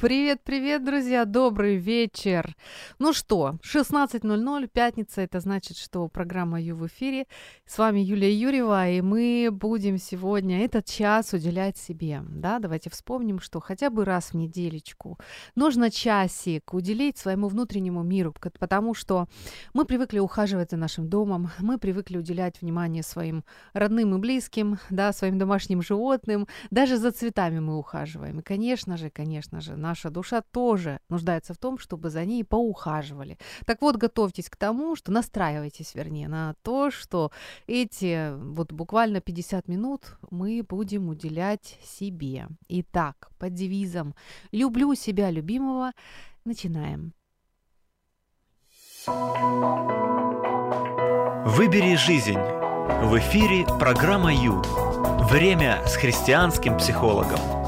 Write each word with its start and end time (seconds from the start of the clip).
Привет, 0.00 0.40
привет, 0.42 0.82
друзья, 0.82 1.26
добрый 1.26 1.76
вечер. 1.76 2.56
Ну 2.98 3.12
что, 3.12 3.58
16.00, 3.62 4.66
пятница, 4.68 5.20
это 5.20 5.40
значит, 5.40 5.76
что 5.76 6.08
программа 6.08 6.58
Ю 6.58 6.74
в 6.74 6.86
эфире. 6.86 7.26
С 7.66 7.76
вами 7.76 8.00
Юлия 8.00 8.32
Юрьева, 8.32 8.88
и 8.88 9.02
мы 9.02 9.50
будем 9.52 9.98
сегодня 9.98 10.64
этот 10.64 10.86
час 10.86 11.34
уделять 11.34 11.76
себе. 11.76 12.22
Да, 12.30 12.60
давайте 12.60 12.88
вспомним, 12.88 13.40
что 13.40 13.60
хотя 13.60 13.90
бы 13.90 14.06
раз 14.06 14.30
в 14.30 14.36
неделечку 14.36 15.18
нужно 15.54 15.90
часик 15.90 16.72
уделить 16.72 17.18
своему 17.18 17.48
внутреннему 17.48 18.02
миру, 18.02 18.34
потому 18.58 18.94
что 18.94 19.28
мы 19.74 19.84
привыкли 19.84 20.18
ухаживать 20.18 20.70
за 20.70 20.78
нашим 20.78 21.10
домом, 21.10 21.50
мы 21.58 21.76
привыкли 21.76 22.16
уделять 22.16 22.62
внимание 22.62 23.02
своим 23.02 23.44
родным 23.74 24.14
и 24.14 24.18
близким, 24.18 24.78
да, 24.88 25.12
своим 25.12 25.36
домашним 25.36 25.82
животным, 25.82 26.48
даже 26.70 26.96
за 26.96 27.12
цветами 27.12 27.58
мы 27.58 27.76
ухаживаем. 27.76 28.40
И, 28.40 28.42
конечно 28.42 28.96
же, 28.96 29.10
конечно 29.10 29.60
же, 29.60 29.76
наша 29.90 30.10
душа 30.10 30.40
тоже 30.40 31.00
нуждается 31.08 31.52
в 31.52 31.56
том, 31.56 31.78
чтобы 31.78 32.10
за 32.10 32.24
ней 32.24 32.44
поухаживали. 32.44 33.38
Так 33.66 33.82
вот, 33.82 33.96
готовьтесь 33.96 34.48
к 34.48 34.56
тому, 34.56 34.96
что 34.96 35.12
настраивайтесь, 35.12 35.94
вернее, 35.94 36.28
на 36.28 36.54
то, 36.62 36.90
что 36.90 37.30
эти 37.66 38.32
вот 38.54 38.72
буквально 38.72 39.20
50 39.20 39.68
минут 39.68 40.16
мы 40.30 40.62
будем 40.68 41.08
уделять 41.08 41.78
себе. 41.84 42.46
Итак, 42.68 43.30
под 43.38 43.54
девизом 43.54 44.14
«Люблю 44.52 44.94
себя 44.94 45.30
любимого» 45.30 45.92
начинаем. 46.44 47.12
Выбери 51.46 51.96
жизнь. 51.96 52.38
В 53.02 53.18
эфире 53.18 53.66
программа 53.78 54.32
Ю. 54.32 54.62
Время 55.30 55.82
с 55.86 55.96
христианским 55.96 56.76
психологом. 56.76 57.59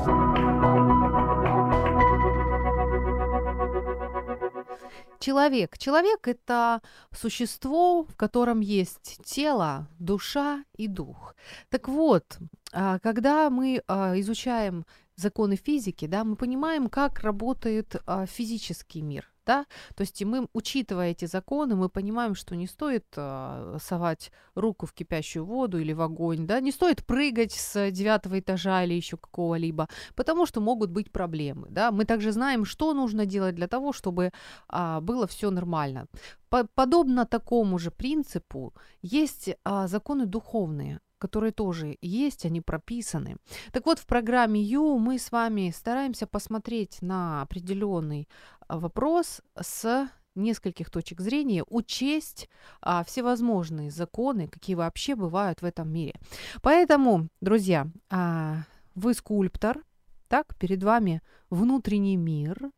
Человек. 5.23 5.79
Человек– 5.79 6.19
это 6.27 6.83
существо, 7.13 8.03
в 8.03 8.17
котором 8.17 8.59
есть 8.59 9.21
тело, 9.25 9.87
душа 10.01 10.65
и 10.77 10.89
дух. 10.89 11.37
Так 11.69 11.89
вот, 11.89 12.39
а, 12.73 12.99
когда 12.99 13.49
мы 13.49 13.85
а, 13.87 14.19
изучаем 14.19 14.85
законы 15.15 15.55
физики, 15.55 16.07
да, 16.07 16.25
мы 16.25 16.35
понимаем, 16.35 16.89
как 16.89 17.21
работает 17.21 18.03
а, 18.05 18.27
физический 18.27 19.01
мир 19.01 19.32
да, 19.47 19.67
то 19.95 20.03
есть 20.03 20.23
мы, 20.25 20.47
учитывая 20.53 21.11
эти 21.11 21.25
законы, 21.25 21.75
мы 21.75 21.89
понимаем, 21.89 22.35
что 22.35 22.57
не 22.57 22.67
стоит 22.67 23.05
э, 23.17 23.79
совать 23.83 24.33
руку 24.55 24.87
в 24.87 24.93
кипящую 24.93 25.45
воду 25.45 25.79
или 25.79 25.93
в 25.93 26.01
огонь, 26.01 26.47
да, 26.47 26.61
не 26.61 26.73
стоит 26.73 27.05
прыгать 27.05 27.53
с 27.53 27.91
девятого 27.91 28.39
этажа 28.39 28.85
или 28.85 28.95
еще 28.95 29.17
какого-либо, 29.17 29.89
потому 30.15 30.47
что 30.47 30.61
могут 30.61 30.91
быть 30.91 31.11
проблемы, 31.11 31.69
да. 31.71 31.91
Мы 31.91 32.05
также 32.05 32.33
знаем, 32.33 32.65
что 32.65 32.95
нужно 32.95 33.27
делать 33.27 33.55
для 33.55 33.67
того, 33.67 33.93
чтобы 33.93 34.31
э, 34.73 35.01
было 35.01 35.27
все 35.27 35.51
нормально. 35.51 36.07
По 36.49 36.67
подобно 36.75 37.25
такому 37.25 37.79
же 37.79 37.91
принципу 37.91 38.75
есть 39.03 39.49
э, 39.49 39.87
законы 39.89 40.27
духовные, 40.27 41.01
которые 41.23 41.53
тоже 41.53 41.99
есть, 42.03 42.45
они 42.45 42.61
прописаны. 42.61 43.37
Так 43.71 43.87
вот, 43.87 44.01
в 44.01 44.07
программе 44.07 44.61
Ю 44.61 44.99
мы 44.99 45.21
с 45.21 45.31
вами 45.31 45.73
стараемся 45.73 46.27
посмотреть 46.27 47.01
на 47.01 47.43
определенный 47.43 48.29
а, 48.67 48.79
вопрос 48.81 49.41
с 49.61 50.09
нескольких 50.35 50.91
точек 50.91 51.21
зрения, 51.21 51.63
учесть 51.69 52.49
а, 52.81 53.05
всевозможные 53.05 53.93
законы, 53.93 54.49
какие 54.49 54.75
вообще 54.75 55.15
бывают 55.15 55.63
в 55.63 55.65
этом 55.65 55.93
мире. 55.93 56.15
Поэтому, 56.61 57.29
друзья, 57.41 57.87
а, 58.11 58.65
вы 58.97 59.15
скульптор, 59.15 59.79
так, 60.27 60.57
перед 60.59 60.83
вами 60.83 61.23
внутренний 61.51 62.17
мир, 62.17 62.73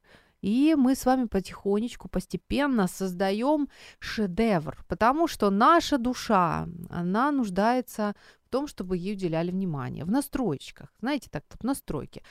и 0.45 0.75
мы 0.75 0.95
с 0.95 1.07
вами 1.07 1.25
потихонечку, 1.25 2.09
постепенно 2.09 2.87
создаем 2.87 3.69
шедевр, 3.99 4.85
потому 4.89 5.27
что 5.27 5.51
наша 5.51 5.97
душа, 5.97 6.69
она 6.91 7.33
нуждается 7.33 8.15
в 8.47 8.51
том, 8.51 8.67
чтобы 8.67 8.99
ей 8.99 9.15
уделяли 9.15 9.51
внимание, 9.51 10.05
в 10.05 10.11
настроечках, 10.11 10.93
знаете, 11.01 11.29
так, 11.31 11.45
в 11.61 11.65
настройке 11.65 12.23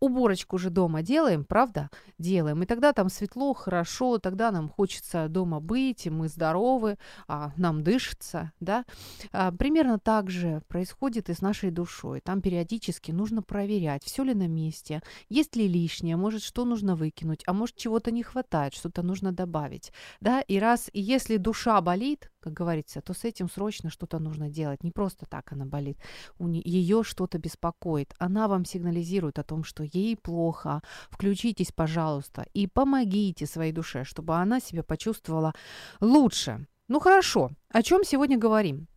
уборочку 0.00 0.58
же 0.58 0.70
дома 0.70 1.02
делаем, 1.02 1.44
правда? 1.44 1.90
Делаем. 2.18 2.62
И 2.62 2.66
тогда 2.66 2.92
там 2.92 3.08
светло, 3.08 3.54
хорошо, 3.54 4.18
тогда 4.18 4.50
нам 4.50 4.68
хочется 4.68 5.28
дома 5.28 5.60
быть, 5.60 6.06
и 6.06 6.10
мы 6.10 6.28
здоровы, 6.28 6.98
а 7.28 7.52
нам 7.56 7.82
дышится, 7.82 8.52
да? 8.60 8.84
А, 9.32 9.52
примерно 9.52 9.98
так 9.98 10.30
же 10.30 10.62
происходит 10.68 11.28
и 11.28 11.34
с 11.34 11.42
нашей 11.42 11.70
душой. 11.70 12.20
Там 12.20 12.40
периодически 12.40 13.12
нужно 13.12 13.42
проверять, 13.42 14.04
все 14.04 14.24
ли 14.24 14.34
на 14.34 14.48
месте, 14.48 15.02
есть 15.28 15.54
ли 15.56 15.68
лишнее, 15.68 16.16
может, 16.16 16.42
что 16.42 16.64
нужно 16.64 16.96
выкинуть, 16.96 17.42
а 17.46 17.52
может, 17.52 17.76
чего-то 17.76 18.10
не 18.10 18.22
хватает, 18.22 18.74
что-то 18.74 19.02
нужно 19.02 19.32
добавить, 19.32 19.92
да? 20.20 20.40
И 20.40 20.58
раз, 20.58 20.88
и 20.92 21.00
если 21.00 21.36
душа 21.36 21.80
болит, 21.80 22.30
как 22.40 22.52
говорится, 22.52 23.00
то 23.00 23.14
с 23.14 23.24
этим 23.24 23.48
срочно 23.48 23.90
что-то 23.90 24.18
нужно 24.18 24.48
делать. 24.48 24.82
Не 24.82 24.90
просто 24.90 25.26
так 25.26 25.52
она 25.52 25.64
болит. 25.64 25.98
У 26.38 26.48
ее 26.48 27.02
что-то 27.02 27.38
беспокоит. 27.38 28.14
Она 28.18 28.48
вам 28.48 28.64
сигнализирует 28.64 29.38
о 29.38 29.44
том, 29.44 29.64
что 29.64 29.84
ей 29.84 30.16
плохо. 30.16 30.82
Включитесь, 31.10 31.72
пожалуйста, 31.72 32.46
и 32.54 32.66
помогите 32.66 33.46
своей 33.46 33.72
душе, 33.72 34.04
чтобы 34.04 34.36
она 34.36 34.60
себя 34.60 34.82
почувствовала 34.82 35.54
лучше. 36.00 36.66
Ну 36.88 36.98
хорошо, 37.00 37.50
о 37.68 37.82
чем 37.82 38.04
сегодня 38.04 38.38
говорим? 38.38 38.88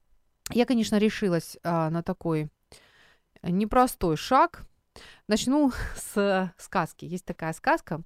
Я, 0.50 0.66
конечно, 0.66 0.98
решилась 0.98 1.58
а, 1.64 1.90
на 1.90 2.02
такой 2.02 2.50
непростой 3.44 4.18
шаг. 4.18 4.66
Начну 5.28 5.72
с 5.96 6.54
сказки. 6.58 7.06
Есть 7.06 7.26
такая 7.26 7.54
сказка, 7.54 8.04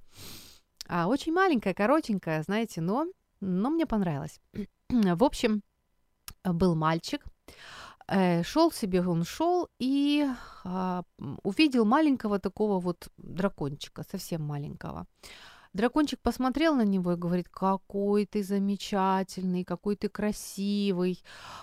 а, 0.87 1.07
очень 1.07 1.33
маленькая, 1.33 1.73
коротенькая, 1.73 2.43
знаете, 2.43 2.81
но, 2.81 3.07
но 3.41 3.69
мне 3.69 3.85
понравилась. 3.85 4.39
В 4.89 5.23
общем, 5.23 5.61
был 6.43 6.75
мальчик, 6.75 7.25
э, 8.07 8.43
шел 8.43 8.71
себе, 8.71 9.01
он 9.01 9.23
шел 9.25 9.67
и 9.79 10.25
а, 10.63 11.03
увидел 11.43 11.85
маленького 11.85 12.39
такого 12.39 12.79
вот 12.79 13.09
дракончика, 13.17 14.03
совсем 14.09 14.43
маленького. 14.43 15.05
Дракончик 15.73 16.19
посмотрел 16.21 16.73
на 16.75 16.85
него 16.85 17.11
и 17.11 17.17
говорит, 17.17 17.49
какой 17.49 18.25
ты 18.25 18.43
замечательный, 18.43 19.65
какой 19.65 19.95
ты 19.95 20.07
красивый, 20.07 21.21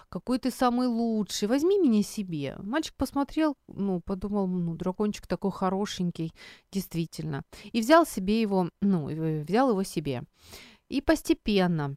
какой 0.08 0.38
ты 0.38 0.50
самый 0.50 0.86
лучший, 0.86 1.48
возьми 1.48 1.80
меня 1.80 2.02
себе. 2.02 2.56
Мальчик 2.58 2.94
посмотрел, 2.94 3.56
ну, 3.66 4.00
подумал, 4.00 4.46
ну, 4.46 4.74
дракончик 4.74 5.26
такой 5.26 5.50
хорошенький, 5.50 6.32
действительно. 6.70 7.42
И 7.72 7.80
взял 7.80 8.06
себе 8.06 8.42
его, 8.42 8.68
ну, 8.82 9.06
взял 9.42 9.70
его 9.70 9.82
себе. 9.82 10.22
И 10.90 11.00
постепенно 11.00 11.96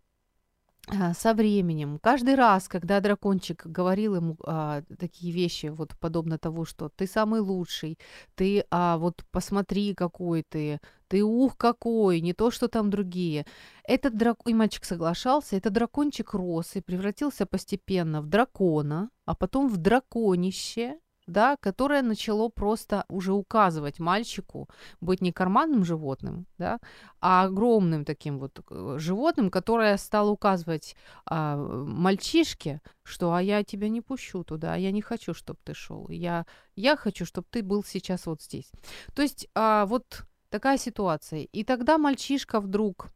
а, 0.89 1.13
со 1.13 1.33
временем, 1.33 1.99
каждый 1.99 2.35
раз, 2.35 2.69
когда 2.69 3.01
дракончик 3.01 3.65
говорил 3.65 4.15
ему 4.15 4.37
а, 4.45 4.83
такие 4.97 5.33
вещи, 5.33 5.65
вот 5.67 5.93
подобно 5.99 6.37
того, 6.37 6.63
что 6.63 6.87
ты 6.87 7.07
самый 7.07 7.41
лучший, 7.41 7.99
ты 8.35 8.63
а, 8.71 8.97
вот 8.97 9.25
посмотри, 9.31 9.93
какой 9.93 10.43
ты, 10.43 10.79
ты 11.09 11.23
ух 11.23 11.57
какой, 11.57 12.21
не 12.21 12.33
то, 12.33 12.51
что 12.51 12.69
там 12.69 12.89
другие. 12.89 13.45
Этот 13.83 14.15
драк... 14.15 14.37
И 14.45 14.53
мальчик 14.53 14.85
соглашался, 14.85 15.57
этот 15.57 15.73
дракончик 15.73 16.33
рос 16.33 16.75
и 16.77 16.81
превратился 16.81 17.45
постепенно 17.45 18.21
в 18.21 18.27
дракона, 18.27 19.09
а 19.25 19.35
потом 19.35 19.67
в 19.67 19.75
драконище, 19.75 20.99
да, 21.27 21.57
которое 21.57 22.01
начало 22.01 22.49
просто 22.49 23.05
уже 23.09 23.33
указывать 23.33 23.99
мальчику 23.99 24.69
быть 25.01 25.21
не 25.21 25.31
карманным 25.31 25.83
животным, 25.83 26.47
да, 26.57 26.79
а 27.19 27.43
огромным 27.43 28.05
таким 28.05 28.39
вот 28.39 28.59
э, 28.69 28.95
животным, 28.97 29.51
которое 29.51 29.97
стало 29.97 30.29
указывать 30.31 30.95
а, 31.25 31.57
мальчишке, 31.57 32.81
что 33.03 33.33
а 33.33 33.41
я 33.41 33.63
тебя 33.63 33.89
не 33.89 34.01
пущу 34.01 34.43
туда, 34.43 34.75
я 34.75 34.91
не 34.91 35.01
хочу, 35.01 35.33
чтобы 35.33 35.59
ты 35.63 35.73
шел, 35.73 36.07
я, 36.09 36.45
я 36.75 36.95
хочу, 36.95 37.25
чтобы 37.25 37.47
ты 37.51 37.61
был 37.61 37.83
сейчас 37.83 38.25
вот 38.25 38.41
здесь. 38.41 38.71
То 39.13 39.21
есть 39.21 39.47
а, 39.53 39.85
вот 39.85 40.23
такая 40.49 40.77
ситуация. 40.77 41.41
И 41.41 41.63
тогда 41.63 41.97
мальчишка 41.97 42.61
вдруг 42.61 43.11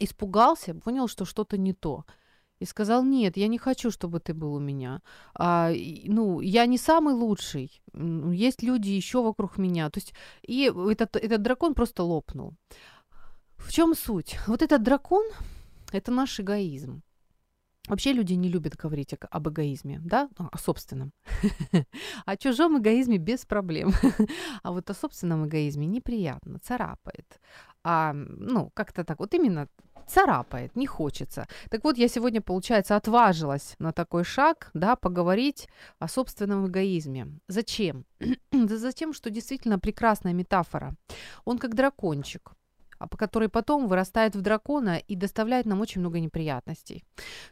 испугался, 0.00 0.74
понял, 0.74 1.08
что 1.08 1.24
что-то 1.24 1.56
не 1.56 1.72
то 1.72 2.04
и 2.58 2.64
сказал, 2.64 3.04
нет, 3.04 3.36
я 3.36 3.48
не 3.48 3.58
хочу, 3.58 3.90
чтобы 3.90 4.20
ты 4.20 4.34
был 4.34 4.54
у 4.54 4.60
меня. 4.60 5.02
А, 5.34 5.70
ну, 6.04 6.40
я 6.40 6.66
не 6.66 6.78
самый 6.78 7.14
лучший. 7.14 7.82
Есть 7.92 8.62
люди 8.62 8.90
еще 8.90 9.22
вокруг 9.22 9.58
меня. 9.58 9.90
То 9.90 10.00
есть, 10.00 10.14
и 10.42 10.72
этот, 10.90 11.16
этот 11.16 11.42
дракон 11.42 11.74
просто 11.74 12.02
лопнул. 12.02 12.54
В 13.56 13.72
чем 13.72 13.94
суть? 13.94 14.38
Вот 14.46 14.62
этот 14.62 14.82
дракон– 14.82 15.24
это 15.92 16.12
наш 16.12 16.40
эгоизм. 16.40 17.02
Вообще 17.88 18.12
люди 18.12 18.34
не 18.34 18.48
любят 18.48 18.76
говорить 18.76 19.14
об 19.30 19.48
эгоизме, 19.48 20.00
да, 20.04 20.28
ну, 20.38 20.48
о 20.50 20.58
собственном. 20.58 21.12
О 22.26 22.36
чужом 22.36 22.78
эгоизме 22.78 23.18
без 23.18 23.44
проблем. 23.44 23.92
А 24.62 24.72
вот 24.72 24.90
о 24.90 24.94
собственном 24.94 25.46
эгоизме 25.46 25.86
неприятно, 25.86 26.58
царапает. 26.58 27.40
А, 27.84 28.12
ну, 28.12 28.70
как-то 28.74 29.04
так, 29.04 29.20
вот 29.20 29.34
именно 29.34 29.68
царапает, 30.06 30.76
не 30.76 30.86
хочется. 30.86 31.46
Так 31.70 31.84
вот, 31.84 31.98
я 31.98 32.08
сегодня, 32.08 32.40
получается, 32.40 32.96
отважилась 32.96 33.76
на 33.78 33.92
такой 33.92 34.24
шаг, 34.24 34.70
да, 34.74 34.96
поговорить 34.96 35.68
о 35.98 36.08
собственном 36.08 36.66
эгоизме. 36.66 37.26
Зачем? 37.48 38.04
да 38.52 38.76
затем, 38.76 39.12
что 39.12 39.30
действительно 39.30 39.78
прекрасная 39.78 40.32
метафора. 40.32 40.96
Он 41.44 41.58
как 41.58 41.74
дракончик, 41.74 42.52
а 42.98 43.06
по 43.06 43.16
которой 43.16 43.48
потом 43.48 43.88
вырастает 43.88 44.34
в 44.36 44.40
дракона 44.40 44.98
и 44.98 45.16
доставляет 45.16 45.66
нам 45.66 45.80
очень 45.80 46.00
много 46.00 46.20
неприятностей. 46.20 47.04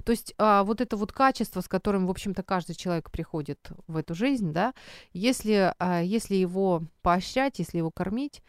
То 0.05 0.12
есть 0.12 0.35
а, 0.38 0.64
вот 0.64 0.81
это 0.81 0.96
вот 0.96 1.12
качество, 1.12 1.61
с 1.61 1.69
которым, 1.69 2.06
в 2.06 2.11
общем-то, 2.11 2.43
каждый 2.43 2.75
человек 2.75 3.11
приходит 3.11 3.70
в 3.87 3.96
эту 3.96 4.14
жизнь, 4.14 4.52
да, 4.52 4.75
если, 5.12 5.75
а, 5.79 6.02
если 6.02 6.35
его 6.35 6.82
поощрять, 7.02 7.58
если 7.58 7.79
его 7.79 7.91
кормить, 7.91 8.43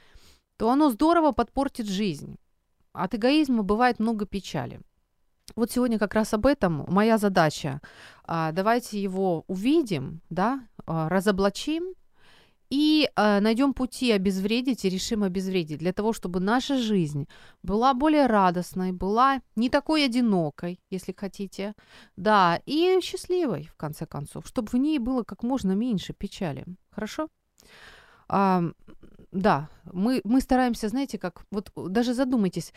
то 0.57 0.69
оно 0.69 0.89
здорово 0.89 1.31
подпортит 1.31 1.87
жизнь. 1.87 2.37
От 2.93 3.15
эгоизма 3.15 3.63
бывает 3.63 3.99
много 3.99 4.25
печали. 4.25 4.79
Вот 5.55 5.71
сегодня 5.71 5.99
как 5.99 6.13
раз 6.13 6.33
об 6.33 6.45
этом 6.45 6.85
моя 6.87 7.17
задача. 7.17 7.81
А, 8.23 8.51
давайте 8.51 9.01
его 9.01 9.43
увидим, 9.47 10.21
да, 10.29 10.61
а, 10.85 11.07
разоблачим 11.09 11.93
и 12.75 13.09
а, 13.15 13.39
найдем 13.39 13.73
пути 13.73 14.11
обезвредить 14.11 14.83
и 14.83 14.89
решим 14.89 15.23
обезвредить 15.23 15.79
для 15.79 15.93
того, 15.93 16.11
чтобы 16.11 16.41
наша 16.41 16.77
жизнь 16.77 17.25
была 17.63 17.93
более 17.93 18.27
радостной, 18.27 18.91
была 18.91 19.39
не 19.55 19.69
такой 19.69 20.03
одинокой, 20.05 20.81
если 20.89 21.15
хотите, 21.17 21.73
да, 22.17 22.59
и 22.65 22.99
счастливой, 23.01 23.63
в 23.63 23.75
конце 23.77 24.05
концов, 24.05 24.45
чтобы 24.47 24.67
в 24.67 24.73
ней 24.73 24.99
было 24.99 25.23
как 25.23 25.43
можно 25.43 25.71
меньше 25.71 26.13
печали. 26.13 26.65
Хорошо? 26.91 27.29
А, 28.27 28.61
да, 29.31 29.69
мы, 29.93 30.19
мы 30.25 30.41
стараемся, 30.41 30.89
знаете, 30.89 31.17
как, 31.17 31.45
вот 31.51 31.71
даже 31.75 32.13
задумайтесь, 32.13 32.73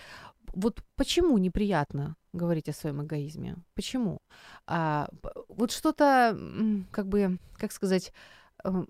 вот 0.55 0.81
почему 0.95 1.39
неприятно 1.39 2.15
говорить 2.33 2.69
о 2.69 2.73
своем 2.73 3.03
эгоизме? 3.03 3.57
Почему? 3.75 4.19
А, 4.69 5.09
вот 5.49 5.73
что-то, 5.73 6.39
как 6.93 7.09
бы, 7.09 7.39
как 7.57 7.73
сказать, 7.73 8.13
э, 8.63 8.85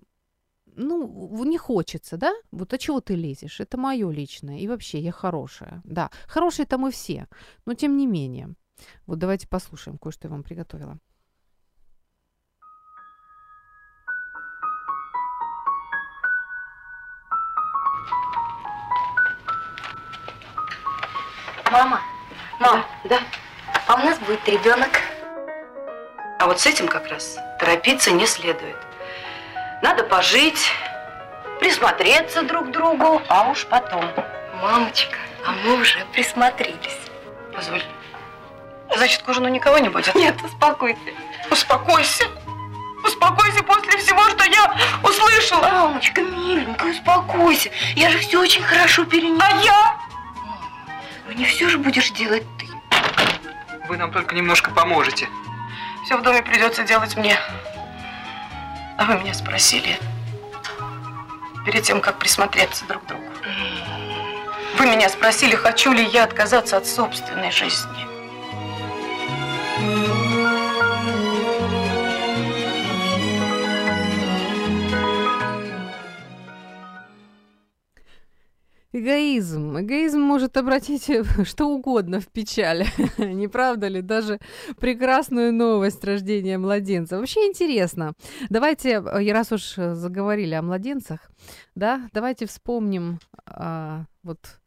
ну, 0.79 1.43
не 1.43 1.57
хочется, 1.57 2.17
да? 2.17 2.33
Вот 2.51 2.73
а 2.73 2.77
чего 2.77 3.01
ты 3.01 3.15
лезешь? 3.15 3.59
Это 3.59 3.77
мое 3.77 4.09
личное. 4.11 4.59
И 4.59 4.67
вообще, 4.67 4.99
я 4.99 5.11
хорошая. 5.11 5.81
Да, 5.83 6.09
хорошие-то 6.27 6.77
мы 6.77 6.91
все. 6.91 7.27
Но 7.65 7.73
тем 7.73 7.97
не 7.97 8.07
менее. 8.07 8.55
Вот 9.05 9.19
давайте 9.19 9.47
послушаем, 9.47 9.97
кое-что 9.97 10.27
я 10.27 10.31
вам 10.31 10.43
приготовила. 10.43 10.97
Мама, 21.71 22.01
мам, 22.59 22.83
да? 23.07 23.19
А 23.87 23.95
у 23.95 23.97
нас 23.99 24.17
будет 24.19 24.47
ребенок. 24.47 24.89
А 26.39 26.47
вот 26.47 26.59
с 26.59 26.65
этим 26.65 26.87
как 26.87 27.07
раз 27.07 27.37
торопиться 27.59 28.11
не 28.11 28.25
следует. 28.25 28.88
Надо 29.89 30.03
пожить, 30.03 30.71
присмотреться 31.59 32.43
друг 32.43 32.67
к 32.67 32.71
другу, 32.71 33.23
а 33.27 33.49
уж 33.49 33.65
потом. 33.65 34.05
Мамочка, 34.61 35.17
а 35.43 35.51
мы 35.51 35.81
уже 35.81 36.05
присмотрелись. 36.13 36.99
Позволь. 37.55 37.83
Значит, 38.95 39.23
к 39.23 39.27
ужину 39.27 39.47
никого 39.47 39.79
не 39.79 39.89
будет? 39.89 40.13
Нет, 40.13 40.35
успокойся. 40.43 40.99
Успокойся. 41.49 42.27
Успокойся 43.03 43.63
после 43.63 43.97
всего, 43.97 44.21
что 44.29 44.43
я 44.43 44.75
услышала. 45.01 45.63
Мамочка, 45.63 46.21
миленькая, 46.21 46.91
успокойся. 46.91 47.71
Я 47.95 48.11
же 48.11 48.19
все 48.19 48.39
очень 48.39 48.61
хорошо 48.61 49.05
перенесла. 49.05 49.47
А 49.47 49.63
я? 49.63 49.97
Ну 51.25 51.31
не 51.31 51.45
все 51.45 51.67
же 51.67 51.79
будешь 51.79 52.11
делать 52.11 52.45
ты. 52.59 52.67
Вы 53.87 53.97
нам 53.97 54.11
только 54.11 54.35
немножко 54.35 54.69
поможете. 54.69 55.27
Все 56.05 56.15
в 56.15 56.21
доме 56.21 56.43
придется 56.43 56.83
делать 56.83 57.17
мне. 57.17 57.39
А 58.99 59.05
вы 59.05 59.17
меня 59.17 59.33
спросили 59.33 59.97
перед 61.65 61.83
тем, 61.83 62.01
как 62.01 62.19
присмотреться 62.19 62.83
друг 62.85 63.01
к 63.05 63.07
другу. 63.07 63.23
Вы 64.77 64.87
меня 64.87 65.07
спросили, 65.07 65.55
хочу 65.55 65.93
ли 65.93 66.03
я 66.03 66.25
отказаться 66.25 66.75
от 66.75 66.85
собственной 66.85 67.49
жизни. 67.49 68.05
Эгоизм. 78.99 79.79
Эгоизм 79.79 80.19
может 80.19 80.57
обратить 80.57 81.09
что 81.45 81.69
угодно 81.69 82.19
в 82.19 82.27
печаль. 82.27 82.85
Не 83.17 83.47
правда 83.47 83.87
ли? 83.87 84.01
Даже 84.01 84.39
прекрасную 84.79 85.53
новость 85.53 86.03
рождения 86.03 86.57
младенца. 86.57 87.17
Вообще 87.17 87.47
интересно. 87.47 88.13
Давайте, 88.49 88.89
э, 88.91 89.31
раз 89.31 89.51
уж 89.51 89.75
заговорили 89.75 90.53
о 90.53 90.61
младенцах, 90.61 91.31
да, 91.75 92.09
давайте 92.13 92.45
вспомним 92.45 93.19
а, 93.45 94.05
вот 94.23 94.59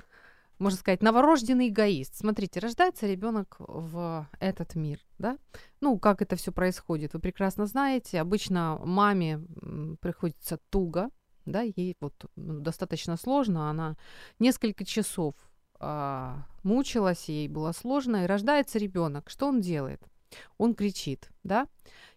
можно 0.58 0.78
сказать, 0.78 1.02
новорожденный 1.02 1.69
эгоист. 1.69 2.14
Смотрите, 2.14 2.61
рождается 2.61 3.08
ребенок 3.08 3.56
в 3.58 4.28
этот 4.38 4.76
мир, 4.76 5.00
да? 5.19 5.37
Ну, 5.81 5.99
как 5.99 6.23
это 6.23 6.37
все 6.37 6.52
происходит, 6.52 7.14
вы 7.14 7.19
прекрасно 7.19 7.67
знаете. 7.67 8.20
Обычно 8.20 8.81
маме 8.85 9.40
приходится 10.00 10.58
туго, 10.70 11.11
да, 11.46 11.62
ей 11.62 11.96
вот 12.00 12.14
ну, 12.36 12.60
достаточно 12.60 13.16
сложно, 13.16 13.70
она 13.70 13.96
несколько 14.38 14.84
часов 14.84 15.34
а, 15.78 16.46
мучилась, 16.62 17.28
ей 17.28 17.48
было 17.48 17.72
сложно, 17.72 18.24
и 18.24 18.26
рождается 18.26 18.78
ребенок. 18.78 19.30
Что 19.30 19.48
он 19.48 19.60
делает? 19.60 20.02
Он 20.56 20.74
кричит, 20.74 21.30
да, 21.42 21.66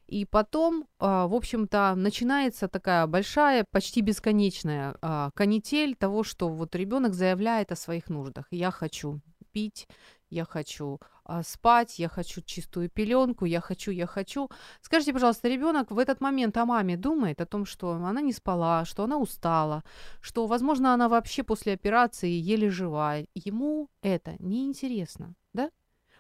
и 0.07 0.25
потом, 0.25 0.88
а, 1.00 1.27
в 1.27 1.33
общем-то, 1.33 1.95
начинается 1.95 2.68
такая 2.68 3.07
большая, 3.07 3.66
почти 3.72 4.01
бесконечная 4.01 4.95
а, 5.01 5.31
канитель 5.33 5.95
того, 5.95 6.24
что 6.24 6.48
вот 6.50 6.75
ребенок 6.75 7.13
заявляет 7.13 7.72
о 7.72 7.75
своих 7.75 8.10
нуждах. 8.10 8.45
Я 8.51 8.69
хочу 8.69 9.19
пить, 9.51 9.88
я 10.30 10.45
хочу 10.45 11.00
а, 11.25 11.44
спать, 11.44 12.00
я 12.00 12.07
хочу 12.07 12.42
чистую 12.42 12.89
пеленку, 12.89 13.45
я 13.45 13.60
хочу, 13.60 13.92
я 13.92 14.06
хочу. 14.06 14.50
Скажите, 14.81 15.12
пожалуйста, 15.12 15.50
ребенок 15.50 15.92
в 15.92 15.98
этот 15.98 16.22
момент 16.22 16.57
о 16.57 16.66
маме 16.66 16.98
думает, 16.98 17.42
о 17.42 17.45
том, 17.45 17.66
что 17.66 17.92
она 17.92 18.22
не 18.22 18.31
спала, 18.31 18.86
что 18.86 19.04
она 19.04 19.18
устала, 19.18 19.83
что, 20.22 20.45
возможно, 20.45 20.94
она 20.94 21.10
вообще 21.10 21.44
после 21.44 21.74
операции 21.74 22.30
еле 22.30 22.69
жива. 22.69 23.18
Ему 23.33 23.89
это 24.04 24.36
неинтересно, 24.39 25.33
да? 25.54 25.72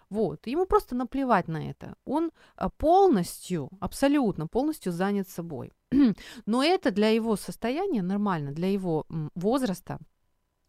Вот, 0.09 0.47
ему 0.47 0.65
просто 0.65 0.95
наплевать 0.95 1.47
на 1.47 1.69
это. 1.69 1.95
Он 2.05 2.31
а, 2.55 2.69
полностью, 2.69 3.69
абсолютно 3.79 4.47
полностью 4.47 4.91
занят 4.91 5.29
собой. 5.29 5.71
Но 6.45 6.63
это 6.63 6.91
для 6.91 7.09
его 7.09 7.35
состояния 7.35 8.01
нормально, 8.01 8.51
для 8.51 8.71
его 8.71 9.05
возраста. 9.35 9.99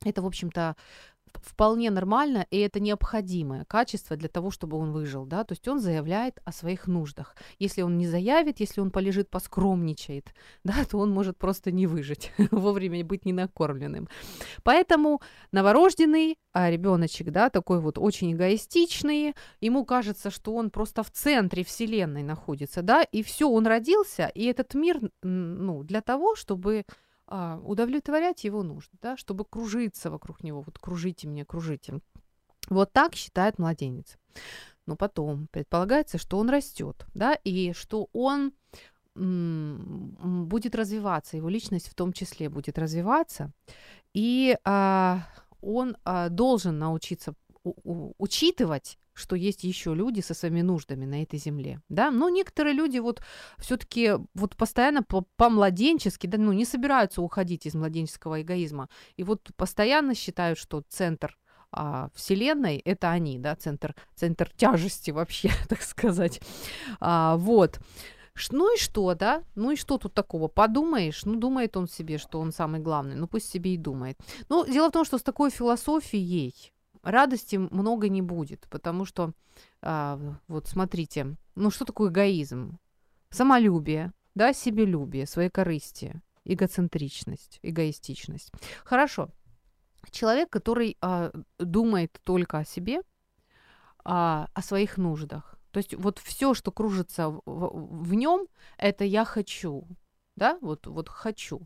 Это, 0.05 0.23
в 0.23 0.27
общем-то, 0.27 0.77
вполне 1.43 1.91
нормально, 1.91 2.47
и 2.51 2.59
это 2.59 2.81
необходимое 2.81 3.65
качество 3.65 4.17
для 4.17 4.29
того, 4.29 4.51
чтобы 4.51 4.77
он 4.77 4.93
выжил, 4.93 5.27
да, 5.27 5.45
то 5.45 5.53
есть 5.53 5.67
он 5.69 5.81
заявляет 5.81 6.41
о 6.45 6.53
своих 6.53 6.87
нуждах. 6.87 7.37
Если 7.59 7.83
он 7.83 7.99
не 7.99 8.07
заявит, 8.07 8.61
если 8.61 8.81
он 8.81 8.91
полежит, 8.91 9.31
поскромничает, 9.31 10.35
да, 10.65 10.85
то 10.91 10.99
он 10.99 11.11
может 11.11 11.39
просто 11.39 11.71
не 11.73 11.87
выжить, 11.87 12.33
вовремя 12.51 13.05
быть 13.05 13.25
ненакормленным. 13.25 14.09
Поэтому 14.63 15.21
новорожденный 15.53 16.39
а 16.59 16.71
ребеночек, 16.71 17.31
да, 17.33 17.51
такой 17.51 17.81
вот 17.81 17.99
очень 17.99 18.33
эгоистичный, 18.33 19.35
ему 19.61 19.85
кажется, 19.85 20.31
что 20.31 20.55
он 20.55 20.71
просто 20.71 21.03
в 21.03 21.11
центре 21.11 21.63
вселенной 21.63 22.23
находится, 22.23 22.81
да, 22.81 23.03
и 23.03 23.23
все, 23.23 23.47
он 23.47 23.67
родился, 23.67 24.33
и 24.35 24.45
этот 24.47 24.73
мир, 24.75 25.03
ну, 25.23 25.83
для 25.83 26.01
того, 26.01 26.35
чтобы 26.35 26.87
а, 27.27 27.61
удовлетворять 27.65 28.45
его 28.45 28.63
нужды, 28.63 28.97
да, 29.03 29.17
чтобы 29.17 29.45
кружиться 29.45 30.11
вокруг 30.11 30.43
него, 30.43 30.63
вот 30.63 30.79
кружите 30.79 31.27
меня, 31.27 31.45
кружите. 31.45 32.01
Вот 32.69 32.93
так 32.93 33.15
считает 33.15 33.59
младенец. 33.59 34.17
Но 34.87 34.97
потом 34.97 35.49
предполагается, 35.49 36.19
что 36.19 36.39
он 36.39 36.49
растет, 36.49 37.07
да, 37.15 37.35
и 37.35 37.73
что 37.73 38.09
он 38.13 38.53
будет 39.17 40.75
развиваться, 40.75 41.39
его 41.39 41.49
личность 41.49 41.89
в 41.89 41.95
том 41.95 42.13
числе 42.13 42.51
будет 42.51 42.79
развиваться, 42.79 43.51
и 44.13 44.59
а, 44.65 45.27
он 45.63 45.97
а, 46.05 46.29
должен 46.29 46.79
научиться 46.79 47.35
у, 47.65 47.73
у, 47.83 48.13
учитывать 48.19 48.99
что 49.17 49.35
есть 49.35 49.65
еще 49.65 49.95
люди 49.95 50.21
со 50.21 50.35
своими 50.35 50.63
нуждами 50.63 51.07
на 51.07 51.23
этой 51.23 51.39
земле, 51.39 51.81
да, 51.89 52.11
но 52.11 52.29
некоторые 52.29 52.75
люди 52.75 52.99
вот 52.99 53.23
все-таки 53.59 54.13
вот 54.35 54.57
постоянно 54.57 55.03
по-младенчески, 55.37 56.27
да, 56.27 56.39
ну, 56.39 56.53
не 56.53 56.65
собираются 56.65 57.23
уходить 57.23 57.67
из 57.67 57.75
младенческого 57.75 58.43
эгоизма, 58.43 58.89
и 59.17 59.25
вот 59.25 59.51
постоянно 59.57 60.15
считают, 60.15 60.59
что 60.59 60.83
центр 60.89 61.37
а, 61.73 62.09
Вселенной 62.15 62.77
это 62.85 63.11
они, 63.11 63.39
да, 63.39 63.57
центр, 63.57 63.95
центр 64.15 64.51
тяжести 64.57 65.11
вообще, 65.11 65.51
так 65.69 65.83
сказать, 65.83 66.41
а, 67.01 67.37
вот. 67.37 67.81
Ну 68.51 68.75
и 68.75 68.79
что, 68.79 69.15
да? 69.15 69.43
Ну 69.55 69.71
и 69.71 69.77
что 69.77 69.97
тут 69.97 70.13
такого? 70.13 70.49
Подумаешь, 70.49 71.25
ну 71.25 71.37
думает 71.37 71.75
он 71.79 71.89
себе, 71.89 72.19
что 72.19 72.39
он 72.39 72.53
самый 72.53 72.81
главный, 72.81 73.15
ну 73.15 73.27
пусть 73.27 73.49
себе 73.49 73.73
и 73.73 73.79
думает. 73.79 74.19
Но 74.51 74.67
дело 74.67 74.89
в 74.89 74.93
том, 74.93 75.07
что 75.07 75.17
с 75.17 75.23
такой 75.23 75.51
философией 75.51 76.63
радости 77.07 77.57
много 77.57 78.09
не 78.09 78.21
будет, 78.21 78.67
потому 78.69 79.05
что, 79.05 79.33
а, 79.81 80.19
вот 80.49 80.67
смотрите, 80.67 81.37
ну 81.55 81.71
что 81.71 81.85
такое 81.85 82.11
эгоизм? 82.11 82.79
Самолюбие, 83.31 84.13
да, 84.35 84.53
себелюбие, 84.53 85.27
своекорыстие, 85.27 86.23
эгоцентричность, 86.45 87.59
эгоистичность. 87.63 88.53
Хорошо. 88.85 89.31
Человек, 90.11 90.51
который 90.51 90.97
а, 91.01 91.33
думает 91.59 92.21
только 92.25 92.59
о 92.59 92.65
себе, 92.65 93.01
а, 94.05 94.49
о 94.53 94.63
своих 94.63 94.99
нуждах. 94.99 95.59
То 95.71 95.79
есть 95.79 95.95
вот 95.95 96.19
все, 96.19 96.55
что 96.55 96.73
кружится 96.73 97.29
в, 97.29 97.43
в, 97.45 98.05
в 98.05 98.15
нем, 98.15 98.47
это 98.79 99.05
я 99.05 99.25
хочу, 99.25 99.87
да, 100.35 100.59
вот, 100.61 100.87
вот 100.87 101.09
хочу. 101.09 101.61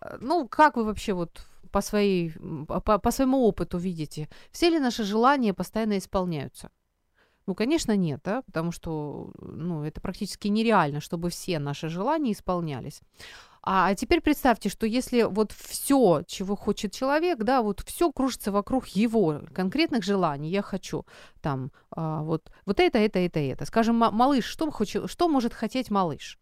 Э, 0.00 0.16
ну, 0.20 0.46
как 0.48 0.76
вы 0.76 0.84
вообще 0.84 1.14
вот 1.14 1.46
по, 1.70 1.80
своей, 1.80 2.32
по, 2.66 2.98
по 2.98 3.10
своему 3.10 3.44
опыту 3.46 3.78
видите, 3.78 4.28
все 4.50 4.70
ли 4.70 4.78
наши 4.78 5.04
желания 5.04 5.54
постоянно 5.54 5.98
исполняются? 5.98 6.70
Ну, 7.46 7.54
конечно, 7.54 7.96
нет, 7.96 8.20
да, 8.24 8.42
потому 8.42 8.70
что 8.70 9.32
ну, 9.40 9.82
это 9.84 10.00
практически 10.00 10.48
нереально, 10.48 11.00
чтобы 11.00 11.30
все 11.30 11.58
наши 11.58 11.88
желания 11.88 12.32
исполнялись. 12.32 13.00
А 13.62 13.94
теперь 13.94 14.20
представьте, 14.22 14.70
что 14.70 14.86
если 14.86 15.22
вот 15.22 15.52
все, 15.52 16.22
чего 16.26 16.56
хочет 16.56 16.92
человек, 16.92 17.38
да, 17.40 17.60
вот 17.60 17.80
все 17.80 18.10
кружится 18.10 18.52
вокруг 18.52 18.86
его 18.88 19.42
конкретных 19.54 20.02
желаний, 20.02 20.48
я 20.48 20.62
хочу 20.62 21.04
там 21.42 21.70
а, 21.90 22.22
вот, 22.22 22.50
вот 22.64 22.80
это, 22.80 22.98
это, 22.98 23.18
это, 23.18 23.38
это. 23.38 23.66
Скажем, 23.66 23.96
малыш, 23.96 24.46
что, 24.46 24.70
хочет, 24.70 25.10
что 25.10 25.28
может 25.28 25.52
хотеть 25.52 25.90
малыш? 25.90 26.38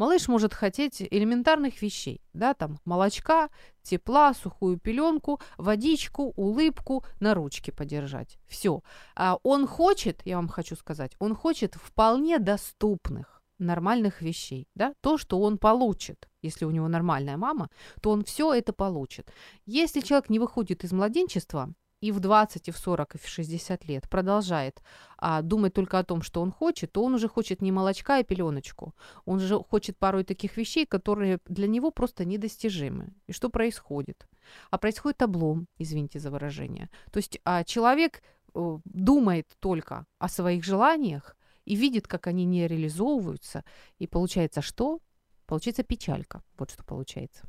Малыш 0.00 0.28
может 0.28 0.54
хотеть 0.54 1.02
элементарных 1.02 1.82
вещей, 1.82 2.22
да, 2.32 2.54
там 2.54 2.78
молочка, 2.86 3.50
тепла, 3.82 4.32
сухую 4.32 4.78
пеленку, 4.78 5.42
водичку, 5.58 6.32
улыбку, 6.36 7.04
на 7.20 7.34
ручке 7.34 7.70
подержать. 7.70 8.38
Все. 8.48 8.82
А 9.14 9.36
он 9.42 9.66
хочет, 9.66 10.22
я 10.24 10.36
вам 10.36 10.48
хочу 10.48 10.74
сказать, 10.74 11.12
он 11.18 11.34
хочет 11.34 11.74
вполне 11.74 12.38
доступных 12.38 13.42
нормальных 13.58 14.22
вещей, 14.22 14.68
да, 14.74 14.94
то, 15.02 15.18
что 15.18 15.38
он 15.38 15.58
получит. 15.58 16.30
Если 16.40 16.64
у 16.64 16.70
него 16.70 16.88
нормальная 16.88 17.36
мама, 17.36 17.68
то 18.00 18.10
он 18.10 18.24
все 18.24 18.54
это 18.54 18.72
получит. 18.72 19.30
Если 19.66 20.00
человек 20.00 20.30
не 20.30 20.38
выходит 20.38 20.82
из 20.82 20.92
младенчества, 20.92 21.74
и 22.00 22.12
в 22.12 22.20
20, 22.20 22.68
и 22.68 22.70
в 22.70 22.78
40, 22.78 23.14
и 23.14 23.18
в 23.18 23.28
60 23.28 23.84
лет 23.88 24.08
продолжает 24.08 24.82
а, 25.18 25.42
думать 25.42 25.74
только 25.74 25.98
о 25.98 26.04
том, 26.04 26.22
что 26.22 26.40
он 26.40 26.50
хочет, 26.50 26.92
то 26.92 27.04
он 27.04 27.14
уже 27.14 27.28
хочет 27.28 27.62
не 27.62 27.72
молочка 27.72 28.18
и 28.18 28.24
пеленочку. 28.24 28.94
Он 29.24 29.38
же 29.40 29.58
хочет 29.58 29.98
порой 29.98 30.24
таких 30.24 30.56
вещей, 30.56 30.86
которые 30.86 31.38
для 31.46 31.68
него 31.68 31.90
просто 31.90 32.24
недостижимы. 32.24 33.12
И 33.26 33.32
что 33.32 33.50
происходит? 33.50 34.26
А 34.70 34.78
происходит 34.78 35.22
облом, 35.22 35.66
извините 35.78 36.18
за 36.18 36.30
выражение. 36.30 36.88
То 37.12 37.18
есть 37.18 37.38
а, 37.44 37.64
человек 37.64 38.22
э, 38.54 38.78
думает 38.84 39.46
только 39.60 40.06
о 40.18 40.28
своих 40.28 40.64
желаниях 40.64 41.36
и 41.66 41.76
видит, 41.76 42.06
как 42.06 42.26
они 42.26 42.46
не 42.46 42.66
реализовываются. 42.66 43.64
И 43.98 44.06
получается 44.06 44.62
что? 44.62 45.00
Получается 45.46 45.82
печалька. 45.82 46.42
Вот 46.56 46.70
что 46.70 46.84
получается. 46.84 47.48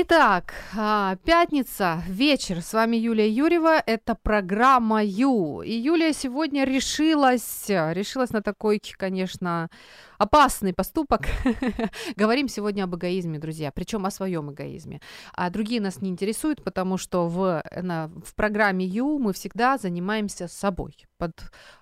Итак, 0.00 0.54
а, 0.76 1.16
пятница, 1.24 2.04
вечер. 2.06 2.62
С 2.62 2.72
вами 2.72 2.96
Юлия 2.96 3.28
Юрьева. 3.28 3.82
Это 3.84 4.14
программа 4.14 5.02
Ю. 5.02 5.62
И 5.62 5.72
Юлия 5.72 6.12
сегодня 6.12 6.64
решилась, 6.64 7.64
решилась 7.68 8.30
на 8.30 8.40
такой, 8.40 8.80
конечно, 8.96 9.68
опасный 10.16 10.72
поступок. 10.72 11.22
Говорим 12.16 12.48
сегодня 12.48 12.84
об 12.84 12.94
эгоизме, 12.94 13.40
друзья, 13.40 13.72
причем 13.72 14.06
о 14.06 14.12
своем 14.12 14.52
эгоизме. 14.52 15.00
А 15.32 15.50
другие 15.50 15.80
нас 15.80 16.00
не 16.00 16.10
интересуют, 16.10 16.62
потому 16.62 16.96
что 16.96 17.26
в, 17.26 17.64
на, 17.82 18.08
в 18.24 18.36
программе 18.36 18.86
Ю 18.86 19.18
мы 19.18 19.32
всегда 19.32 19.78
занимаемся 19.78 20.46
собой 20.46 20.94
под, 21.18 21.32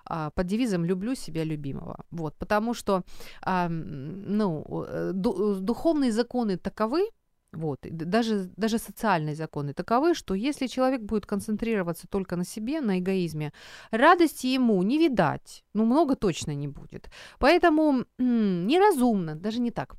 а, 0.05 0.31
под 0.31 0.47
девизом 0.47 0.85
«люблю 0.85 1.13
себя 1.13 1.43
любимого». 1.43 2.03
Вот, 2.09 2.35
потому 2.39 2.73
что 2.73 3.03
ну, 3.45 4.85
э, 4.87 5.11
духовные 5.13 6.11
законы 6.11 6.57
таковы, 6.57 7.09
вот. 7.57 7.79
Даже, 7.81 8.49
даже 8.55 8.77
социальные 8.77 9.35
законы 9.35 9.73
таковы, 9.73 10.13
что 10.13 10.35
если 10.35 10.67
человек 10.67 11.01
будет 11.01 11.25
концентрироваться 11.25 12.07
только 12.07 12.35
на 12.35 12.45
себе, 12.45 12.81
на 12.81 12.99
эгоизме, 12.99 13.51
радости 13.91 14.47
ему 14.47 14.83
не 14.83 14.97
видать, 14.99 15.63
ну, 15.73 15.85
много 15.85 16.15
точно 16.15 16.55
не 16.55 16.67
будет. 16.67 17.09
Поэтому 17.39 18.05
м- 18.19 18.67
неразумно, 18.67 19.35
даже 19.35 19.59
не 19.59 19.71
так, 19.71 19.95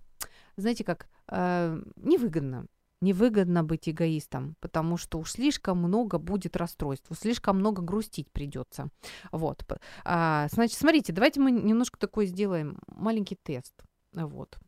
знаете 0.57 0.85
как, 0.85 1.09
э, 1.29 1.83
невыгодно, 1.97 2.67
невыгодно 3.01 3.65
быть 3.65 3.89
эгоистом, 3.89 4.55
потому 4.61 4.97
что 4.97 5.19
уж 5.19 5.33
слишком 5.33 5.79
много 5.79 6.19
будет 6.19 6.57
расстройств, 6.57 7.11
слишком 7.21 7.59
много 7.59 7.83
грустить 7.83 8.31
придется. 8.31 8.89
Вот. 9.33 9.65
А, 10.05 10.47
значит, 10.53 10.79
смотрите, 10.79 11.13
давайте 11.13 11.41
мы 11.41 11.51
немножко 11.51 11.99
такой 11.99 12.27
сделаем 12.27 12.79
маленький 12.87 13.37
тест. 13.43 13.75
Вот. 14.13 14.59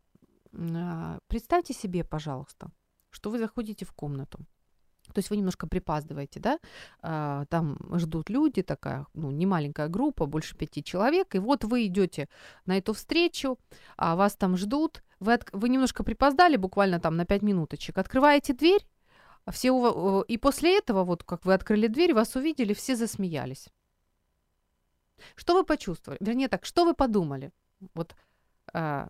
А, 0.53 1.19
представьте 1.27 1.73
себе, 1.73 2.03
пожалуйста, 2.03 2.71
что 3.11 3.29
вы 3.29 3.39
заходите 3.39 3.85
в 3.85 3.93
комнату. 3.93 4.39
То 5.13 5.19
есть 5.19 5.29
вы 5.29 5.37
немножко 5.37 5.67
припаздываете, 5.67 6.39
да, 6.39 6.59
а, 7.01 7.45
там 7.45 7.77
ждут 7.99 8.29
люди, 8.29 8.61
такая, 8.61 9.05
ну, 9.13 9.31
не 9.31 9.45
маленькая 9.45 9.87
группа, 9.87 10.25
больше 10.25 10.55
пяти 10.55 10.83
человек, 10.83 11.35
и 11.35 11.39
вот 11.39 11.63
вы 11.63 11.87
идете 11.87 12.29
на 12.65 12.77
эту 12.77 12.93
встречу, 12.93 13.57
а 13.97 14.15
вас 14.15 14.35
там 14.35 14.57
ждут, 14.57 15.03
вы, 15.19 15.33
от, 15.33 15.49
вы 15.51 15.69
немножко 15.69 16.03
припоздали, 16.03 16.55
буквально 16.55 16.99
там 16.99 17.17
на 17.17 17.25
пять 17.25 17.41
минуточек, 17.41 17.97
открываете 17.97 18.53
дверь, 18.53 18.85
все, 19.51 20.23
и 20.27 20.37
после 20.37 20.77
этого, 20.77 21.03
вот 21.03 21.23
как 21.23 21.45
вы 21.45 21.53
открыли 21.53 21.87
дверь, 21.87 22.13
вас 22.13 22.35
увидели, 22.35 22.73
все 22.73 22.95
засмеялись. 22.95 23.67
Что 25.35 25.55
вы 25.55 25.65
почувствовали? 25.65 26.19
Вернее 26.21 26.47
так, 26.47 26.65
что 26.65 26.85
вы 26.85 26.93
подумали? 26.93 27.51
Вот, 27.93 28.15
а, 28.73 29.09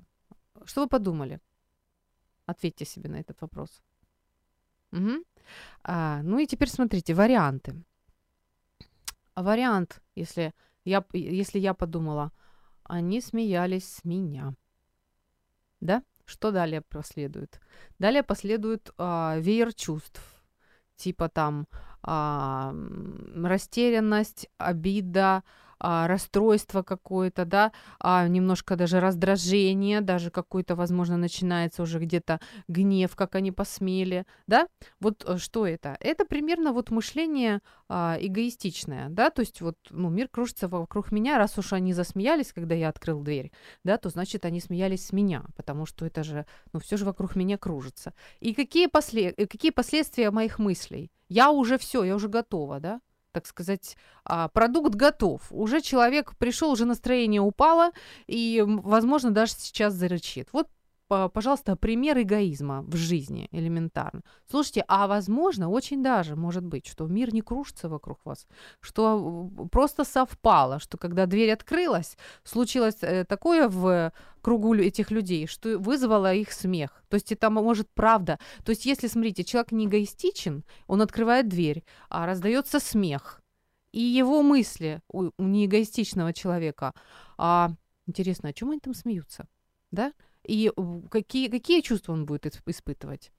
что 0.66 0.82
вы 0.82 0.88
подумали? 0.88 1.40
Ответьте 2.46 2.86
себе 2.86 3.10
на 3.10 3.20
этот 3.20 3.40
вопрос. 3.42 3.82
Угу. 4.92 5.24
А, 5.84 6.22
ну 6.24 6.40
и 6.40 6.48
теперь 6.48 6.70
смотрите, 6.70 7.14
варианты. 7.14 7.76
Вариант, 9.36 10.02
если 10.16 10.54
я, 10.84 11.04
если 11.14 11.60
я 11.60 11.74
подумала, 11.74 12.32
они 12.84 13.22
смеялись 13.22 13.88
с 13.88 14.04
меня. 14.04 14.54
Да? 15.80 16.04
Что 16.26 16.52
далее 16.52 16.82
последует? 16.82 17.60
Далее 18.00 18.24
последует 18.24 18.92
а, 18.98 19.38
веер 19.40 19.74
чувств. 19.74 20.22
Типа 20.96 21.30
там 21.30 21.68
а, 22.04 22.74
растерянность, 23.36 24.48
обида, 24.58 25.44
а, 25.84 26.08
расстройство 26.08 26.84
какое-то, 26.84 27.44
да, 27.46 27.72
а, 28.00 28.28
немножко 28.28 28.76
даже 28.76 29.00
раздражение, 29.00 30.02
даже 30.02 30.30
какой-то, 30.30 30.76
возможно, 30.76 31.18
начинается 31.18 31.82
уже 31.82 32.00
где-то 32.00 32.40
гнев, 32.68 33.16
как 33.16 33.36
они 33.36 33.52
посмели, 33.52 34.26
да, 34.46 34.68
вот 35.00 35.26
э, 35.28 35.38
что 35.38 35.66
это? 35.66 35.98
Это 36.00 36.24
примерно 36.26 36.72
вот 36.72 36.92
мышление 36.92 37.62
а, 37.90 38.16
эгоистичное, 38.20 39.10
да, 39.10 39.32
то 39.32 39.40
есть 39.42 39.62
вот, 39.62 39.76
ну, 39.90 40.10
мир 40.10 40.28
кружится 40.28 40.68
вокруг 40.68 41.12
меня, 41.12 41.40
раз 41.40 41.58
уж 41.58 41.74
они 41.74 41.94
засмеялись, 41.94 42.54
когда 42.54 42.76
я 42.76 42.90
открыл 42.90 43.22
дверь, 43.22 43.52
да, 43.84 43.98
то 43.98 44.10
значит, 44.10 44.46
они 44.46 44.62
смеялись 44.62 45.08
с 45.08 45.12
меня, 45.12 45.46
потому 45.56 45.88
что 45.88 46.06
это 46.06 46.24
же, 46.24 46.46
ну, 46.74 46.80
все 46.80 46.96
же 46.96 47.06
вокруг 47.06 47.36
меня 47.36 47.58
кружится. 47.58 48.14
И 48.40 48.54
какие, 48.54 48.86
после... 48.86 49.32
Э, 49.32 49.48
какие 49.48 49.72
последствия 49.72 50.30
моих 50.30 50.60
мыслей? 50.60 51.12
Я 51.28 51.50
уже 51.52 51.78
все, 51.78 52.04
я 52.04 52.16
уже 52.16 52.28
готова, 52.28 52.80
да, 52.80 53.02
так 53.32 53.48
сказать, 53.48 53.98
а, 54.24 54.48
продукт 54.50 54.96
готов. 54.96 55.42
Уже 55.52 55.82
человек 55.82 56.36
пришел, 56.38 56.72
уже 56.72 56.86
настроение 56.86 57.42
упало, 57.42 57.92
и, 58.28 58.64
возможно, 58.66 59.32
даже 59.32 59.54
сейчас 59.54 59.94
зарычит. 59.94 60.50
Вот 60.54 60.68
пожалуйста, 61.34 61.76
пример 61.76 62.18
эгоизма 62.20 62.84
в 62.84 62.96
жизни 62.96 63.48
элементарно. 63.52 64.22
Слушайте, 64.50 64.86
а 64.88 65.08
возможно, 65.08 65.70
очень 65.70 66.02
даже 66.02 66.36
может 66.36 66.64
быть, 66.64 66.88
что 66.88 67.08
мир 67.08 67.34
не 67.34 67.42
кружится 67.42 67.90
вокруг 67.90 68.20
вас, 68.26 68.48
что 68.80 69.50
просто 69.72 70.06
совпало, 70.06 70.80
что 70.80 70.98
когда 70.98 71.26
дверь 71.26 71.52
открылась, 71.52 72.18
случилось 72.44 72.98
э, 73.02 73.26
такое 73.26 73.68
в 73.68 74.14
кругу 74.42 74.76
этих 74.76 75.12
людей, 75.12 75.48
что 75.48 75.78
вызвало 75.80 76.34
их 76.34 76.52
смех. 76.52 77.04
То 77.10 77.16
есть 77.16 77.32
это 77.32 77.50
может 77.50 77.90
правда. 77.94 78.40
То 78.64 78.72
есть 78.72 78.86
если, 78.86 79.08
смотрите, 79.08 79.44
человек 79.44 79.72
не 79.72 79.86
эгоистичен, 79.86 80.64
он 80.88 81.02
открывает 81.02 81.50
дверь, 81.50 81.84
а 82.10 82.26
раздается 82.26 82.80
смех, 82.80 83.42
и 83.92 84.02
его 84.02 84.42
мысли 84.42 85.02
у, 85.10 85.32
у 85.38 85.44
неэгоистичного 85.44 86.34
человека. 86.34 86.94
А 87.38 87.72
интересно, 88.08 88.50
о 88.50 88.54
чем 88.54 88.72
они 88.72 88.80
там 88.80 88.94
смеются? 88.94 89.48
Да? 89.92 90.14
И 90.46 90.72
какие, 91.10 91.50
какие 91.50 91.82
чувства 91.82 92.14
он 92.14 92.26
будет 92.26 92.62
испытывать? 92.66 93.32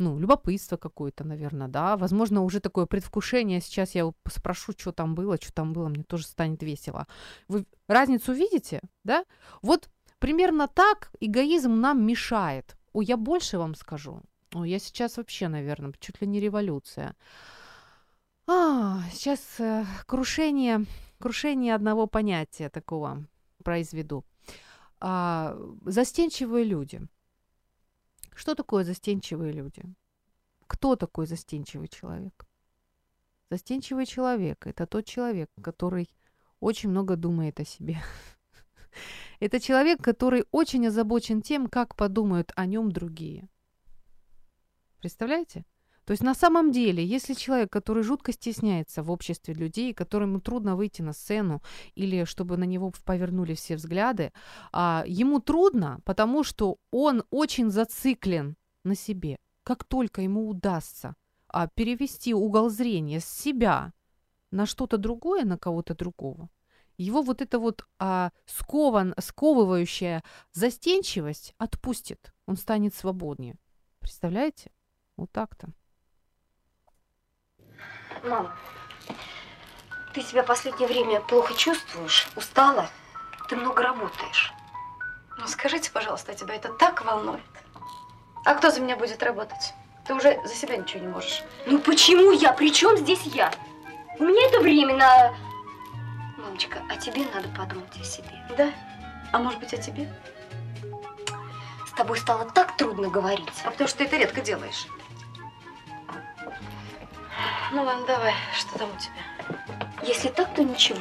ну, 0.00 0.18
любопытство 0.18 0.78
какое-то, 0.78 1.24
наверное, 1.24 1.68
да, 1.68 1.96
возможно, 1.96 2.42
уже 2.42 2.60
такое 2.60 2.86
предвкушение, 2.86 3.60
сейчас 3.60 3.94
я 3.94 4.10
спрошу, 4.28 4.72
что 4.72 4.92
там 4.92 5.14
было, 5.14 5.36
что 5.36 5.52
там 5.52 5.72
было, 5.74 5.88
мне 5.88 6.02
тоже 6.02 6.24
станет 6.24 6.62
весело. 6.62 7.06
Вы 7.48 7.66
разницу 7.86 8.32
видите, 8.32 8.80
да? 9.04 9.24
Вот 9.60 9.90
примерно 10.18 10.68
так 10.68 11.12
эгоизм 11.20 11.80
нам 11.80 12.02
мешает. 12.04 12.76
О, 12.94 13.02
я 13.02 13.16
больше 13.18 13.58
вам 13.58 13.74
скажу. 13.74 14.22
О, 14.54 14.64
я 14.64 14.78
сейчас 14.78 15.18
вообще, 15.18 15.48
наверное, 15.48 15.92
чуть 16.00 16.20
ли 16.22 16.26
не 16.26 16.40
революция. 16.40 17.14
А, 18.46 19.02
сейчас 19.12 19.40
э, 19.58 19.84
крушение, 20.06 20.86
крушение 21.18 21.74
одного 21.74 22.06
понятия 22.06 22.70
такого 22.70 23.26
произведу. 23.62 24.24
А, 25.00 25.56
застенчивые 25.84 26.64
люди– 26.64 27.00
что 28.40 28.54
такое 28.54 28.84
застенчивые 28.84 29.52
люди? 29.52 29.82
Кто 30.66 30.96
такой 30.96 31.26
застенчивый 31.26 31.88
человек? 31.88 32.46
Застенчивый 33.50 34.06
человек– 34.06 34.66
это 34.66 34.86
тот 34.86 35.04
человек, 35.04 35.50
который 35.60 36.08
очень 36.58 36.88
много 36.88 37.16
думает 37.16 37.60
о 37.60 37.66
себе. 37.66 37.98
Это 39.40 39.60
человек, 39.60 40.02
который 40.02 40.46
очень 40.52 40.86
озабочен 40.86 41.42
тем, 41.42 41.66
как 41.66 41.94
подумают 41.96 42.50
о 42.56 42.64
нем 42.64 42.90
другие. 42.90 43.46
Представляете? 45.00 45.66
То 46.10 46.12
есть 46.12 46.24
на 46.24 46.34
самом 46.34 46.72
деле, 46.72 47.06
если 47.06 47.34
человек, 47.34 47.70
который 47.70 48.02
жутко 48.02 48.32
стесняется 48.32 49.04
в 49.04 49.12
обществе 49.12 49.54
людей, 49.54 49.94
которому 49.94 50.40
трудно 50.40 50.74
выйти 50.74 51.02
на 51.02 51.12
сцену 51.12 51.62
или 51.94 52.24
чтобы 52.24 52.56
на 52.56 52.64
него 52.64 52.92
повернули 53.04 53.54
все 53.54 53.76
взгляды, 53.76 54.32
а, 54.72 55.04
ему 55.06 55.38
трудно, 55.38 56.00
потому 56.04 56.42
что 56.42 56.78
он 56.90 57.22
очень 57.30 57.70
зациклен 57.70 58.56
на 58.82 58.96
себе. 58.96 59.38
Как 59.62 59.84
только 59.84 60.22
ему 60.22 60.48
удастся 60.48 61.14
а, 61.46 61.68
перевести 61.68 62.34
угол 62.34 62.70
зрения 62.70 63.20
с 63.20 63.26
себя 63.26 63.92
на 64.50 64.66
что-то 64.66 64.98
другое, 64.98 65.44
на 65.44 65.58
кого-то 65.58 65.94
другого, 65.94 66.50
его 66.98 67.22
вот 67.22 67.40
эта 67.40 67.60
вот 67.60 67.86
а, 68.00 68.32
скован, 68.46 69.14
сковывающая 69.16 70.24
застенчивость 70.50 71.54
отпустит, 71.56 72.34
он 72.46 72.56
станет 72.56 72.96
свободнее. 72.96 73.54
Представляете? 74.00 74.72
Вот 75.16 75.30
так-то. 75.30 75.72
Мам, 78.22 78.52
ты 80.12 80.22
себя 80.22 80.42
в 80.42 80.46
последнее 80.46 80.88
время 80.88 81.20
плохо 81.20 81.54
чувствуешь? 81.54 82.28
Устала? 82.36 82.88
Ты 83.48 83.56
много 83.56 83.82
работаешь. 83.82 84.52
Ну, 85.38 85.46
скажите, 85.46 85.90
пожалуйста, 85.90 86.34
тебя 86.34 86.54
это 86.54 86.68
так 86.68 87.04
волнует? 87.04 87.40
А 88.44 88.54
кто 88.54 88.70
за 88.70 88.80
меня 88.80 88.96
будет 88.96 89.22
работать? 89.22 89.74
Ты 90.06 90.14
уже 90.14 90.40
за 90.44 90.54
себя 90.54 90.76
ничего 90.76 91.00
не 91.00 91.08
можешь. 91.08 91.42
Ну 91.66 91.78
почему 91.78 92.32
я? 92.32 92.52
При 92.52 92.72
чем 92.72 92.96
здесь 92.96 93.22
я? 93.22 93.52
У 94.18 94.24
меня 94.24 94.48
это 94.48 94.60
временно. 94.60 95.34
Мамочка, 96.36 96.82
а 96.90 96.96
тебе 96.96 97.24
надо 97.34 97.48
подумать 97.48 97.96
о 97.98 98.04
себе. 98.04 98.30
Да? 98.56 98.70
А 99.32 99.38
может 99.38 99.60
быть, 99.60 99.72
о 99.72 99.78
тебе? 99.78 100.12
С 101.86 101.92
тобой 101.92 102.18
стало 102.18 102.44
так 102.46 102.76
трудно 102.76 103.08
говорить. 103.08 103.62
А 103.64 103.70
потому 103.70 103.88
что 103.88 103.98
ты 103.98 104.04
это 104.04 104.16
редко 104.16 104.40
делаешь. 104.40 104.86
Ну 107.72 107.84
ладно, 107.84 108.04
давай, 108.04 108.34
что 108.52 108.78
там 108.78 108.88
у 108.90 108.96
тебя? 108.98 109.56
Если 110.02 110.28
так, 110.28 110.52
то 110.54 110.64
ничего. 110.64 110.98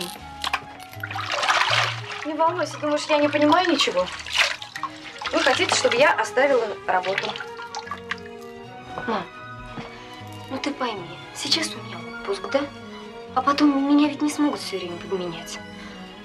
Не 2.25 2.33
волнуйся, 2.35 2.77
думаешь, 2.77 3.05
я 3.09 3.17
не 3.17 3.27
понимаю 3.27 3.71
ничего? 3.71 4.05
Вы 5.31 5.39
хотите, 5.39 5.73
чтобы 5.73 5.95
я 5.95 6.13
оставила 6.13 6.67
работу? 6.85 7.31
Мам, 9.07 9.23
ну 10.51 10.59
ты 10.59 10.71
пойми, 10.71 11.17
сейчас 11.35 11.69
у 11.73 11.81
меня 11.81 11.97
отпуск, 11.97 12.47
да? 12.51 12.61
А 13.33 13.41
потом 13.41 13.89
меня 13.89 14.07
ведь 14.07 14.21
не 14.21 14.29
смогут 14.29 14.59
все 14.59 14.77
время 14.77 14.97
подменять. 14.97 15.57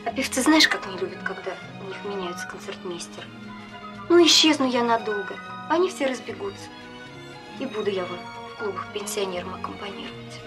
А 0.05 0.11
певцы 0.11 0.43
знаешь, 0.43 0.69
как 0.69 0.87
не 0.87 0.99
любят, 0.99 1.23
когда 1.23 1.53
у 1.83 1.89
них 1.89 1.97
меняются 2.05 2.47
концертмейстеры? 2.49 3.27
Ну, 4.11 4.23
исчезну 4.27 4.69
я 4.69 4.83
надолго, 4.83 5.39
они 5.71 5.89
все 5.89 6.07
разбегутся. 6.07 6.69
И 7.61 7.65
буду 7.65 7.89
я 7.89 8.05
вот 8.05 8.19
клубах 8.59 8.87
пенсионерам 8.93 9.55
аккомпанировать. 9.55 10.41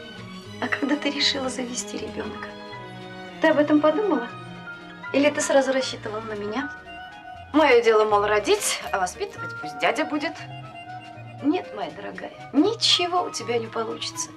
А 0.62 0.68
когда 0.68 0.96
ты 0.96 1.10
решила 1.10 1.50
завести 1.50 1.98
ребенка? 1.98 2.48
Ты 3.42 3.50
об 3.50 3.60
этом 3.60 3.80
подумала? 3.80 4.28
Или 5.14 5.30
ты 5.30 5.42
сразу 5.42 5.72
рассчитывала 5.72 6.22
на 6.22 6.34
меня? 6.34 6.72
Мое 7.54 7.82
дело, 7.82 8.06
мол, 8.06 8.26
родить, 8.26 8.82
а 8.92 9.00
воспитывать 9.00 9.60
пусть 9.62 9.80
дядя 9.80 10.06
будет. 10.06 10.34
Нет, 11.44 11.72
моя 11.76 11.92
дорогая, 11.92 12.32
ничего 12.52 13.24
у 13.24 13.30
тебя 13.30 13.58
не 13.58 13.68
получится. 13.68 14.30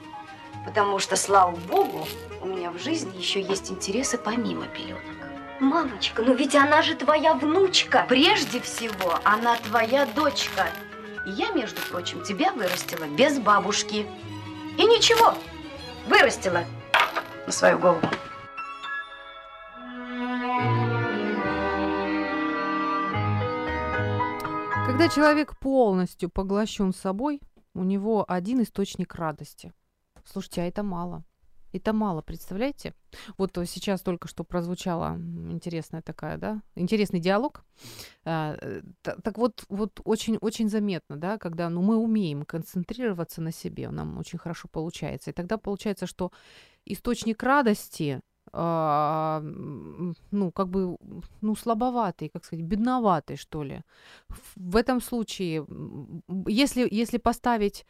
Потому 0.67 0.99
что, 0.99 1.17
слава 1.17 1.57
богу, 1.57 2.07
у 2.43 2.47
меня 2.47 2.71
в 2.71 2.79
жизни 2.79 3.17
еще 3.17 3.41
есть 3.41 3.71
интересы 3.71 4.19
помимо 4.19 4.67
пеленок. 4.67 5.03
Мамочка, 5.61 6.23
ну 6.23 6.35
ведь 6.35 6.55
она 6.55 6.83
же 6.83 6.95
твоя 6.95 7.35
внучка. 7.35 8.07
Прежде 8.09 8.61
всего, 8.61 9.19
она 9.25 9.57
твоя 9.57 10.07
дочка. 10.07 10.67
И 11.27 11.31
я, 11.31 11.53
между 11.53 11.81
прочим, 11.91 12.23
тебя 12.23 12.53
вырастила 12.53 13.07
без 13.07 13.39
бабушки. 13.39 14.07
И 14.79 14.83
ничего, 14.85 15.35
вырастила 16.09 16.65
на 17.47 17.53
свою 17.53 17.79
голову. 17.79 18.01
Когда 24.87 25.09
человек 25.09 25.59
полностью 25.59 26.31
поглощен 26.31 26.93
собой, 26.93 27.41
у 27.75 27.85
него 27.85 28.25
один 28.29 28.63
источник 28.63 29.15
радости. 29.15 29.73
Слушайте, 30.25 30.63
а 30.63 30.65
это 30.65 30.83
мало. 30.83 31.25
Это 31.73 31.93
мало, 31.93 32.23
представляете? 32.23 32.95
Вот 33.39 33.59
сейчас 33.67 34.03
только 34.03 34.29
что 34.29 34.45
прозвучала 34.45 35.17
интересная 35.51 36.03
такая, 36.03 36.37
да, 36.37 36.63
интересный 36.75 37.21
диалог. 37.21 37.65
А, 38.25 38.57
э, 38.61 38.83
так 39.03 39.39
вот, 39.39 39.65
вот 39.69 40.01
очень, 40.05 40.37
очень 40.41 40.69
заметно, 40.69 41.17
да, 41.17 41.39
когда 41.39 41.69
ну, 41.69 41.83
мы 41.83 41.97
умеем 41.97 42.45
концентрироваться 42.45 43.41
на 43.41 43.53
себе, 43.53 43.91
нам 43.91 44.19
очень 44.19 44.39
хорошо 44.39 44.69
получается. 44.69 45.31
И 45.31 45.33
тогда 45.33 45.59
получается, 45.59 46.07
что 46.07 46.33
источник 46.85 47.43
радости 47.43 48.21
а, 48.53 49.41
ну, 49.43 50.51
как 50.51 50.69
бы, 50.69 50.97
ну, 51.41 51.55
слабоватый, 51.55 52.31
как 52.31 52.45
сказать, 52.45 52.65
бедноватый, 52.65 53.37
что 53.37 53.63
ли. 53.63 53.83
В 54.57 54.77
этом 54.77 55.01
случае, 55.01 55.65
если, 56.47 56.89
если 56.91 57.19
поставить 57.19 57.87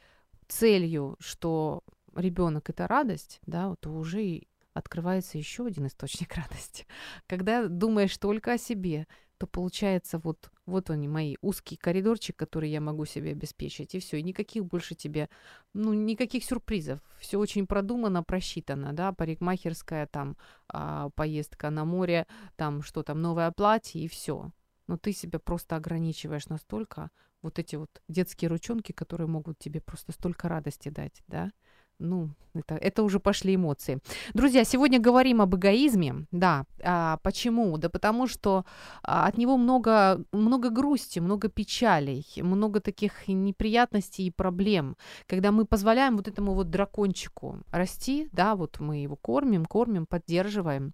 целью, 0.49 1.17
что 1.19 1.83
ребенок 2.15 2.71
это 2.71 2.87
радость, 2.87 3.41
да, 3.47 3.75
то 3.81 3.91
уже 3.91 4.43
открывается 4.73 5.39
еще 5.39 5.67
один 5.67 5.87
источник 5.87 6.35
радости. 6.37 6.87
Когда 7.27 7.69
думаешь 7.69 8.17
только 8.19 8.53
о 8.53 8.59
себе, 8.59 9.07
то 9.39 9.47
получается 9.47 10.19
вот, 10.19 10.51
вот 10.67 10.91
они 10.91 11.09
мои 11.09 11.37
узкий 11.41 11.77
коридорчик, 11.77 12.37
который 12.37 12.69
я 12.69 12.81
могу 12.83 13.07
себе 13.07 13.31
обеспечить, 13.31 13.95
и 13.95 13.99
все, 13.99 14.19
и 14.19 14.23
никаких 14.23 14.67
больше 14.67 14.95
тебе, 14.95 15.31
ну, 15.73 15.95
никаких 15.95 16.45
сюрпризов. 16.45 17.01
Все 17.19 17.39
очень 17.39 17.67
продумано, 17.67 18.23
просчитано, 18.23 18.93
да, 18.93 19.13
парикмахерская, 19.13 20.07
там, 20.07 20.37
а, 20.69 21.09
поездка 21.15 21.71
на 21.71 21.87
море, 21.87 22.27
там, 22.57 22.83
что 22.83 23.03
там, 23.03 23.23
новое 23.23 23.51
платье, 23.51 24.03
и 24.03 24.09
все. 24.09 24.51
Но 24.87 24.99
ты 24.99 25.13
себя 25.13 25.39
просто 25.39 25.77
ограничиваешь 25.77 26.49
настолько, 26.49 27.11
вот 27.41 27.59
эти 27.59 27.77
вот 27.77 28.03
детские 28.09 28.51
ручонки, 28.51 28.93
которые 28.93 29.27
могут 29.27 29.59
тебе 29.59 29.81
просто 29.81 30.13
столько 30.13 30.49
радости 30.49 30.91
дать, 30.91 31.23
да, 31.29 31.51
ну, 32.01 32.31
это, 32.55 32.75
это 32.75 33.03
уже 33.03 33.21
пошли 33.21 33.55
эмоции. 33.55 34.01
Друзья, 34.35 34.65
сегодня 34.65 34.99
говорим 34.99 35.41
об 35.41 35.55
эгоизме. 35.55 36.27
Да, 36.33 36.65
а, 36.83 37.19
почему? 37.23 37.79
Да 37.79 37.89
потому 37.89 38.27
что 38.27 38.65
а, 39.03 39.27
от 39.27 39.39
него 39.39 39.57
много, 39.57 40.25
много 40.33 40.71
грусти, 40.71 41.21
много 41.21 41.49
печалей, 41.49 42.27
много 42.37 42.81
таких 42.81 43.29
неприятностей 43.29 44.27
и 44.27 44.31
проблем. 44.31 44.97
Когда 45.27 45.53
мы 45.53 45.65
позволяем 45.65 46.17
вот 46.17 46.27
этому 46.27 46.55
вот 46.55 46.71
дракончику 46.71 47.59
расти, 47.71 48.29
да, 48.33 48.57
вот 48.57 48.81
мы 48.81 49.03
его 49.03 49.17
кормим, 49.17 49.65
кормим, 49.65 50.07
поддерживаем, 50.07 50.93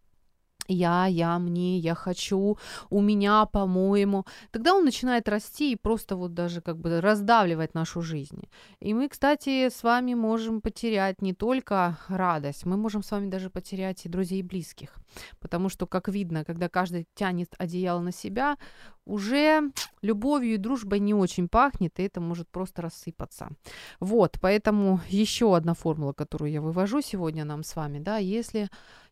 я, 0.68 1.06
я, 1.06 1.38
мне, 1.38 1.78
я 1.78 1.94
хочу, 1.94 2.58
у 2.90 3.00
меня, 3.00 3.46
по-моему, 3.46 4.24
тогда 4.50 4.74
он 4.74 4.84
начинает 4.84 5.28
расти 5.28 5.72
и 5.72 5.76
просто 5.76 6.16
вот 6.16 6.34
даже 6.34 6.60
как 6.60 6.78
бы 6.78 7.00
раздавливать 7.00 7.74
нашу 7.74 8.02
жизнь. 8.02 8.48
И 8.80 8.94
мы, 8.94 9.08
кстати, 9.08 9.68
с 9.68 9.82
вами 9.82 10.14
можем 10.14 10.60
потерять 10.60 11.22
не 11.22 11.34
только 11.34 11.98
радость, 12.08 12.66
мы 12.66 12.76
можем 12.76 13.02
с 13.02 13.10
вами 13.10 13.28
даже 13.28 13.50
потерять 13.50 14.06
и 14.06 14.08
друзей 14.08 14.40
и 14.40 14.42
близких. 14.42 14.94
Потому 15.40 15.68
что, 15.68 15.86
как 15.86 16.08
видно, 16.08 16.44
когда 16.44 16.68
каждый 16.68 17.06
тянет 17.14 17.54
одеяло 17.58 18.00
на 18.00 18.12
себя, 18.12 18.56
уже 19.06 19.70
любовью 20.02 20.54
и 20.54 20.58
дружбой 20.58 20.98
не 20.98 21.14
очень 21.14 21.48
пахнет, 21.48 21.98
и 21.98 22.02
это 22.02 22.20
может 22.20 22.48
просто 22.48 22.82
рассыпаться. 22.82 23.48
Вот, 24.00 24.38
поэтому 24.40 25.00
еще 25.08 25.56
одна 25.56 25.74
формула, 25.74 26.12
которую 26.12 26.50
я 26.50 26.60
вывожу 26.60 27.00
сегодня 27.00 27.44
нам 27.44 27.62
с 27.62 27.76
вами, 27.76 28.00
да, 28.00 28.18
если 28.18 28.68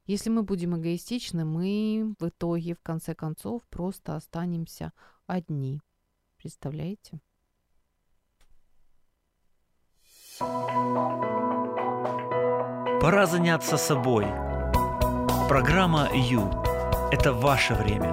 если 0.07 0.31
мы 0.31 0.43
будем 0.43 0.77
эгоистичны, 0.77 1.45
мы 1.45 2.15
в 2.19 2.29
итоге, 2.29 2.75
в 2.75 2.83
конце 2.83 3.15
концов, 3.15 3.63
просто 3.71 4.17
останемся 4.17 4.93
одни. 5.27 5.81
Представляете? 6.37 7.21
Пора 13.01 13.27
заняться 13.27 13.77
собой. 13.77 14.27
Программа 15.49 16.11
«Ю»– 16.13 16.51
это 17.13 17.33
ваше 17.33 17.75
время. 17.75 18.13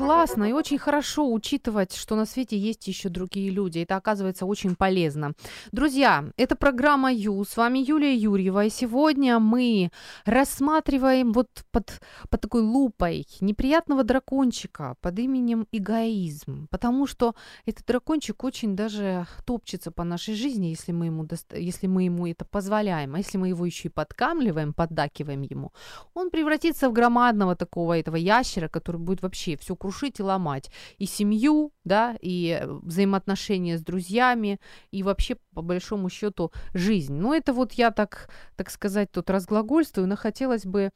Классно 0.00 0.44
и 0.44 0.52
очень 0.52 0.78
хорошо 0.78 1.30
учитывать, 1.30 1.94
что 1.94 2.16
на 2.16 2.24
свете 2.24 2.56
есть 2.56 2.88
еще 2.88 3.08
другие 3.08 3.50
люди. 3.50 3.80
Это 3.80 3.96
оказывается 3.96 4.46
очень 4.46 4.74
полезно. 4.74 5.32
Друзья, 5.72 6.24
это 6.38 6.56
программа 6.56 7.12
Ю. 7.12 7.44
С 7.44 7.56
вами 7.56 7.78
Юлия 7.80 8.14
Юрьева. 8.14 8.64
И 8.64 8.70
сегодня 8.70 9.38
мы 9.38 9.90
рассматриваем 10.24 11.32
вот 11.32 11.48
под, 11.70 12.00
под 12.30 12.40
такой 12.40 12.62
лупой 12.62 13.26
неприятного 13.40 14.02
дракончика 14.02 14.94
под 15.02 15.18
именем 15.18 15.66
эгоизм. 15.70 16.66
Потому 16.70 17.06
что 17.06 17.34
этот 17.66 17.86
дракончик 17.86 18.42
очень 18.44 18.76
даже 18.76 19.26
топчется 19.44 19.90
по 19.90 20.04
нашей 20.04 20.34
жизни, 20.34 20.68
если 20.68 20.92
мы 20.92 21.06
ему, 21.06 21.24
доста- 21.24 21.58
если 21.58 21.88
мы 21.88 22.04
ему 22.04 22.26
это 22.26 22.46
позволяем. 22.46 23.14
А 23.14 23.18
если 23.18 23.38
мы 23.38 23.48
его 23.48 23.66
еще 23.66 23.88
и 23.88 23.92
подкамливаем, 23.92 24.72
поддакиваем 24.72 25.42
ему, 25.42 25.72
он 26.14 26.30
превратится 26.30 26.88
в 26.88 26.92
громадного 26.92 27.54
такого 27.54 27.98
этого 27.98 28.16
ящера, 28.16 28.68
который 28.68 29.00
будет 29.00 29.22
вообще 29.22 29.56
все 29.56 29.76
крушить 29.90 30.20
и 30.20 30.22
ломать. 30.22 30.70
И 30.98 31.06
семью, 31.06 31.72
да, 31.84 32.16
и 32.22 32.62
взаимоотношения 32.82 33.76
с 33.76 33.82
друзьями, 33.82 34.58
и 34.92 35.02
вообще, 35.02 35.36
по 35.54 35.62
большому 35.62 36.08
счету, 36.08 36.52
жизнь. 36.74 37.14
Ну, 37.14 37.34
это 37.34 37.52
вот 37.52 37.72
я 37.72 37.90
так, 37.90 38.28
так 38.56 38.70
сказать, 38.70 39.10
тут 39.10 39.30
разглагольствую, 39.30 40.06
но 40.06 40.16
хотелось 40.16 40.64
бы, 40.64 40.90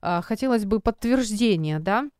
а, 0.00 0.20
хотелось 0.22 0.64
бы 0.64 0.80
подтверждения, 0.80 1.78
да, 1.78 2.10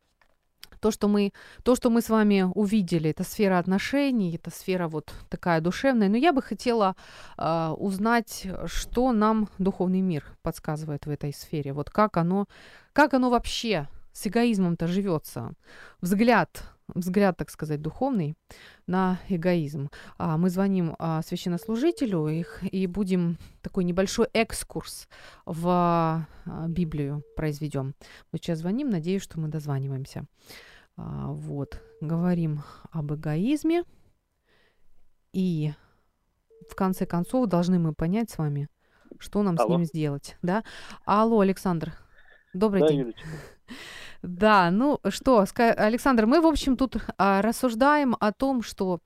то, 0.79 0.91
что 0.91 1.07
мы, 1.07 1.31
то, 1.63 1.75
что 1.75 1.89
мы 1.89 2.01
с 2.01 2.09
вами 2.09 2.45
увидели, 2.55 3.09
это 3.09 3.23
сфера 3.23 3.59
отношений, 3.59 4.35
это 4.35 4.49
сфера 4.49 4.87
вот 4.87 5.13
такая 5.29 5.61
душевная. 5.61 6.09
Но 6.09 6.17
я 6.17 6.33
бы 6.33 6.41
хотела 6.41 6.95
э, 7.37 7.75
узнать, 7.77 8.47
что 8.65 9.11
нам 9.11 9.47
духовный 9.59 10.01
мир 10.01 10.23
подсказывает 10.41 11.05
в 11.05 11.09
этой 11.11 11.33
сфере. 11.33 11.73
Вот 11.73 11.91
как 11.91 12.17
оно, 12.17 12.47
как 12.93 13.13
оно 13.13 13.29
вообще 13.29 13.87
с 14.13 14.27
эгоизмом-то 14.27 14.87
живется. 14.87 15.53
Взгляд, 16.01 16.63
взгляд, 16.93 17.37
так 17.37 17.49
сказать, 17.49 17.81
духовный 17.81 18.35
на 18.87 19.19
эгоизм. 19.29 19.89
А 20.17 20.37
мы 20.37 20.49
звоним 20.49 20.95
а, 20.99 21.21
священнослужителю 21.21 22.27
их, 22.27 22.63
и 22.63 22.87
будем 22.87 23.37
такой 23.61 23.83
небольшой 23.83 24.27
экскурс 24.33 25.07
в 25.45 25.67
а, 25.67 26.27
Библию 26.67 27.23
произведем. 27.35 27.95
Мы 28.31 28.39
сейчас 28.39 28.59
звоним, 28.59 28.89
надеюсь, 28.89 29.23
что 29.23 29.39
мы 29.39 29.47
дозваниваемся. 29.47 30.25
А, 30.97 31.27
вот, 31.31 31.81
говорим 32.01 32.63
об 32.91 33.13
эгоизме, 33.13 33.83
и 35.33 35.71
в 36.69 36.75
конце 36.75 37.05
концов 37.05 37.47
должны 37.47 37.79
мы 37.79 37.93
понять 37.93 38.29
с 38.29 38.37
вами, 38.37 38.67
что 39.17 39.43
нам 39.43 39.57
Алло. 39.57 39.67
с 39.67 39.71
ним 39.71 39.85
сделать. 39.85 40.37
Да? 40.41 40.63
Алло, 41.05 41.39
Александр, 41.39 41.93
добрый 42.53 42.81
да, 42.81 42.89
день. 42.89 42.99
Юлечка. 42.99 43.27
Да, 44.21 44.69
ну 44.69 44.99
что, 45.09 45.45
Александр, 45.57 46.25
мы, 46.25 46.41
в 46.41 46.45
общем, 46.45 46.77
тут 46.77 46.97
а, 47.17 47.41
рассуждаем 47.41 48.15
о 48.19 48.31
том, 48.31 48.61
что 48.61 48.99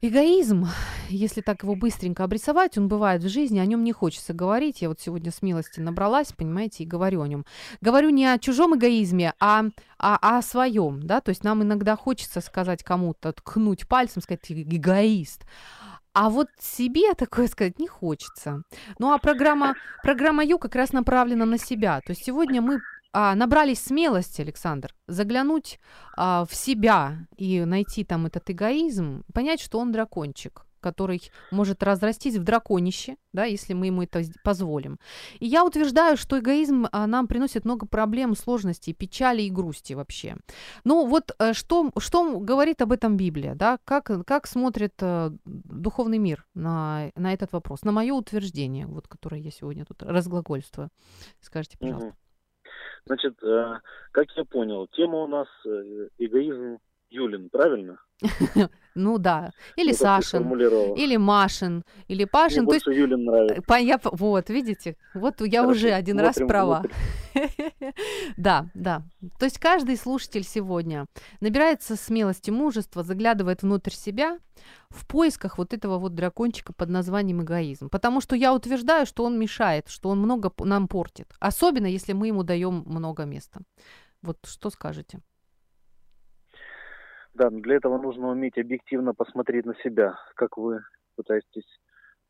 эгоизм, 0.00 0.66
если 1.10 1.42
так 1.42 1.62
его 1.62 1.74
быстренько 1.74 2.24
обрисовать, 2.24 2.78
он 2.78 2.88
бывает 2.88 3.22
в 3.22 3.28
жизни, 3.28 3.58
о 3.58 3.66
нем 3.66 3.84
не 3.84 3.92
хочется 3.92 4.32
говорить. 4.32 4.80
Я 4.80 4.88
вот 4.88 5.00
сегодня 5.00 5.30
смелости 5.30 5.80
набралась, 5.80 6.32
понимаете, 6.32 6.84
и 6.84 6.86
говорю 6.86 7.20
о 7.20 7.28
нем. 7.28 7.44
Говорю 7.82 8.08
не 8.08 8.26
о 8.26 8.38
чужом 8.38 8.76
эгоизме, 8.76 9.34
а, 9.38 9.66
а, 9.98 10.18
а 10.22 10.38
о 10.38 10.42
своем, 10.42 11.02
да, 11.02 11.20
то 11.20 11.28
есть 11.28 11.44
нам 11.44 11.62
иногда 11.62 11.96
хочется 11.96 12.40
сказать 12.40 12.82
кому-то, 12.82 13.32
ткнуть 13.32 13.86
пальцем, 13.86 14.22
сказать 14.22 14.50
эгоист. 14.50 15.44
А 16.12 16.28
вот 16.28 16.48
себе 16.58 17.14
такое 17.14 17.46
сказать 17.46 17.78
не 17.78 17.86
хочется. 17.86 18.62
Ну 18.98 19.12
а 19.12 19.18
программа, 19.18 19.74
программа 20.02 20.44
Ю 20.44 20.58
как 20.58 20.74
раз 20.74 20.92
направлена 20.92 21.44
на 21.44 21.56
себя. 21.56 22.00
То 22.00 22.10
есть 22.10 22.24
сегодня 22.24 22.60
мы 22.60 22.80
а, 23.12 23.34
набрались 23.34 23.80
смелости, 23.80 24.40
Александр, 24.40 24.94
заглянуть 25.08 25.80
а, 26.16 26.44
в 26.44 26.54
себя 26.54 27.26
и 27.36 27.64
найти 27.64 28.04
там 28.04 28.26
этот 28.26 28.48
эгоизм, 28.50 29.24
понять, 29.34 29.60
что 29.60 29.78
он 29.78 29.90
дракончик, 29.90 30.64
который 30.80 31.20
может 31.50 31.82
разрастись 31.82 32.36
в 32.36 32.44
драконище, 32.44 33.16
да, 33.32 33.44
если 33.44 33.74
мы 33.74 33.86
ему 33.86 34.02
это 34.02 34.22
позволим. 34.44 34.98
И 35.40 35.46
я 35.46 35.64
утверждаю, 35.64 36.16
что 36.16 36.38
эгоизм 36.38 36.86
а, 36.92 37.06
нам 37.08 37.26
приносит 37.26 37.64
много 37.64 37.86
проблем, 37.86 38.36
сложностей, 38.36 38.94
печали 38.94 39.42
и 39.42 39.50
грусти 39.50 39.94
вообще. 39.94 40.36
Ну 40.84 41.06
вот 41.06 41.34
э, 41.38 41.52
что, 41.52 41.90
что 41.98 42.38
говорит 42.38 42.80
об 42.80 42.92
этом 42.92 43.16
Библия, 43.16 43.56
да, 43.56 43.78
как, 43.84 44.24
как 44.24 44.46
смотрит 44.46 44.94
э, 45.00 45.32
духовный 45.44 46.18
мир 46.18 46.46
на, 46.54 47.10
на 47.16 47.32
этот 47.32 47.52
вопрос, 47.52 47.82
на 47.82 47.90
мое 47.90 48.14
утверждение, 48.14 48.86
вот, 48.86 49.08
которое 49.08 49.40
я 49.40 49.50
сегодня 49.50 49.84
тут 49.84 50.02
разглагольствую. 50.02 50.90
Скажите, 51.40 51.76
пожалуйста. 51.76 52.06
Угу. 52.06 52.16
Значит, 53.06 53.42
э, 53.42 53.78
как 54.12 54.30
я 54.36 54.44
понял, 54.44 54.86
тема 54.88 55.18
у 55.18 55.26
нас 55.26 55.48
э, 55.66 56.08
эгоизм 56.18 56.78
Юлин, 57.10 57.50
правильно? 57.50 57.98
Ну 58.96 59.18
да. 59.18 59.52
Или 59.76 59.92
Сашин, 59.92 60.52
или 60.96 61.16
Машин, 61.16 61.84
или 62.08 62.24
Пашин. 62.24 62.64
Мне 62.64 62.66
больше 62.66 62.90
Юлин 62.90 63.24
нравится. 63.24 64.10
Вот, 64.12 64.50
видите, 64.50 64.96
вот 65.14 65.40
я 65.40 65.66
уже 65.66 65.90
один 65.92 66.18
раз 66.18 66.36
права. 66.36 66.82
Да, 68.36 68.66
да. 68.74 69.02
То 69.38 69.44
есть 69.44 69.58
каждый 69.58 69.96
слушатель 69.96 70.42
сегодня 70.42 71.06
набирается 71.40 71.94
смелости, 71.94 72.50
мужества, 72.50 73.04
заглядывает 73.04 73.62
внутрь 73.62 73.92
себя 73.92 74.38
в 74.88 75.06
поисках 75.06 75.56
вот 75.56 75.72
этого 75.72 75.98
вот 75.98 76.14
дракончика 76.14 76.72
под 76.72 76.90
названием 76.90 77.42
эгоизм. 77.42 77.88
Потому 77.88 78.20
что 78.20 78.34
я 78.34 78.52
утверждаю, 78.52 79.06
что 79.06 79.24
он 79.24 79.38
мешает, 79.38 79.88
что 79.88 80.08
он 80.08 80.18
много 80.18 80.52
нам 80.58 80.88
портит. 80.88 81.32
Особенно, 81.38 81.86
если 81.86 82.12
мы 82.12 82.26
ему 82.26 82.42
даем 82.42 82.82
много 82.86 83.24
места. 83.24 83.60
Вот 84.22 84.38
что 84.44 84.70
скажете? 84.70 85.20
Да, 87.34 87.50
для 87.50 87.76
этого 87.76 87.98
нужно 88.00 88.28
уметь 88.28 88.58
объективно 88.58 89.14
посмотреть 89.14 89.66
на 89.66 89.74
себя, 89.76 90.18
как 90.34 90.56
вы 90.56 90.80
пытаетесь 91.16 91.66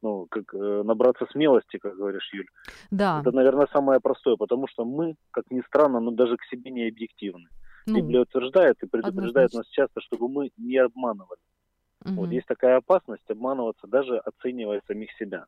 ну, 0.03 0.27
как 0.31 0.55
э, 0.55 0.83
набраться 0.83 1.27
смелости, 1.31 1.77
как 1.77 1.95
говоришь, 1.95 2.33
Юль. 2.33 2.49
Да. 2.91 3.21
Это, 3.21 3.33
наверное, 3.33 3.69
самое 3.71 4.01
простое, 4.01 4.37
потому 4.37 4.67
что 4.67 4.87
мы, 4.87 5.15
как 5.31 5.51
ни 5.51 5.61
странно, 5.67 6.01
но 6.01 6.11
даже 6.11 6.39
к 6.39 6.45
себе 6.45 6.71
не 6.71 6.89
объективны. 6.89 7.49
Ну, 7.87 7.97
Библия 7.97 8.23
утверждает 8.23 8.83
и 8.83 8.87
предупреждает 8.87 9.51
однозначно. 9.51 9.59
нас 9.59 9.69
часто, 9.69 10.01
чтобы 10.01 10.29
мы 10.29 10.51
не 10.57 10.79
обманывали. 10.79 11.41
Угу. 12.05 12.15
Вот 12.15 12.31
есть 12.31 12.47
такая 12.47 12.79
опасность 12.79 13.29
обманываться, 13.29 13.87
даже 13.87 14.17
оценивая 14.19 14.81
самих 14.87 15.11
себя 15.19 15.45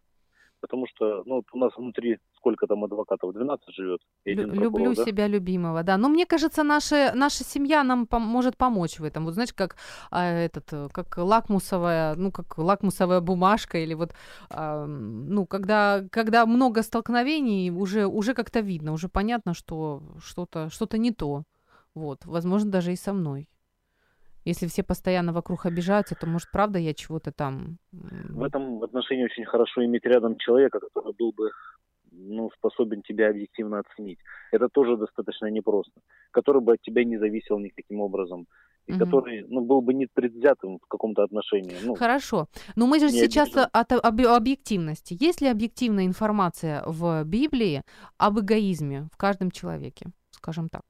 потому 0.63 0.87
что, 0.87 1.23
ну, 1.27 1.43
у 1.53 1.59
нас 1.59 1.77
внутри 1.77 2.19
сколько 2.37 2.67
там 2.67 2.85
адвокатов, 2.85 3.33
12 3.33 3.75
живет. 3.75 4.01
Люблю 4.25 4.95
да? 4.95 5.05
себя 5.05 5.29
любимого, 5.29 5.83
да. 5.83 5.99
Но 5.99 6.09
мне 6.09 6.25
кажется, 6.25 6.63
наша, 6.63 7.13
наша 7.15 7.45
семья 7.45 7.85
нам 7.85 8.05
пом- 8.05 8.21
может 8.21 8.57
помочь 8.57 9.01
в 9.01 9.05
этом. 9.05 9.25
Вот 9.25 9.35
знаете, 9.35 9.55
как 9.55 9.77
а, 10.11 10.25
этот, 10.25 10.93
как 10.93 11.19
лакмусовая, 11.19 12.15
ну, 12.15 12.31
как 12.31 12.59
лакмусовая 12.59 13.21
бумажка 13.21 13.79
или 13.79 13.95
вот, 13.95 14.15
а, 14.51 14.87
ну, 14.87 15.47
когда, 15.47 16.05
когда 16.11 16.47
много 16.47 16.83
столкновений, 16.83 17.71
уже, 17.71 18.07
уже 18.07 18.35
как-то 18.35 18.61
видно, 18.61 18.93
уже 18.93 19.09
понятно, 19.09 19.55
что 19.55 20.03
что-то, 20.25 20.71
что-то 20.71 20.99
не 20.99 21.11
то. 21.11 21.43
Вот, 21.95 22.25
возможно, 22.25 22.71
даже 22.71 22.93
и 22.93 22.97
со 22.97 23.13
мной. 23.13 23.49
Если 24.45 24.67
все 24.67 24.83
постоянно 24.83 25.33
вокруг 25.33 25.67
обижаются, 25.67 26.15
то, 26.15 26.27
может, 26.27 26.51
правда, 26.51 26.79
я 26.79 26.95
чего-то 26.95 27.33
там... 27.33 27.79
В 27.93 28.43
этом 28.43 28.83
отношении 28.83 29.25
очень 29.25 29.45
хорошо 29.45 29.85
иметь 29.85 30.05
рядом 30.05 30.37
человека, 30.37 30.81
который 30.81 31.15
был 31.19 31.33
бы 31.33 31.51
ну, 32.13 32.51
способен 32.59 33.03
тебя 33.03 33.31
объективно 33.31 33.81
оценить. 33.81 34.19
Это 34.53 34.69
тоже 34.69 34.97
достаточно 34.97 35.47
непросто. 35.47 36.01
Который 36.31 36.61
бы 36.61 36.75
от 36.75 36.83
тебя 36.83 37.05
не 37.05 37.19
зависел 37.19 37.59
никаким 37.59 38.01
образом. 38.01 38.47
и 38.87 38.93
угу. 38.93 39.01
который 39.01 39.45
ну, 39.49 39.61
был 39.61 39.81
бы 39.81 39.95
непредвзятым 39.95 40.79
в 40.79 40.87
каком-то 40.89 41.23
отношении. 41.23 41.77
Ну, 41.85 41.95
Хорошо. 41.95 42.49
Но 42.77 42.87
мы 42.87 42.99
же 42.99 43.11
сейчас 43.11 43.57
от 43.57 43.93
об, 43.93 44.21
объективности. 44.21 45.17
Есть 45.21 45.41
ли 45.41 45.49
объективная 45.49 46.07
информация 46.07 46.83
в 46.87 47.25
Библии 47.25 47.83
об 48.19 48.41
эгоизме 48.41 49.09
в 49.13 49.17
каждом 49.17 49.51
человеке, 49.51 50.07
скажем 50.31 50.69
так? 50.69 50.83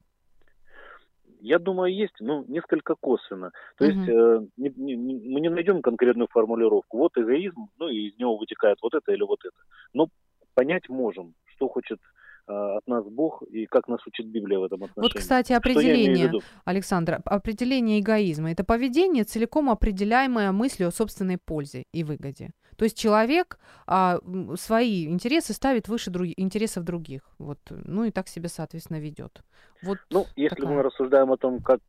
Я 1.43 1.59
думаю, 1.59 1.93
есть, 1.93 2.15
но 2.21 2.45
несколько 2.47 2.95
косвенно. 2.95 3.51
То 3.77 3.85
угу. 3.85 3.93
есть 3.93 4.09
э, 4.09 4.47
не, 4.55 4.69
не, 4.77 4.95
мы 4.95 5.41
не 5.41 5.49
найдем 5.49 5.81
конкретную 5.81 6.29
формулировку. 6.31 6.97
Вот 6.97 7.11
эгоизм, 7.17 7.67
ну 7.77 7.89
и 7.89 8.09
из 8.09 8.17
него 8.17 8.37
вытекает 8.37 8.77
вот 8.81 8.93
это 8.93 9.11
или 9.11 9.23
вот 9.23 9.39
это. 9.43 9.57
Но 9.93 10.07
понять 10.53 10.87
можем, 10.87 11.33
что 11.55 11.67
хочет 11.67 11.99
а, 12.47 12.77
от 12.77 12.87
нас 12.87 13.05
Бог 13.05 13.43
и 13.43 13.65
как 13.65 13.87
нас 13.87 13.99
учит 14.07 14.27
Библия 14.27 14.59
в 14.59 14.63
этом 14.63 14.83
отношении. 14.83 15.01
Вот, 15.01 15.13
кстати, 15.13 15.53
определение, 15.53 16.31
Александра, 16.65 17.21
определение 17.25 17.99
эгоизма– 17.99 18.51
это 18.53 18.63
поведение, 18.63 19.23
целиком 19.25 19.69
определяемое 19.69 20.51
мыслью 20.51 20.87
о 20.87 20.91
собственной 20.91 21.37
пользе 21.37 21.83
и 21.93 22.03
выгоде. 22.03 22.51
То 22.77 22.85
есть 22.85 22.97
человек 22.97 23.59
а, 23.87 24.19
свои 24.55 25.07
интересы 25.07 25.53
ставит 25.53 25.87
выше 25.87 26.11
друг... 26.11 26.27
интересов 26.37 26.83
других. 26.83 27.21
Вот, 27.37 27.59
ну 27.69 28.03
и 28.05 28.11
так 28.11 28.27
себя, 28.27 28.49
соответственно, 28.49 28.99
ведет. 28.99 29.43
Вот 29.81 29.97
ну, 30.09 30.25
если 30.35 30.55
такая... 30.55 30.75
мы 30.75 30.81
рассуждаем 30.81 31.31
о 31.31 31.37
том, 31.37 31.61
как 31.61 31.81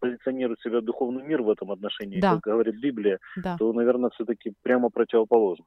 позиционирует 0.00 0.60
себя 0.60 0.80
духовный 0.80 1.22
мир 1.22 1.42
в 1.42 1.50
этом 1.50 1.70
отношении, 1.70 2.20
да. 2.20 2.34
как 2.34 2.40
говорит 2.40 2.80
Библия, 2.80 3.18
да. 3.36 3.56
то, 3.58 3.72
наверное, 3.72 4.10
все-таки 4.10 4.52
прямо 4.62 4.90
противоположно 4.90 5.64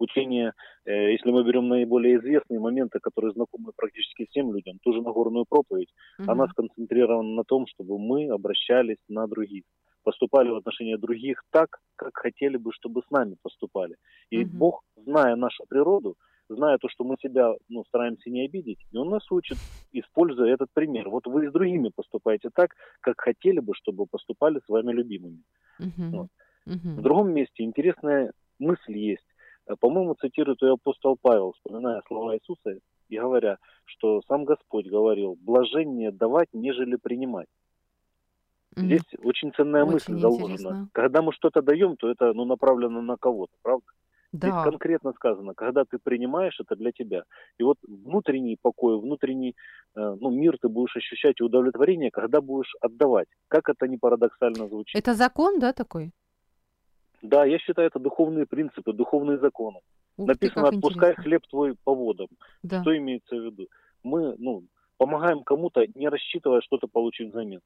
учение, 0.00 0.52
э, 0.86 1.12
если 1.12 1.30
мы 1.30 1.44
берем 1.44 1.68
наиболее 1.68 2.16
известные 2.16 2.58
моменты, 2.58 2.98
которые 3.00 3.32
знакомы 3.32 3.72
практически 3.76 4.26
всем 4.30 4.52
людям, 4.52 4.78
ту 4.82 4.92
же 4.92 5.02
Нагорную 5.02 5.44
проповедь, 5.48 5.92
угу. 6.18 6.30
она 6.30 6.48
сконцентрирована 6.48 7.34
на 7.34 7.44
том, 7.44 7.66
чтобы 7.66 7.98
мы 7.98 8.30
обращались 8.30 8.98
на 9.08 9.26
других 9.26 9.64
поступали 10.02 10.50
в 10.50 10.56
отношении 10.56 10.96
других 10.96 11.42
так, 11.50 11.80
как 11.96 12.10
хотели 12.14 12.56
бы, 12.56 12.72
чтобы 12.72 13.02
с 13.02 13.10
нами 13.10 13.36
поступали. 13.42 13.96
И 14.30 14.44
угу. 14.44 14.56
Бог, 14.56 14.82
зная 14.96 15.36
нашу 15.36 15.64
природу, 15.68 16.16
зная 16.48 16.78
то, 16.78 16.88
что 16.88 17.04
мы 17.04 17.16
себя 17.22 17.54
ну, 17.68 17.84
стараемся 17.84 18.30
не 18.30 18.44
обидеть, 18.44 18.78
и 18.90 18.96
Он 18.96 19.10
нас 19.10 19.30
учит, 19.30 19.58
используя 19.92 20.52
этот 20.52 20.68
пример. 20.72 21.08
Вот 21.08 21.26
вы 21.26 21.48
с 21.48 21.52
другими 21.52 21.90
поступаете 21.94 22.50
так, 22.54 22.74
как 23.00 23.20
хотели 23.20 23.60
бы, 23.60 23.74
чтобы 23.74 24.06
поступали 24.06 24.60
с 24.64 24.68
вами 24.68 24.92
любимыми. 24.92 25.42
Угу. 25.78 26.16
Вот. 26.16 26.28
Угу. 26.66 27.00
В 27.00 27.02
другом 27.02 27.32
месте 27.32 27.62
интересная 27.62 28.32
мысль 28.58 28.96
есть. 28.96 29.24
Э, 29.66 29.74
по-моему, 29.78 30.14
цитирует 30.14 30.62
ее 30.62 30.74
апостол 30.74 31.16
Павел, 31.20 31.52
вспоминая 31.52 32.02
слова 32.06 32.36
Иисуса 32.36 32.78
и 33.08 33.18
говоря, 33.18 33.58
что 33.84 34.22
сам 34.28 34.44
Господь 34.44 34.86
говорил, 34.86 35.36
блажение 35.40 36.12
давать, 36.12 36.48
нежели 36.52 36.96
принимать. 36.96 37.48
Mm-hmm. 38.76 38.82
Здесь 38.84 39.02
очень 39.22 39.52
ценная 39.52 39.84
очень 39.84 39.94
мысль 39.94 40.18
заложена. 40.18 40.54
Интересно. 40.54 40.88
Когда 40.92 41.22
мы 41.22 41.32
что-то 41.32 41.60
даем, 41.62 41.96
то 41.96 42.08
это 42.08 42.32
ну, 42.32 42.44
направлено 42.44 43.02
на 43.02 43.16
кого-то, 43.16 43.52
правда? 43.62 43.86
Да. 44.32 44.48
Здесь 44.48 44.62
конкретно 44.62 45.12
сказано, 45.12 45.54
когда 45.54 45.84
ты 45.84 45.98
принимаешь, 45.98 46.60
это 46.60 46.76
для 46.76 46.92
тебя. 46.92 47.24
И 47.58 47.64
вот 47.64 47.78
внутренний 47.82 48.56
покой, 48.62 49.00
внутренний 49.00 49.56
э, 49.96 50.16
ну, 50.20 50.30
мир 50.30 50.56
ты 50.60 50.68
будешь 50.68 50.96
ощущать 50.96 51.40
и 51.40 51.42
удовлетворение, 51.42 52.12
когда 52.12 52.40
будешь 52.40 52.72
отдавать. 52.80 53.26
Как 53.48 53.68
это 53.68 53.88
не 53.88 53.98
парадоксально 53.98 54.68
звучит. 54.68 54.96
Это 54.96 55.14
закон, 55.14 55.58
да, 55.58 55.72
такой? 55.72 56.12
Да, 57.22 57.44
я 57.44 57.58
считаю, 57.58 57.88
это 57.88 57.98
духовные 57.98 58.46
принципы, 58.46 58.92
духовные 58.92 59.38
законы. 59.38 59.80
Ух 60.16 60.28
Написано, 60.28 60.70
ты, 60.70 60.76
отпускай 60.76 61.10
интересно. 61.10 61.22
хлеб 61.24 61.42
твой 61.48 61.74
по 61.82 61.94
водам. 61.94 62.28
Да. 62.62 62.82
Что 62.82 62.96
имеется 62.96 63.34
в 63.34 63.44
виду? 63.44 63.66
Мы, 64.04 64.36
ну, 64.38 64.62
помогаем 64.96 65.42
кому-то, 65.42 65.84
не 65.94 66.08
рассчитывая 66.08 66.60
что-то 66.60 66.86
получить 66.86 67.30
взамен. 67.30 67.60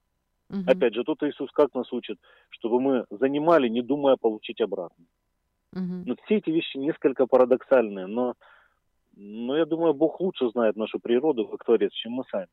Угу. 0.54 0.70
Опять 0.70 0.94
же, 0.94 1.04
тут 1.04 1.22
Иисус 1.22 1.50
как 1.52 1.74
нас 1.74 1.92
учит, 1.92 2.18
чтобы 2.50 2.80
мы 2.80 3.06
занимали, 3.10 3.68
не 3.68 3.82
думая 3.82 4.16
получить 4.16 4.60
обратно. 4.60 5.04
Угу. 5.72 6.04
Но 6.06 6.16
все 6.24 6.36
эти 6.36 6.50
вещи 6.50 6.76
несколько 6.76 7.26
парадоксальные, 7.26 8.06
но, 8.06 8.34
но 9.16 9.56
я 9.56 9.66
думаю, 9.66 9.94
Бог 9.94 10.20
лучше 10.20 10.48
знает 10.50 10.76
нашу 10.76 11.00
природу 11.00 11.46
как 11.48 11.64
Творец, 11.64 11.92
чем 11.92 12.12
мы 12.12 12.24
сами. 12.30 12.48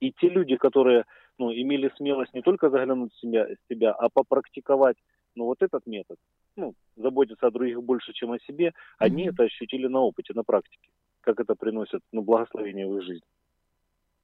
И 0.00 0.12
те 0.12 0.28
люди, 0.28 0.56
которые 0.56 1.04
ну, 1.38 1.52
имели 1.52 1.90
смелость 1.96 2.34
не 2.34 2.42
только 2.42 2.70
заглянуть 2.70 3.12
в 3.14 3.20
себя, 3.20 3.46
себя 3.68 3.92
а 3.92 4.08
попрактиковать 4.08 4.96
ну, 5.34 5.44
вот 5.44 5.62
этот 5.62 5.86
метод, 5.86 6.18
ну, 6.56 6.74
заботиться 6.96 7.46
о 7.46 7.50
других 7.50 7.82
больше, 7.82 8.12
чем 8.12 8.32
о 8.32 8.38
себе, 8.40 8.68
mm-hmm. 8.68 8.72
они 8.98 9.28
это 9.28 9.44
ощутили 9.44 9.86
на 9.86 10.00
опыте, 10.00 10.32
на 10.34 10.42
практике, 10.42 10.88
как 11.20 11.40
это 11.40 11.54
приносит, 11.54 12.00
ну, 12.12 12.22
благословение 12.22 12.86
в 12.86 12.98
их 12.98 13.04
жизнь. 13.04 13.24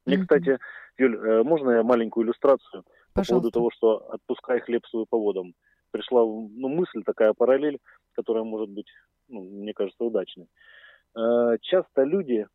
Мне, 0.04 0.16
mm-hmm. 0.16 0.20
кстати, 0.22 0.58
Юль, 0.98 1.16
э, 1.16 1.42
можно 1.42 1.70
я 1.70 1.82
маленькую 1.82 2.26
иллюстрацию 2.26 2.84
Пожалуйста. 3.16 3.34
по 3.34 3.40
поводу 3.40 3.50
того, 3.50 3.70
что 3.70 4.10
отпускай 4.12 4.60
хлеб 4.60 4.86
свой 4.86 5.06
по 5.08 5.18
водам. 5.18 5.54
Пришла 5.90 6.22
ну, 6.22 6.68
мысль, 6.68 7.02
такая 7.04 7.32
параллель, 7.32 7.78
которая 8.12 8.44
может 8.44 8.68
быть, 8.68 8.88
ну, 9.28 9.42
мне 9.42 9.72
кажется, 9.72 10.04
удачной. 10.04 10.48
Э, 11.16 11.56
часто 11.62 12.02
люди 12.04 12.46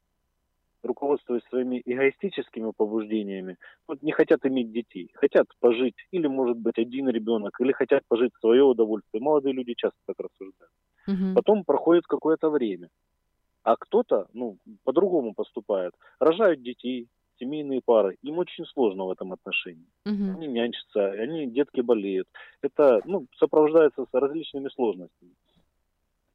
руководствуясь 0.84 1.44
своими 1.50 1.82
эгоистическими 1.86 2.72
побуждениями, 2.76 3.58
вот 3.88 4.02
не 4.02 4.12
хотят 4.12 4.46
иметь 4.46 4.72
детей, 4.72 5.12
хотят 5.14 5.48
пожить, 5.60 5.96
или 6.12 6.28
может 6.28 6.58
быть 6.58 6.78
один 6.78 7.10
ребенок, 7.10 7.60
или 7.60 7.72
хотят 7.72 8.04
пожить 8.08 8.34
свое 8.40 8.64
удовольствие. 8.64 9.22
Молодые 9.22 9.54
люди 9.54 9.74
часто 9.76 9.98
так 10.08 10.16
рассуждают. 10.20 10.72
Угу. 11.08 11.36
Потом 11.36 11.64
проходит 11.64 12.06
какое-то 12.06 12.50
время, 12.50 12.90
а 13.64 13.76
кто-то, 13.76 14.28
ну, 14.34 14.58
по-другому 14.84 15.34
поступает, 15.34 15.94
рожают 16.20 16.62
детей, 16.62 17.08
семейные 17.42 17.82
пары, 17.84 18.18
им 18.22 18.38
очень 18.38 18.66
сложно 18.66 19.06
в 19.06 19.12
этом 19.12 19.34
отношении. 19.34 19.88
Угу. 20.06 20.38
Они 20.38 20.48
нянчатся, 20.48 21.12
они 21.12 21.48
детки 21.48 21.82
болеют. 21.82 22.28
Это, 22.62 23.02
ну, 23.06 23.26
сопровождается 23.38 24.06
с 24.06 24.14
различными 24.14 24.70
сложностями. 24.70 25.34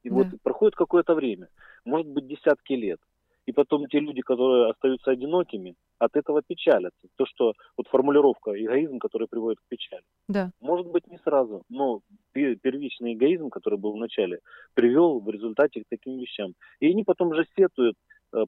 И 0.03 0.11
да. 0.11 0.17
вот 0.17 0.27
проходит 0.43 0.75
какое-то 0.75 1.15
время, 1.15 1.49
может 1.85 2.09
быть, 2.09 2.27
десятки 2.27 2.75
лет. 2.75 2.99
И 3.47 3.53
потом 3.53 3.87
те 3.87 4.01
люди, 4.01 4.23
которые 4.23 4.71
остаются 4.71 5.13
одинокими, 5.13 5.77
от 5.99 6.17
этого 6.17 6.43
печалятся. 6.43 7.09
То, 7.17 7.27
что 7.27 7.53
вот 7.77 7.87
формулировка 7.89 8.51
эгоизм, 8.51 8.99
который 8.99 9.29
приводит 9.29 9.61
к 9.61 9.69
печали. 9.69 10.03
Да. 10.29 10.51
Может 10.61 10.89
быть, 10.89 11.07
не 11.07 11.19
сразу, 11.19 11.63
но 11.69 12.01
первичный 12.33 13.15
эгоизм, 13.15 13.49
который 13.49 13.79
был 13.79 13.93
в 13.93 13.97
начале, 13.97 14.41
привел 14.75 15.21
в 15.21 15.31
результате 15.31 15.83
к 15.83 15.89
таким 15.89 16.19
вещам. 16.19 16.55
И 16.81 16.91
они 16.91 17.05
потом 17.05 17.35
же 17.35 17.47
сетуют, 17.57 17.97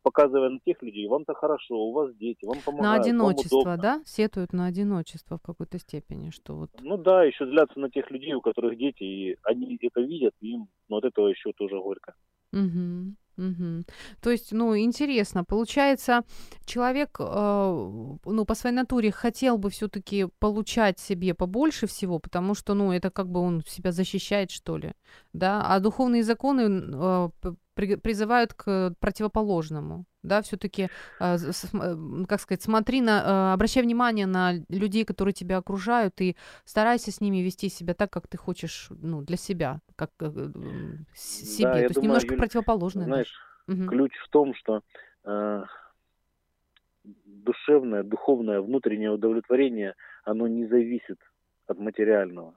показывая 0.02 0.50
на 0.50 0.60
тех 0.60 0.82
людей, 0.82 1.06
вам-то 1.08 1.34
хорошо, 1.34 1.74
у 1.74 1.92
вас 1.92 2.14
дети, 2.16 2.44
вам 2.44 2.58
помогают. 2.64 2.98
На 2.98 3.02
одиночество, 3.02 3.76
да? 3.76 4.02
Сетуют 4.04 4.52
на 4.52 4.66
одиночество 4.66 5.38
в 5.38 5.42
какой-то 5.42 5.78
степени, 5.78 6.30
что 6.30 6.54
вот... 6.54 6.70
Ну 6.80 6.96
да, 6.96 7.24
еще 7.24 7.46
злятся 7.46 7.78
на 7.78 7.90
тех 7.90 8.10
людей, 8.10 8.34
у 8.34 8.40
которых 8.40 8.76
дети, 8.76 9.02
и 9.02 9.36
они 9.42 9.78
это 9.80 10.00
видят, 10.00 10.34
и 10.40 10.52
им 10.52 10.68
но 10.88 10.96
от 10.96 11.04
этого 11.04 11.28
еще 11.28 11.52
тоже 11.52 11.78
горько. 11.80 12.14
Угу. 12.52 13.14
Угу. 13.36 13.84
То 14.20 14.30
есть, 14.30 14.50
ну, 14.52 14.76
интересно, 14.76 15.44
получается, 15.44 16.22
человек, 16.64 17.18
э, 17.20 17.88
ну, 18.24 18.44
по 18.44 18.54
своей 18.54 18.74
натуре 18.74 19.12
хотел 19.12 19.58
бы 19.58 19.70
все-таки 19.70 20.26
получать 20.40 20.98
себе 20.98 21.34
побольше 21.34 21.86
всего, 21.86 22.18
потому 22.18 22.54
что, 22.54 22.74
ну, 22.74 22.90
это 22.90 23.10
как 23.10 23.28
бы 23.28 23.38
он 23.38 23.62
себя 23.64 23.92
защищает, 23.92 24.50
что 24.50 24.76
ли, 24.76 24.92
да, 25.32 25.62
а 25.64 25.78
духовные 25.78 26.24
законы 26.24 26.62
э, 26.62 27.28
призывают 27.78 28.54
к 28.54 28.94
противоположному, 29.00 30.04
да, 30.22 30.42
все-таки, 30.42 30.88
э, 31.20 31.36
э, 31.36 32.24
как 32.28 32.40
сказать, 32.40 32.62
смотри 32.62 33.00
на, 33.00 33.50
э, 33.50 33.52
обращай 33.54 33.82
внимание 33.82 34.26
на 34.26 34.54
людей, 34.68 35.04
которые 35.04 35.32
тебя 35.32 35.58
окружают, 35.58 36.20
и 36.20 36.36
старайся 36.64 37.10
с 37.10 37.20
ними 37.20 37.38
вести 37.38 37.68
себя 37.68 37.94
так, 37.94 38.10
как 38.10 38.26
ты 38.26 38.36
хочешь, 38.36 38.88
ну, 38.90 39.22
для 39.22 39.36
себя, 39.36 39.80
как 39.96 40.10
себе, 41.14 41.64
да, 41.64 41.72
то 41.72 41.78
есть 41.78 41.94
думаю, 41.94 42.08
немножко 42.08 42.34
Юль, 42.34 42.38
противоположное. 42.38 43.04
Знаешь, 43.04 43.34
угу. 43.68 43.86
ключ 43.86 44.12
в 44.24 44.28
том, 44.28 44.54
что 44.54 44.82
э, 45.24 45.64
душевное, 47.04 48.02
духовное, 48.02 48.60
внутреннее 48.60 49.10
удовлетворение, 49.10 49.94
оно 50.24 50.48
не 50.48 50.66
зависит 50.66 51.18
от 51.66 51.78
материального 51.78 52.54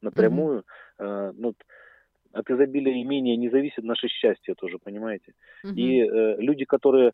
напрямую. 0.00 0.58
Угу. 0.58 1.06
Э, 1.06 1.32
ну, 1.36 1.54
от 2.38 2.50
изобилия 2.50 3.02
имения 3.02 3.36
не 3.36 3.48
зависит 3.48 3.84
наше 3.84 4.08
счастье 4.08 4.54
тоже, 4.54 4.78
понимаете? 4.78 5.32
Угу. 5.64 5.72
И 5.74 6.00
э, 6.00 6.36
люди, 6.38 6.64
которые 6.64 7.12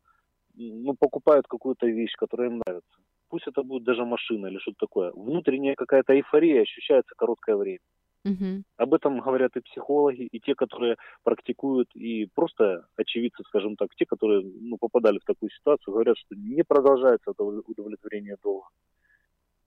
ну, 0.54 0.94
покупают 0.98 1.46
какую-то 1.46 1.86
вещь, 1.86 2.14
которая 2.16 2.48
им 2.48 2.60
нравится, 2.64 2.98
пусть 3.28 3.46
это 3.46 3.62
будет 3.62 3.84
даже 3.84 4.04
машина 4.04 4.48
или 4.48 4.58
что-то 4.58 4.86
такое, 4.86 5.12
внутренняя 5.12 5.74
какая-то 5.74 6.12
эйфория 6.14 6.62
ощущается 6.62 7.14
короткое 7.16 7.56
время. 7.56 7.80
Угу. 8.24 8.62
Об 8.76 8.94
этом 8.94 9.18
говорят 9.18 9.56
и 9.56 9.60
психологи, 9.60 10.28
и 10.30 10.38
те, 10.38 10.54
которые 10.54 10.96
практикуют, 11.24 11.88
и 11.94 12.28
просто 12.34 12.86
очевидцы, 12.96 13.42
скажем 13.46 13.76
так, 13.76 13.88
те, 13.96 14.06
которые 14.06 14.42
ну, 14.42 14.76
попадали 14.78 15.18
в 15.18 15.24
такую 15.24 15.50
ситуацию, 15.50 15.92
говорят, 15.94 16.16
что 16.18 16.36
не 16.36 16.62
продолжается 16.62 17.32
это 17.32 17.42
удовлетворение 17.42 18.36
долго. 18.42 18.66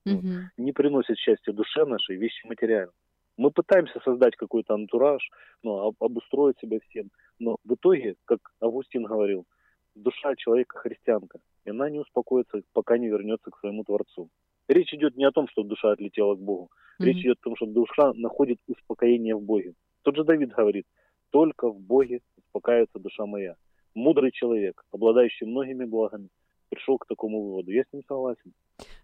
Угу. 0.06 0.28
Не 0.56 0.72
приносит 0.72 1.18
счастья 1.18 1.52
душе 1.52 1.84
нашей 1.84 2.16
вещи 2.16 2.46
материальные. 2.46 2.92
Мы 3.36 3.50
пытаемся 3.50 4.00
создать 4.00 4.36
какой-то 4.36 4.74
антураж, 4.74 5.28
ну, 5.62 5.94
обустроить 6.00 6.58
себя 6.58 6.78
всем, 6.88 7.10
но 7.38 7.56
в 7.64 7.74
итоге, 7.74 8.16
как 8.24 8.40
Августин 8.60 9.04
говорил, 9.04 9.44
душа 9.94 10.34
человека 10.36 10.78
христианка, 10.78 11.38
и 11.64 11.70
она 11.70 11.90
не 11.90 11.98
успокоится, 11.98 12.62
пока 12.72 12.98
не 12.98 13.08
вернется 13.08 13.50
к 13.50 13.58
своему 13.58 13.84
Творцу. 13.84 14.30
Речь 14.68 14.92
идет 14.94 15.16
не 15.16 15.24
о 15.24 15.32
том, 15.32 15.48
что 15.48 15.62
душа 15.62 15.92
отлетела 15.92 16.34
к 16.34 16.40
Богу. 16.40 16.70
Речь 16.98 17.18
mm-hmm. 17.18 17.20
идет 17.20 17.38
о 17.40 17.44
том, 17.44 17.56
что 17.56 17.66
душа 17.66 18.12
находит 18.14 18.58
успокоение 18.66 19.36
в 19.36 19.42
Боге. 19.42 19.74
Тот 20.02 20.16
же 20.16 20.24
Давид 20.24 20.50
говорит, 20.50 20.86
только 21.30 21.68
в 21.68 21.78
Боге 21.78 22.20
успокаивается 22.36 22.98
душа 22.98 23.26
моя. 23.26 23.56
Мудрый 23.94 24.32
человек, 24.32 24.82
обладающий 24.92 25.46
многими 25.46 25.84
благами, 25.84 26.28
пришел 26.68 26.98
к 26.98 27.06
такому 27.06 27.42
выводу. 27.42 27.70
Я 27.70 27.82
с 27.82 27.92
ним 27.92 28.02
согласен. 28.08 28.52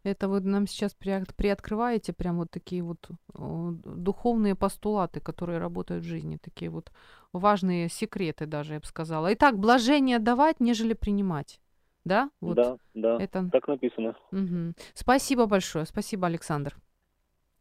Это 0.03 0.29
вы 0.29 0.40
нам 0.40 0.66
сейчас 0.66 0.94
приоткрываете 0.94 2.12
прям 2.12 2.38
вот 2.38 2.51
такие 2.51 2.83
вот 2.83 3.09
духовные 3.35 4.55
постулаты, 4.55 5.20
которые 5.20 5.59
работают 5.59 6.05
в 6.05 6.09
жизни, 6.09 6.38
такие 6.42 6.70
вот 6.70 6.92
важные 7.33 7.88
секреты 7.88 8.46
даже, 8.46 8.75
я 8.75 8.81
бы 8.81 8.87
сказала. 8.87 9.33
Итак, 9.35 9.59
блажение 9.59 10.18
давать, 10.18 10.61
нежели 10.61 10.92
принимать. 10.92 11.61
Да? 12.05 12.31
Вот 12.40 12.57
да, 12.57 12.77
да. 12.94 13.16
Это... 13.22 13.48
Так 13.51 13.68
написано. 13.68 14.16
Угу. 14.33 14.75
Спасибо 14.92 15.46
большое. 15.46 15.87
Спасибо, 15.87 16.27
Александр. 16.27 16.77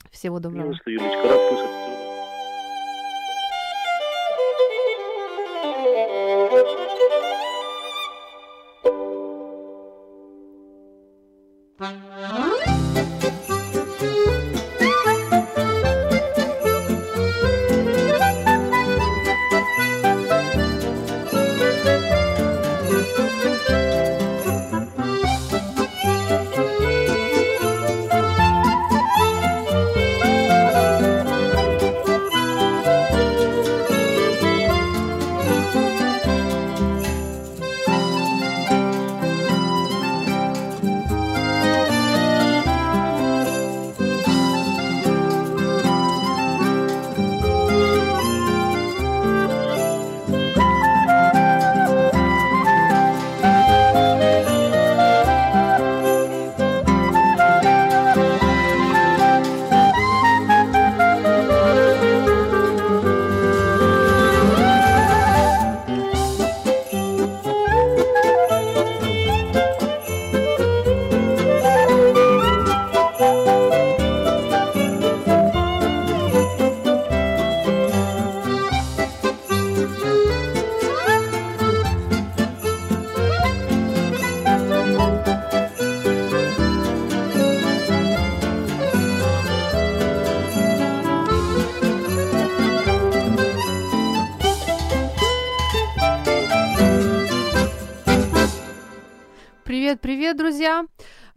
Всего 0.09 0.39
доброго. 0.39 0.69
Не 0.69 0.75
что, 0.75 0.89
Юлечка, 0.89 1.29
рад 1.29 1.39
слышать. 1.49 2.00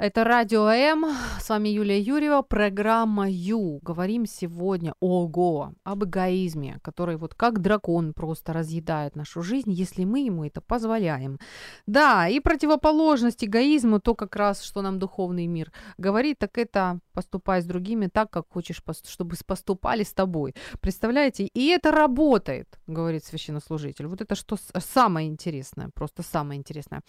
Это 0.04 0.22
Радио 0.22 0.68
М, 0.68 1.06
с 1.44 1.50
вами 1.50 1.68
Юлия 1.68 2.00
Юрьева, 2.00 2.40
программа 2.40 3.28
Ю. 3.28 3.78
Говорим 3.82 4.24
сегодня, 4.24 4.94
ого, 5.00 5.74
об 5.84 6.04
эгоизме, 6.04 6.78
который 6.82 7.18
вот 7.18 7.34
как 7.34 7.60
дракон 7.60 8.14
просто 8.14 8.54
разъедает 8.54 9.14
нашу 9.14 9.42
жизнь, 9.42 9.70
если 9.70 10.04
мы 10.04 10.20
ему 10.20 10.46
это 10.46 10.62
позволяем. 10.62 11.38
Да, 11.86 12.28
и 12.28 12.40
противоположность 12.40 13.44
эгоизму, 13.44 14.00
то 14.00 14.14
как 14.14 14.36
раз, 14.36 14.62
что 14.62 14.80
нам 14.80 14.98
духовный 14.98 15.46
мир 15.46 15.70
говорит, 15.98 16.38
так 16.38 16.56
это 16.56 17.00
поступай 17.12 17.60
с 17.60 17.66
другими 17.66 18.06
так, 18.06 18.30
как 18.30 18.46
хочешь, 18.48 18.82
чтобы 19.06 19.36
поступали 19.46 20.02
с 20.02 20.14
тобой. 20.14 20.54
Представляете? 20.80 21.44
И 21.44 21.66
это 21.68 21.90
работает, 21.90 22.78
говорит 22.86 23.24
священнослужитель. 23.24 24.06
Вот 24.06 24.22
это 24.22 24.34
что 24.34 24.56
самое 24.78 25.28
интересное, 25.28 25.90
просто 25.94 26.22
самое 26.22 26.58
интересное. 26.58 27.02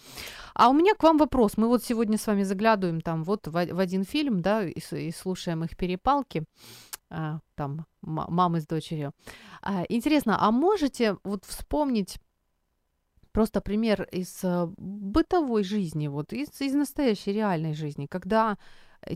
А 0.54 0.68
у 0.68 0.74
меня 0.74 0.94
к 0.94 1.02
вам 1.02 1.16
вопрос. 1.16 1.56
Мы 1.56 1.68
вот 1.68 1.82
сегодня 1.82 2.18
с 2.18 2.26
вами 2.26 2.44
заглядываем 2.44 3.00
там 3.00 3.24
вот 3.24 3.46
в, 3.46 3.56
один 3.56 4.04
фильм, 4.04 4.25
да, 4.30 4.64
и, 4.64 4.78
и 4.78 5.12
слушаем 5.12 5.64
их 5.64 5.76
перепалки 5.76 6.44
а, 7.10 7.40
там 7.54 7.86
мамы 8.02 8.60
с 8.60 8.66
дочерью. 8.66 9.12
А, 9.62 9.84
интересно, 9.88 10.36
а 10.40 10.50
можете 10.50 11.16
вот 11.24 11.44
вспомнить 11.44 12.18
просто 13.32 13.60
пример 13.60 14.08
из 14.12 14.44
э, 14.44 14.66
бытовой 14.78 15.62
жизни, 15.62 16.08
вот 16.08 16.32
из, 16.32 16.60
из 16.60 16.74
настоящей 16.74 17.32
реальной 17.32 17.74
жизни, 17.74 18.06
когда 18.06 18.56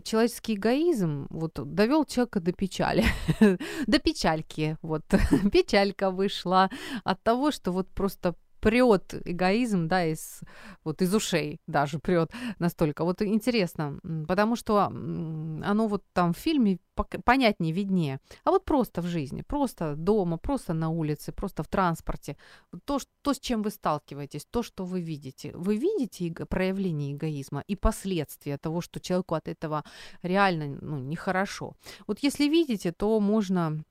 человеческий 0.03 0.53
эгоизм 0.53 1.27
вот 1.29 1.53
довел 1.53 2.05
человека 2.05 2.39
до 2.39 2.53
печали, 2.53 3.03
до 3.87 3.99
печальки, 3.99 4.77
вот 4.81 5.03
печалька 5.51 6.11
вышла 6.11 6.69
от 7.03 7.21
того, 7.23 7.51
что 7.51 7.71
вот 7.71 7.89
просто 7.89 8.35
прет 8.61 9.15
эгоизм, 9.25 9.87
да, 9.87 10.05
из, 10.05 10.41
вот 10.83 11.01
из 11.01 11.13
ушей 11.13 11.59
даже 11.67 11.99
прет 11.99 12.31
настолько. 12.59 13.03
Вот 13.03 13.21
интересно, 13.21 13.99
потому 14.27 14.55
что 14.55 14.85
оно 14.85 15.87
вот 15.87 16.03
там 16.13 16.33
в 16.33 16.37
фильме 16.37 16.79
понятнее, 17.25 17.73
виднее. 17.73 18.19
А 18.43 18.51
вот 18.51 18.63
просто 18.65 19.01
в 19.01 19.07
жизни, 19.07 19.41
просто 19.41 19.95
дома, 19.95 20.37
просто 20.37 20.73
на 20.73 20.89
улице, 20.89 21.31
просто 21.31 21.63
в 21.63 21.67
транспорте. 21.67 22.37
То, 22.85 22.99
то 23.21 23.33
с 23.33 23.39
чем 23.39 23.63
вы 23.63 23.71
сталкиваетесь, 23.71 24.45
то, 24.45 24.63
что 24.63 24.85
вы 24.85 25.01
видите. 25.01 25.51
Вы 25.55 25.77
видите 25.77 26.31
проявление 26.45 27.13
эгоизма 27.13 27.63
и 27.67 27.75
последствия 27.75 28.57
того, 28.57 28.81
что 28.81 28.99
человеку 28.99 29.35
от 29.35 29.47
этого 29.47 29.83
реально 30.21 30.77
ну, 30.81 30.99
нехорошо. 30.99 31.73
Вот 32.07 32.19
если 32.19 32.45
видите, 32.45 32.91
то 32.91 33.19
можно 33.19 33.83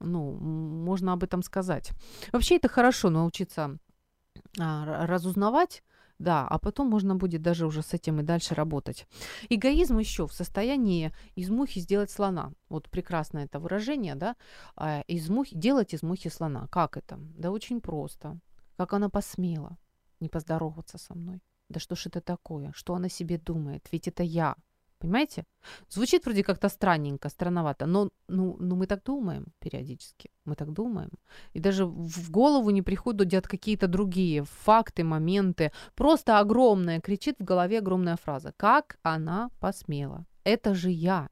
ну, 0.00 0.32
можно 0.32 1.12
об 1.12 1.22
этом 1.22 1.42
сказать. 1.42 1.92
Вообще 2.32 2.56
это 2.56 2.68
хорошо 2.68 3.10
научиться 3.10 3.78
а, 4.58 5.06
разузнавать, 5.06 5.82
да, 6.18 6.46
а 6.48 6.58
потом 6.58 6.88
можно 6.88 7.14
будет 7.14 7.42
даже 7.42 7.66
уже 7.66 7.82
с 7.82 7.92
этим 7.92 8.20
и 8.20 8.22
дальше 8.22 8.54
работать. 8.54 9.06
Эгоизм 9.50 9.98
еще 9.98 10.26
в 10.26 10.32
состоянии 10.32 11.12
из 11.34 11.50
мухи 11.50 11.80
сделать 11.80 12.10
слона. 12.10 12.52
Вот 12.68 12.88
прекрасное 12.88 13.44
это 13.44 13.58
выражение, 13.58 14.14
да, 14.14 14.36
а, 14.76 15.02
из 15.06 15.28
мухи, 15.28 15.56
делать 15.56 15.92
из 15.94 16.02
мухи 16.02 16.30
слона. 16.30 16.68
Как 16.68 16.96
это? 16.96 17.18
Да 17.36 17.50
очень 17.50 17.80
просто. 17.80 18.38
Как 18.76 18.92
она 18.92 19.08
посмела 19.08 19.76
не 20.20 20.28
поздороваться 20.28 20.98
со 20.98 21.14
мной. 21.14 21.42
Да 21.68 21.80
что 21.80 21.96
ж 21.96 22.06
это 22.06 22.20
такое? 22.20 22.72
Что 22.74 22.94
она 22.94 23.08
себе 23.08 23.38
думает? 23.38 23.86
Ведь 23.92 24.08
это 24.08 24.22
я. 24.22 24.56
Понимаете? 24.98 25.44
Звучит 25.90 26.24
вроде 26.24 26.42
как-то 26.42 26.68
странненько, 26.68 27.28
странновато, 27.28 27.86
но 27.86 28.10
ну, 28.28 28.56
ну 28.58 28.76
мы 28.76 28.86
так 28.86 29.04
думаем 29.04 29.46
периодически. 29.58 30.30
Мы 30.44 30.54
так 30.54 30.72
думаем. 30.72 31.10
И 31.52 31.60
даже 31.60 31.84
в 31.84 32.30
голову 32.30 32.70
не 32.70 32.82
приходят 32.82 33.46
какие-то 33.46 33.88
другие 33.88 34.44
факты, 34.44 35.04
моменты. 35.04 35.70
Просто 35.94 36.38
огромная, 36.38 37.00
кричит 37.00 37.36
в 37.38 37.44
голове 37.44 37.78
огромная 37.78 38.16
фраза. 38.16 38.52
Как 38.56 38.98
она 39.02 39.50
посмела? 39.60 40.24
Это 40.44 40.74
же 40.74 40.90
я. 40.90 41.28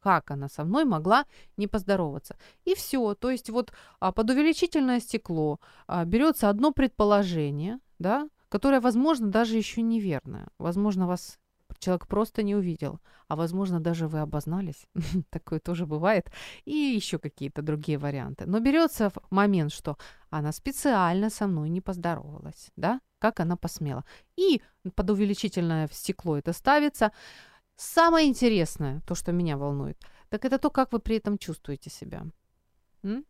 Как 0.00 0.30
она 0.30 0.48
со 0.48 0.64
мной 0.64 0.84
могла 0.84 1.24
не 1.56 1.66
поздороваться? 1.66 2.36
И 2.64 2.74
все. 2.74 3.14
То 3.14 3.30
есть 3.30 3.50
вот 3.50 3.72
а, 3.98 4.12
под 4.12 4.30
увеличительное 4.30 5.00
стекло 5.00 5.58
а, 5.88 6.04
берется 6.04 6.48
одно 6.48 6.72
предположение, 6.72 7.80
да, 7.98 8.28
которое, 8.48 8.80
возможно, 8.80 9.26
даже 9.26 9.56
еще 9.56 9.82
неверное. 9.82 10.48
Возможно, 10.58 11.06
вас 11.06 11.38
человек 11.78 12.06
просто 12.06 12.42
не 12.42 12.54
увидел, 12.54 13.00
а 13.28 13.36
возможно 13.36 13.80
даже 13.80 14.06
вы 14.08 14.20
обознались, 14.20 14.86
такое 15.30 15.60
тоже 15.60 15.86
бывает, 15.86 16.30
и 16.64 16.72
еще 16.72 17.18
какие-то 17.18 17.62
другие 17.62 17.98
варианты. 17.98 18.46
Но 18.46 18.60
берется 18.60 19.12
момент, 19.30 19.72
что 19.72 19.96
она 20.30 20.52
специально 20.52 21.30
со 21.30 21.46
мной 21.46 21.68
не 21.68 21.80
поздоровалась, 21.80 22.70
да, 22.76 23.00
как 23.18 23.40
она 23.40 23.56
посмела. 23.56 24.04
И 24.36 24.62
под 24.94 25.10
увеличительное 25.10 25.88
стекло 25.92 26.36
это 26.36 26.52
ставится. 26.52 27.12
Самое 27.76 28.28
интересное, 28.28 29.00
то, 29.06 29.14
что 29.14 29.32
меня 29.32 29.56
волнует, 29.56 29.98
так 30.28 30.44
это 30.44 30.58
то, 30.58 30.70
как 30.70 30.92
вы 30.92 30.98
при 30.98 31.16
этом 31.16 31.38
чувствуете 31.38 31.90
себя. 31.90 32.26
М? 33.02 33.24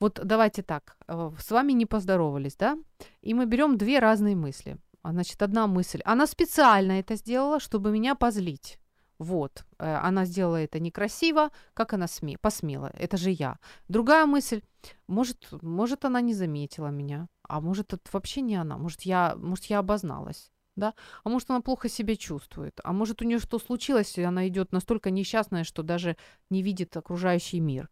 Вот 0.00 0.20
давайте 0.22 0.62
так, 0.62 0.96
э, 1.08 1.30
с 1.38 1.50
вами 1.50 1.72
не 1.72 1.86
поздоровались, 1.86 2.56
да? 2.56 2.78
И 3.22 3.34
мы 3.34 3.46
берем 3.46 3.76
две 3.76 3.98
разные 3.98 4.36
мысли. 4.36 4.78
А, 5.04 5.12
значит, 5.12 5.42
одна 5.42 5.66
мысль. 5.66 6.00
Она 6.06 6.26
специально 6.26 6.92
это 6.92 7.16
сделала, 7.16 7.60
чтобы 7.60 7.90
меня 7.90 8.14
позлить. 8.14 8.78
Вот, 9.18 9.64
э, 9.78 9.94
она 10.08 10.24
сделала 10.24 10.56
это 10.56 10.80
некрасиво, 10.80 11.50
как 11.74 11.92
она 11.92 12.08
сме 12.08 12.38
посмела, 12.38 12.90
это 12.94 13.16
же 13.16 13.30
я. 13.30 13.58
Другая 13.88 14.26
мысль, 14.26 14.62
может, 15.06 15.52
может 15.62 16.04
она 16.04 16.20
не 16.20 16.34
заметила 16.34 16.88
меня, 16.88 17.28
а 17.48 17.60
может 17.60 17.92
это 17.92 18.02
вообще 18.12 18.40
не 18.40 18.56
она, 18.56 18.76
может 18.78 19.02
я, 19.02 19.36
может 19.36 19.66
я 19.66 19.78
обозналась 19.78 20.50
да, 20.76 20.94
а 21.22 21.28
может 21.28 21.50
она 21.50 21.60
плохо 21.60 21.88
себя 21.88 22.16
чувствует, 22.16 22.80
а 22.82 22.92
может 22.92 23.22
у 23.22 23.24
нее 23.24 23.38
что 23.38 23.60
случилось, 23.60 24.18
и 24.18 24.22
она 24.22 24.48
идет 24.48 24.72
настолько 24.72 25.10
несчастная, 25.10 25.62
что 25.62 25.84
даже 25.84 26.16
не 26.50 26.62
видит 26.62 26.96
окружающий 26.96 27.60
мир. 27.60 27.88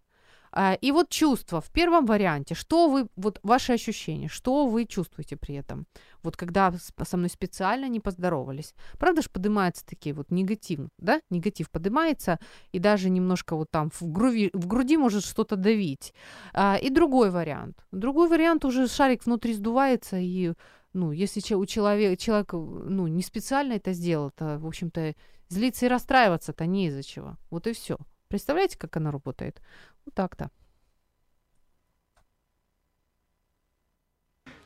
А, 0.53 0.74
и 0.74 0.92
вот 0.92 1.09
чувство 1.09 1.61
в 1.61 1.70
первом 1.70 2.07
варианте, 2.07 2.55
что 2.55 2.88
вы, 2.88 3.09
вот 3.16 3.40
ваши 3.42 3.72
ощущения, 3.72 4.28
что 4.28 4.66
вы 4.66 4.84
чувствуете 4.84 5.36
при 5.36 5.55
этом, 5.55 5.86
вот 6.22 6.36
когда 6.36 6.72
со 7.03 7.16
мной 7.16 7.30
специально 7.30 7.88
не 7.88 8.00
поздоровались. 8.00 8.74
Правда 8.98 9.22
же 9.22 9.30
поднимаются 9.30 9.84
такие 9.86 10.14
вот 10.14 10.30
негатив, 10.30 10.80
да, 10.98 11.20
негатив 11.30 11.70
поднимается, 11.70 12.38
и 12.70 12.78
даже 12.78 13.11
немножко 13.11 13.57
вот 13.57 13.70
там 13.70 13.90
в 13.90 14.03
груди, 14.03 14.50
в 14.53 14.66
груди 14.66 14.96
может 14.96 15.24
что-то 15.24 15.57
давить. 15.57 16.12
А, 16.53 16.76
и 16.76 16.90
другой 16.90 17.30
вариант, 17.30 17.84
другой 17.90 18.28
вариант 18.28 18.64
уже 18.64 18.88
шарик 18.88 19.24
внутри 19.24 19.55
сдувается, 19.55 20.18
и 20.18 20.53
ну, 20.92 21.12
если 21.12 21.55
у 21.55 21.64
человека, 21.64 22.16
человек, 22.22 22.53
ну, 22.53 23.07
не 23.07 23.22
специально 23.22 23.72
это 23.72 23.94
сделал, 23.94 24.30
то, 24.30 24.59
в 24.59 24.66
общем-то, 24.66 25.14
злиться 25.48 25.86
и 25.86 25.88
расстраиваться-то 25.88 26.66
не 26.66 26.88
из-за 26.88 27.03
чего. 27.03 27.36
Вот 27.50 27.66
и 27.66 27.72
все. 27.72 27.96
Представляете, 28.33 28.78
как 28.78 28.97
она 28.97 29.11
работает? 29.11 29.61
Вот 30.07 30.14
так-то. 30.14 30.49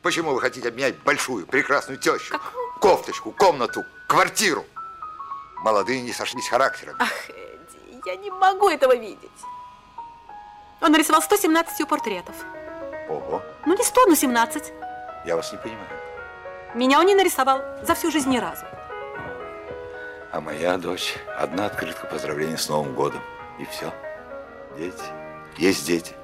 Почему 0.02 0.34
вы 0.34 0.40
хотите 0.40 0.68
обменять 0.68 0.96
большую, 1.02 1.48
прекрасную 1.48 1.98
тещу, 1.98 2.38
Какую? 2.38 2.74
кофточку, 2.80 3.32
комнату, 3.32 3.82
квартиру? 4.06 4.64
Молодые 5.64 6.00
не 6.02 6.12
сошлись 6.12 6.48
характером. 6.48 6.94
Ах, 7.00 7.28
Эдди, 7.28 8.00
я 8.06 8.14
не 8.14 8.30
могу 8.30 8.68
этого 8.68 8.94
видеть. 8.94 9.28
Он 10.80 10.92
нарисовал 10.92 11.20
117 11.20 11.88
портретов. 11.88 12.36
Ого. 13.08 13.42
Ну 13.66 13.76
не 13.76 13.82
100, 13.82 14.06
но 14.06 14.14
17. 14.14 14.72
Я 15.24 15.34
вас 15.34 15.50
не 15.50 15.58
понимаю. 15.58 15.88
Меня 16.76 17.00
он 17.00 17.06
не 17.06 17.16
нарисовал 17.16 17.62
за 17.82 17.96
всю 17.96 18.12
жизнь 18.12 18.30
ни 18.30 18.38
разу. 18.38 18.64
А 20.30 20.40
моя 20.40 20.78
дочь, 20.78 21.16
одна 21.36 21.66
открытка 21.66 22.06
поздравления 22.06 22.58
с 22.58 22.68
Новым 22.68 22.94
годом. 22.94 23.20
И 23.58 23.64
все. 23.64 23.92
Дети. 24.76 25.02
Есть 25.56 25.86
дети. 25.86 26.14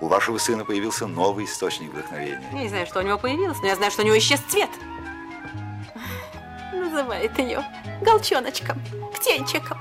У 0.00 0.08
вашего 0.08 0.38
сына 0.38 0.64
появился 0.64 1.06
новый 1.06 1.44
источник 1.44 1.92
вдохновения. 1.92 2.48
Я 2.52 2.58
не 2.58 2.68
знаю, 2.68 2.86
что 2.86 3.00
у 3.00 3.02
него 3.02 3.18
появилось, 3.18 3.58
но 3.60 3.66
я 3.66 3.76
знаю, 3.76 3.90
что 3.90 4.02
у 4.02 4.04
него 4.04 4.16
исчез 4.18 4.40
цвет. 4.48 4.70
Называет 6.72 7.38
ее 7.38 7.62
голчоночком, 8.00 8.80
птенчиком. 9.14 9.78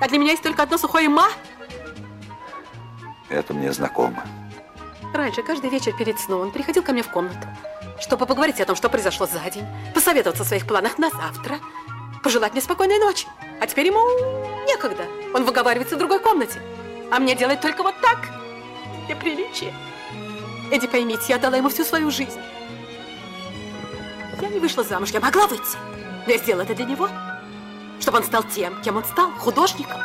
А 0.00 0.08
для 0.08 0.18
меня 0.18 0.32
есть 0.32 0.42
только 0.42 0.62
одно 0.62 0.76
сухое 0.76 1.08
«ма». 1.08 1.28
Это 3.28 3.54
мне 3.54 3.72
знакомо. 3.72 4.24
Раньше, 5.14 5.42
каждый 5.42 5.70
вечер 5.70 5.96
перед 5.96 6.18
сном, 6.18 6.42
он 6.42 6.50
приходил 6.50 6.82
ко 6.82 6.92
мне 6.92 7.02
в 7.02 7.08
комнату 7.08 7.46
чтобы 8.00 8.26
поговорить 8.26 8.60
о 8.60 8.66
том, 8.66 8.76
что 8.76 8.88
произошло 8.88 9.26
за 9.26 9.50
день, 9.50 9.66
посоветоваться 9.94 10.44
в 10.44 10.46
своих 10.46 10.66
планах 10.66 10.98
на 10.98 11.10
завтра, 11.10 11.58
пожелать 12.22 12.52
мне 12.52 12.60
спокойной 12.60 12.98
ночи. 12.98 13.26
А 13.60 13.66
теперь 13.66 13.86
ему 13.86 14.00
некогда. 14.66 15.06
Он 15.34 15.44
выговаривается 15.44 15.96
в 15.96 15.98
другой 15.98 16.20
комнате. 16.20 16.60
А 17.10 17.18
мне 17.18 17.34
делать 17.34 17.60
только 17.60 17.82
вот 17.82 17.94
так, 18.00 18.28
для 19.06 19.16
приличия. 19.16 19.72
Эдди, 20.70 20.86
поймите, 20.86 21.24
я 21.28 21.38
дала 21.38 21.56
ему 21.56 21.68
всю 21.68 21.84
свою 21.84 22.10
жизнь. 22.10 22.40
Я 24.40 24.48
не 24.48 24.58
вышла 24.58 24.82
замуж, 24.82 25.10
я 25.10 25.20
могла 25.20 25.46
выйти. 25.46 25.76
Но 26.26 26.32
я 26.32 26.38
сделала 26.38 26.62
это 26.62 26.74
для 26.74 26.86
него, 26.86 27.08
чтобы 28.00 28.18
он 28.18 28.24
стал 28.24 28.42
тем, 28.44 28.80
кем 28.82 28.96
он 28.96 29.04
стал, 29.04 29.30
художником. 29.32 30.00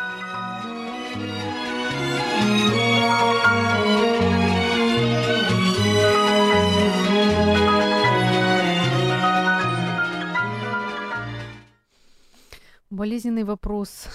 Болезненный 12.99 13.45
вопрос 13.45 14.09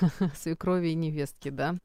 свекрови 0.34 0.88
и 0.88 0.94
невестки, 0.94 1.50
да. 1.50 1.76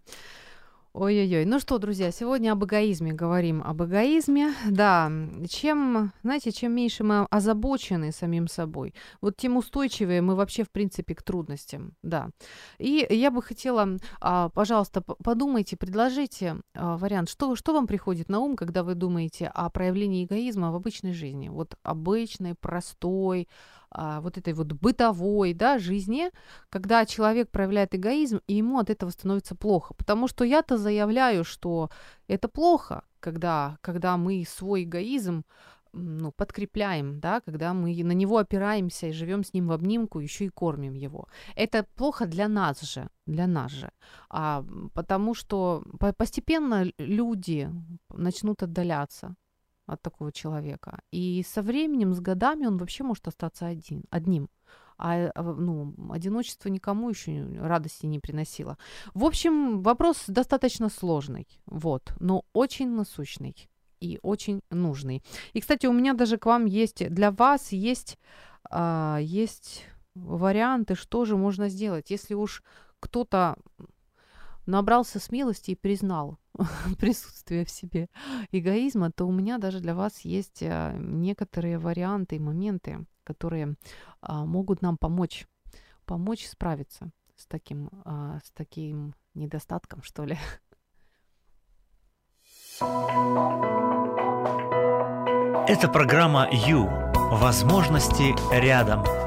Ой-ой-ой. 0.93 1.43
Ну 1.43 1.59
что, 1.59 1.77
друзья, 1.77 2.09
сегодня 2.09 2.53
об 2.53 2.63
эгоизме 2.63 3.11
говорим. 3.11 3.61
Об 3.61 3.83
эгоизме, 3.83 4.53
да. 4.69 5.11
Чем, 5.49 6.13
знаете, 6.23 6.53
чем 6.53 6.71
меньше 6.71 7.03
мы 7.03 7.25
озабочены 7.29 8.13
самим 8.13 8.47
собой, 8.47 8.93
вот 9.19 9.35
тем 9.35 9.57
устойчивее 9.57 10.21
мы 10.21 10.35
вообще, 10.35 10.63
в 10.63 10.71
принципе, 10.71 11.15
к 11.15 11.21
трудностям, 11.21 11.97
да. 12.01 12.29
И 12.77 13.05
я 13.09 13.29
бы 13.29 13.43
хотела, 13.43 13.97
а, 14.21 14.47
пожалуйста, 14.47 15.01
подумайте, 15.01 15.75
предложите 15.75 16.61
а, 16.73 16.95
вариант, 16.95 17.27
что, 17.27 17.57
что 17.57 17.73
вам 17.73 17.87
приходит 17.87 18.29
на 18.29 18.39
ум, 18.39 18.55
когда 18.55 18.83
вы 18.83 18.95
думаете 18.95 19.51
о 19.53 19.69
проявлении 19.69 20.23
эгоизма 20.23 20.71
в 20.71 20.75
обычной 20.75 21.11
жизни? 21.11 21.49
Вот 21.49 21.75
обычной, 21.83 22.55
простой, 22.55 23.49
а, 23.89 24.21
вот 24.21 24.37
этой 24.37 24.53
вот 24.53 24.67
бытовой 24.73 25.53
да, 25.53 25.79
жизни, 25.79 26.31
когда 26.69 27.05
человек 27.05 27.49
проявляет 27.49 27.95
эгоизм, 27.95 28.41
и 28.47 28.55
ему 28.55 28.79
от 28.79 28.89
этого 28.89 29.09
становится 29.09 29.55
плохо. 29.55 29.93
Потому 29.93 30.27
что 30.27 30.43
я-то 30.43 30.77
заявляю, 30.77 31.43
что 31.43 31.89
это 32.27 32.47
плохо, 32.47 33.03
когда, 33.19 33.77
когда 33.81 34.17
мы 34.17 34.43
свой 34.47 34.83
эгоизм 34.83 35.43
ну, 35.93 36.31
подкрепляем, 36.31 37.19
да, 37.19 37.41
когда 37.41 37.73
мы 37.73 38.03
на 38.03 38.11
него 38.11 38.37
опираемся 38.37 39.07
и 39.07 39.11
живем 39.11 39.43
с 39.43 39.53
ним 39.53 39.67
в 39.67 39.71
обнимку, 39.71 40.19
еще 40.19 40.45
и 40.45 40.49
кормим 40.49 40.93
его. 40.93 41.27
Это 41.55 41.85
плохо 41.95 42.25
для 42.25 42.47
нас 42.47 42.81
же, 42.81 43.09
для 43.25 43.47
нас 43.47 43.71
же, 43.71 43.89
а, 44.29 44.63
потому 44.93 45.33
что 45.33 45.83
постепенно 46.17 46.85
люди 46.97 47.69
начнут 48.09 48.63
отдаляться 48.63 49.35
от 49.87 50.01
такого 50.01 50.31
человека. 50.31 50.99
И 51.11 51.43
со 51.47 51.61
временем, 51.61 52.13
с 52.13 52.19
годами 52.19 52.65
он 52.65 52.77
вообще 52.77 53.03
может 53.03 53.27
остаться 53.27 53.65
один, 53.65 54.03
одним. 54.11 54.49
А, 54.97 55.31
а 55.33 55.43
ну, 55.43 55.93
одиночество 56.11 56.69
никому 56.69 57.09
еще 57.09 57.45
радости 57.59 58.05
не 58.05 58.19
приносило. 58.19 58.77
В 59.13 59.23
общем, 59.23 59.81
вопрос 59.81 60.25
достаточно 60.27 60.89
сложный, 60.89 61.47
вот, 61.65 62.13
но 62.19 62.45
очень 62.53 62.89
насущный 62.89 63.69
и 63.99 64.19
очень 64.21 64.61
нужный. 64.69 65.23
И, 65.53 65.61
кстати, 65.61 65.85
у 65.85 65.93
меня 65.93 66.13
даже 66.13 66.37
к 66.37 66.45
вам 66.45 66.65
есть, 66.65 67.07
для 67.09 67.31
вас 67.31 67.71
есть, 67.71 68.17
а, 68.69 69.19
есть 69.21 69.85
варианты, 70.15 70.95
что 70.95 71.25
же 71.25 71.37
можно 71.37 71.69
сделать, 71.69 72.09
если 72.09 72.33
уж 72.33 72.63
кто-то 72.99 73.55
набрался 74.65 75.19
смелости 75.19 75.71
и 75.71 75.75
признал 75.75 76.39
присутствие 76.99 77.65
в 77.65 77.69
себе 77.69 78.09
эгоизма, 78.51 79.11
то 79.11 79.25
у 79.25 79.31
меня 79.31 79.57
даже 79.57 79.79
для 79.79 79.95
вас 79.95 80.21
есть 80.21 80.63
а, 80.63 80.93
некоторые 80.97 81.77
варианты 81.79 82.37
и 82.37 82.39
моменты, 82.39 83.05
которые 83.23 83.75
а, 84.21 84.45
могут 84.45 84.81
нам 84.81 84.97
помочь, 84.97 85.47
помочь 86.05 86.47
справиться 86.47 87.11
с 87.35 87.45
таким, 87.45 87.89
а, 88.05 88.39
с 88.43 88.51
таким 88.51 89.13
недостатком, 89.33 90.01
что 90.03 90.25
ли. 90.25 90.37
Это 95.69 95.89
программа 95.89 96.47
«Ю». 96.51 96.89
Возможности 97.29 98.33
рядом. 98.53 99.26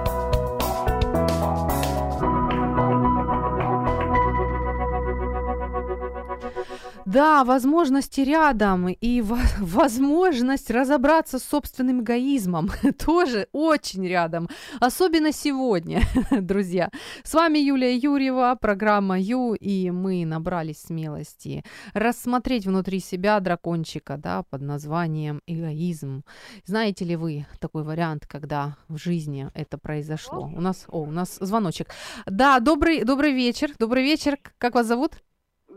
Да, 7.13 7.43
возможности 7.43 8.21
рядом 8.21 8.89
и 8.89 9.21
возможность 9.59 10.71
разобраться 10.71 11.41
с 11.41 11.43
собственным 11.43 12.03
эгоизмом 12.03 12.71
тоже 13.05 13.49
очень 13.51 14.07
рядом, 14.07 14.49
особенно 14.79 15.33
сегодня, 15.33 16.03
друзья. 16.31 16.89
С 17.25 17.35
вами 17.35 17.59
Юлия 17.59 17.97
Юрьева, 17.97 18.57
программа 18.61 19.19
Ю, 19.19 19.55
и 19.55 19.91
мы 19.91 20.25
набрались 20.25 20.83
смелости 20.83 21.65
рассмотреть 21.95 22.67
внутри 22.67 23.01
себя 23.01 23.41
дракончика, 23.41 24.17
да, 24.17 24.45
под 24.45 24.63
названием 24.63 25.41
эгоизм. 25.49 26.23
Знаете 26.65 27.05
ли 27.05 27.17
вы 27.17 27.45
такой 27.59 27.83
вариант, 27.83 28.29
когда 28.29 28.77
в 28.87 28.99
жизни 28.99 29.51
это 29.55 29.79
произошло? 29.79 30.43
У 30.43 30.61
нас, 30.61 30.85
о, 30.87 31.01
у 31.01 31.11
нас 31.11 31.39
звоночек. 31.41 31.89
Да, 32.27 32.61
добрый, 32.61 33.03
добрый 33.03 33.33
вечер, 33.33 33.73
добрый 33.81 34.05
вечер. 34.05 34.39
Как 34.59 34.77
вас 34.77 34.87
зовут? 34.87 35.21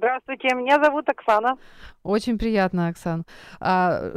Здравствуйте, 0.03 0.53
меня 0.53 0.83
зовут 0.83 1.07
Оксана. 1.07 1.55
Очень 2.03 2.37
приятно, 2.37 2.89
Оксан. 2.89 3.23
А, 3.61 4.11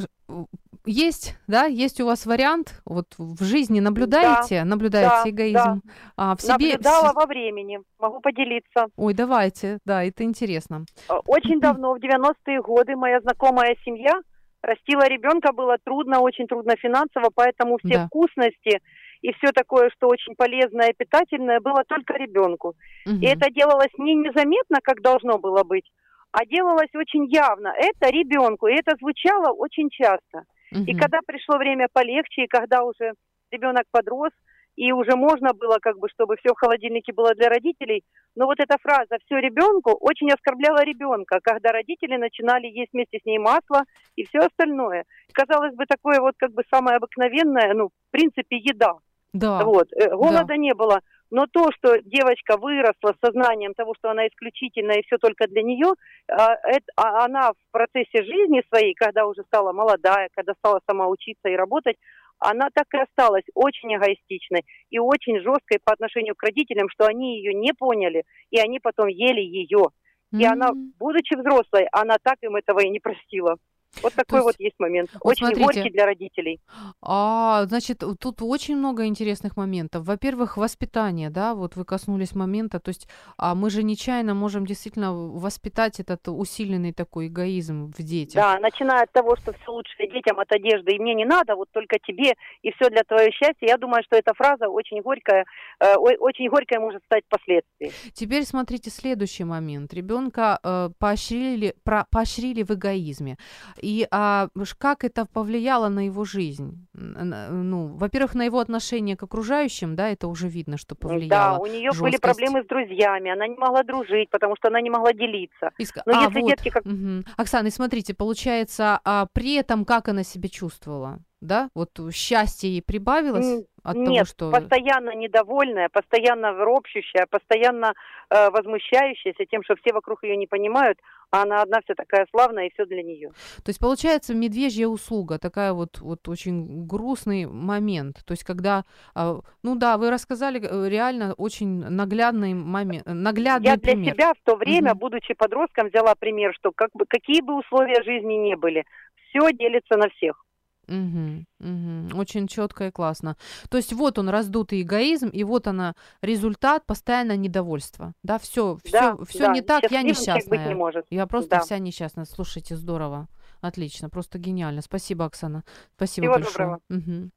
есть, 0.85 1.39
да, 1.47 1.67
есть 1.67 2.01
у 2.01 2.07
вас 2.07 2.27
вариант, 2.27 2.83
вот 2.85 3.15
в 3.19 3.45
жизни 3.45 3.79
наблюдаете, 3.79 4.59
да, 4.59 4.65
наблюдаете 4.65 5.23
да, 5.23 5.31
эгоизм 5.31 5.83
да. 5.85 5.93
А, 6.17 6.35
в 6.35 6.41
себе. 6.41 6.73
Наблюдала 6.73 7.13
во 7.13 7.27
времени, 7.27 7.79
могу 8.01 8.19
поделиться. 8.19 8.89
Ой, 8.97 9.15
давайте, 9.15 9.79
да, 9.85 10.03
это 10.03 10.25
интересно. 10.25 10.87
Очень 11.25 11.61
давно, 11.61 11.95
в 11.95 11.99
90-е 11.99 12.63
годы, 12.63 12.97
моя 12.97 13.21
знакомая 13.21 13.77
семья 13.85 14.21
растила 14.63 15.07
ребенка, 15.07 15.53
было 15.53 15.77
трудно, 15.85 16.19
очень 16.19 16.49
трудно 16.49 16.75
финансово, 16.77 17.31
поэтому 17.33 17.79
все 17.79 17.99
да. 17.99 18.07
вкусности 18.07 18.81
и 19.27 19.33
все 19.33 19.51
такое, 19.53 19.91
что 19.91 20.07
очень 20.07 20.37
полезное, 20.37 20.95
питательное, 20.97 21.59
было 21.59 21.83
только 21.89 22.15
ребенку. 22.15 22.75
Угу. 23.07 23.17
И 23.21 23.27
это 23.27 23.51
делалось 23.51 23.93
не 23.99 24.15
незаметно, 24.15 24.79
как 24.81 25.03
должно 25.03 25.39
было 25.39 25.65
быть, 25.65 25.91
а 26.31 26.47
делалось 26.47 26.95
очень 26.95 27.27
явно. 27.27 27.75
Это 27.77 28.11
ребенку, 28.11 28.69
и 28.69 28.75
это 28.75 28.95
звучало 29.01 29.51
очень 29.51 29.91
часто. 29.91 30.45
Угу. 30.71 30.85
И 30.87 30.95
когда 30.95 31.19
пришло 31.27 31.59
время 31.59 31.89
полегче, 31.93 32.45
и 32.45 32.47
когда 32.47 32.85
уже 32.85 33.15
ребенок 33.51 33.85
подрос, 33.91 34.31
и 34.77 34.93
уже 34.93 35.17
можно 35.17 35.55
было, 35.55 35.79
как 35.81 35.99
бы, 35.99 36.09
чтобы 36.09 36.37
все 36.37 36.53
в 36.55 36.59
холодильнике 36.59 37.13
было 37.13 37.35
для 37.35 37.49
родителей. 37.49 38.05
Но 38.37 38.47
вот 38.47 38.61
эта 38.61 38.77
фраза 38.79 39.17
«все 39.25 39.39
ребенку» 39.39 39.97
очень 39.99 40.31
оскорбляла 40.31 40.85
ребенка, 40.85 41.41
когда 41.43 41.73
родители 41.73 42.17
начинали 42.17 42.67
есть 42.67 42.93
вместе 42.93 43.19
с 43.19 43.25
ней 43.25 43.39
масло 43.39 43.83
и 44.15 44.25
все 44.27 44.41
остальное. 44.41 45.05
Казалось 45.33 45.75
бы, 45.75 45.87
такое 45.87 46.21
вот 46.21 46.35
как 46.37 46.53
бы 46.53 46.63
самое 46.71 46.99
обыкновенное, 46.99 47.73
ну, 47.75 47.89
в 47.89 48.11
принципе, 48.11 48.59
еда. 48.59 48.93
Да. 49.37 49.65
Вот. 49.65 49.93
Э, 49.93 50.17
голода 50.17 50.45
да. 50.45 50.57
не 50.57 50.75
было. 50.75 51.01
Но 51.31 51.47
то, 51.47 51.71
что 51.73 51.99
девочка 52.03 52.57
выросла 52.57 53.13
с 53.13 53.27
сознанием 53.27 53.75
того, 53.75 53.95
что 53.99 54.11
она 54.11 54.29
исключительная 54.29 55.01
и 55.01 55.03
все 55.03 55.19
только 55.19 55.49
для 55.49 55.63
нее, 55.63 55.93
а, 56.31 56.55
это, 56.65 56.87
а 56.97 57.25
она 57.25 57.51
в 57.51 57.73
процессе 57.73 58.23
жизни 58.23 58.63
своей, 58.69 58.95
когда 58.95 59.27
уже 59.27 59.43
стала 59.43 59.73
молодая, 59.73 60.29
когда 60.35 60.55
стала 60.55 60.81
сама 60.89 61.09
учиться 61.09 61.49
и 61.49 61.57
работать, 61.57 61.97
она 62.39 62.69
так 62.73 62.87
и 62.95 62.99
осталась 62.99 63.45
очень 63.55 63.95
эгоистичной 63.97 64.65
и 64.91 64.99
очень 64.99 65.41
жесткой 65.41 65.81
по 65.85 65.93
отношению 65.93 66.35
к 66.37 66.43
родителям, 66.43 66.89
что 66.89 67.07
они 67.07 67.39
ее 67.39 67.55
не 67.55 67.73
поняли, 67.73 68.23
и 68.51 68.59
они 68.61 68.79
потом 68.79 69.09
ели 69.09 69.41
ее. 69.41 69.89
И 70.33 70.37
mm-hmm. 70.37 70.47
она, 70.47 70.71
будучи 70.99 71.37
взрослой, 71.37 71.89
она 71.93 72.17
так 72.23 72.37
им 72.43 72.57
этого 72.57 72.81
и 72.81 72.91
не 72.91 73.01
простила. 73.01 73.57
Вот 74.03 74.13
такой 74.15 74.39
есть, 74.39 74.45
вот 74.45 74.55
есть 74.59 74.77
момент. 74.79 75.11
Вот 75.15 75.31
очень 75.33 75.47
смотрите, 75.47 75.65
горький 75.65 75.91
для 75.91 76.07
родителей. 76.07 76.61
А, 77.03 77.65
значит, 77.67 78.03
тут 78.21 78.43
очень 78.43 78.77
много 78.77 79.07
интересных 79.07 79.57
моментов. 79.57 80.05
Во-первых, 80.05 80.57
воспитание, 80.57 81.31
да, 81.31 81.55
вот 81.55 81.77
вы 81.77 81.85
коснулись 81.85 82.35
момента, 82.35 82.81
то 82.81 82.91
есть 82.91 83.09
а 83.39 83.55
мы 83.55 83.71
же 83.71 83.83
нечаянно 83.83 84.35
можем 84.35 84.67
действительно 84.67 85.13
воспитать 85.13 86.01
этот 86.01 86.29
усиленный 86.29 86.93
такой 86.93 87.29
эгоизм 87.29 87.93
в 87.97 88.03
детях. 88.03 88.35
Да, 88.35 88.59
начиная 88.59 89.03
от 89.03 89.13
того, 89.13 89.37
что 89.37 89.53
все 89.53 89.73
лучше 89.73 89.95
детям 89.99 90.39
от 90.39 90.53
одежды, 90.53 90.93
и 90.93 90.99
мне 90.99 91.15
не 91.15 91.25
надо, 91.25 91.57
вот 91.57 91.69
только 91.73 91.99
тебе, 91.99 92.35
и 92.63 92.73
все 92.73 92.91
для 92.91 93.03
твоего 93.03 93.31
счастья. 93.31 93.67
Я 93.67 93.79
думаю, 93.79 94.03
что 94.05 94.17
эта 94.17 94.35
фраза 94.35 94.69
очень 94.69 95.01
горькая, 95.03 95.45
э, 95.81 95.95
очень 95.97 96.49
горькая 96.49 96.81
может 96.81 97.03
стать 97.05 97.25
впоследствии. 97.27 97.93
Теперь 98.13 98.45
смотрите 98.45 98.91
следующий 98.91 99.45
момент. 99.45 99.93
Ребенка 99.95 100.59
э, 100.63 100.91
поощрили, 100.99 101.75
про, 101.85 102.07
поощрили 102.11 102.63
в 102.63 102.71
эгоизме. 102.71 103.37
И 103.83 104.07
а, 104.11 104.49
как 104.79 105.05
это 105.05 105.27
повлияло 105.27 105.89
на 105.89 106.07
его 106.07 106.25
жизнь? 106.25 106.87
Ну, 106.93 107.89
во-первых, 107.97 108.35
на 108.35 108.45
его 108.45 108.59
отношение 108.59 109.17
к 109.17 109.23
окружающим, 109.23 109.97
да, 109.97 110.09
это 110.09 110.29
уже 110.29 110.49
видно, 110.49 110.77
что 110.77 110.95
повлияло. 110.95 111.57
Да, 111.57 111.59
у 111.59 111.67
нее 111.67 111.91
были 111.99 112.17
проблемы 112.17 112.63
с 112.63 112.67
друзьями, 112.67 113.31
она 113.31 113.47
не 113.47 113.57
могла 113.57 113.83
дружить, 113.83 114.31
потому 114.31 114.57
что 114.57 114.69
она 114.69 114.81
не 114.81 114.91
могла 114.91 115.13
делиться. 115.13 115.71
Иск... 115.79 115.99
Но 116.07 116.19
а, 116.19 116.25
если 116.25 116.41
вот. 116.41 116.49
детки 116.49 116.71
как... 116.71 116.85
Угу. 116.87 117.25
Оксана, 117.37 117.71
смотрите, 117.71 118.15
получается, 118.15 119.01
а 119.05 119.27
при 119.33 119.55
этом 119.55 119.85
как 119.85 120.09
она 120.09 120.23
себя 120.23 120.49
чувствовала? 120.49 121.21
да? 121.41 121.71
Вот 121.75 121.91
счастье 122.13 122.71
ей 122.71 122.83
прибавилось 122.83 123.65
от 123.83 123.97
Нет, 123.97 124.07
того, 124.07 124.25
что... 124.25 124.51
постоянно 124.51 125.15
недовольная, 125.15 125.89
постоянно 125.89 126.53
ропщущая, 126.53 127.27
постоянно 127.31 127.95
э, 128.31 128.51
возмущающаяся 128.51 129.45
тем, 129.47 129.63
что 129.63 129.77
все 129.77 129.93
вокруг 129.93 130.25
ее 130.25 130.37
не 130.37 130.47
понимают, 130.47 130.99
а 131.37 131.43
она 131.43 131.63
одна 131.63 131.81
вся 131.85 131.95
такая 131.95 132.27
славная, 132.31 132.67
и 132.67 132.73
все 132.73 132.87
для 132.87 133.03
нее. 133.03 133.31
То 133.65 133.69
есть 133.69 133.79
получается 133.79 134.35
медвежья 134.35 134.87
услуга, 134.87 135.39
такая 135.39 135.73
вот, 135.73 135.99
вот 136.01 136.29
очень 136.29 136.87
грустный 136.87 137.47
момент. 137.47 138.25
То 138.25 138.33
есть 138.33 138.45
когда, 138.45 138.85
э, 139.15 139.35
ну 139.63 139.75
да, 139.77 139.99
вы 139.99 140.11
рассказали 140.11 140.61
э, 140.61 140.89
реально 140.89 141.35
очень 141.35 141.85
наглядный 141.85 142.55
момент, 142.55 143.05
наглядный 143.07 143.71
Я 143.71 143.79
пример. 143.79 144.05
для 144.05 144.13
себя 144.13 144.33
в 144.33 144.45
то 144.45 144.57
время, 144.57 144.93
угу. 144.93 145.01
будучи 145.01 145.35
подростком, 145.35 145.89
взяла 145.89 146.15
пример, 146.15 146.55
что 146.55 146.73
как 146.75 146.91
бы, 146.95 147.05
какие 147.07 147.43
бы 147.43 147.59
условия 147.59 148.03
жизни 148.03 148.35
не 148.35 148.57
были, 148.57 148.85
все 149.29 149.53
делится 149.53 149.97
на 149.97 150.09
всех. 150.11 150.43
Угу, 150.89 151.45
угу. 151.61 152.19
Очень 152.21 152.47
четко 152.47 152.87
и 152.87 152.91
классно. 152.91 153.37
То 153.69 153.77
есть 153.77 153.93
вот 153.93 154.19
он 154.19 154.29
раздутый 154.29 154.83
эгоизм, 154.83 155.29
и 155.29 155.43
вот 155.45 155.67
она 155.67 155.95
результат 156.23 156.87
постоянно 156.87 157.37
недовольство. 157.37 158.13
Да, 158.23 158.39
все, 158.39 158.79
все, 158.85 158.93
да, 158.93 159.17
все 159.29 159.47
да. 159.47 159.53
не 159.53 159.63
так, 159.63 159.91
я 159.91 160.03
несчастная. 160.03 160.59
Быть 160.59 160.67
не 160.69 160.75
может. 160.75 161.07
Я 161.11 161.27
просто 161.27 161.51
да. 161.51 161.61
вся 161.61 161.79
несчастная. 161.79 162.25
Слушайте, 162.25 162.77
здорово, 162.77 163.29
отлично, 163.61 164.09
просто 164.09 164.39
гениально. 164.39 164.83
Спасибо, 164.83 165.25
Оксана. 165.25 165.65
Спасибо 165.97 166.27
Всего 166.27 166.35
большое. 166.35 166.81
Доброго. 166.89 167.21
Угу. 167.21 167.31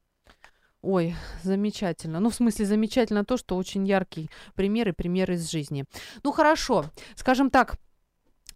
Ой, 0.82 1.16
замечательно. 1.44 2.20
Ну, 2.20 2.30
в 2.30 2.36
смысле, 2.36 2.66
замечательно 2.66 3.26
то, 3.26 3.36
что 3.36 3.58
очень 3.58 3.86
яркий 3.86 4.30
пример 4.56 4.90
и 4.90 4.94
пример 4.94 5.32
из 5.32 5.50
жизни. 5.50 5.86
Ну, 6.24 6.32
хорошо. 6.32 6.86
Скажем 7.16 7.50
так, 7.50 7.76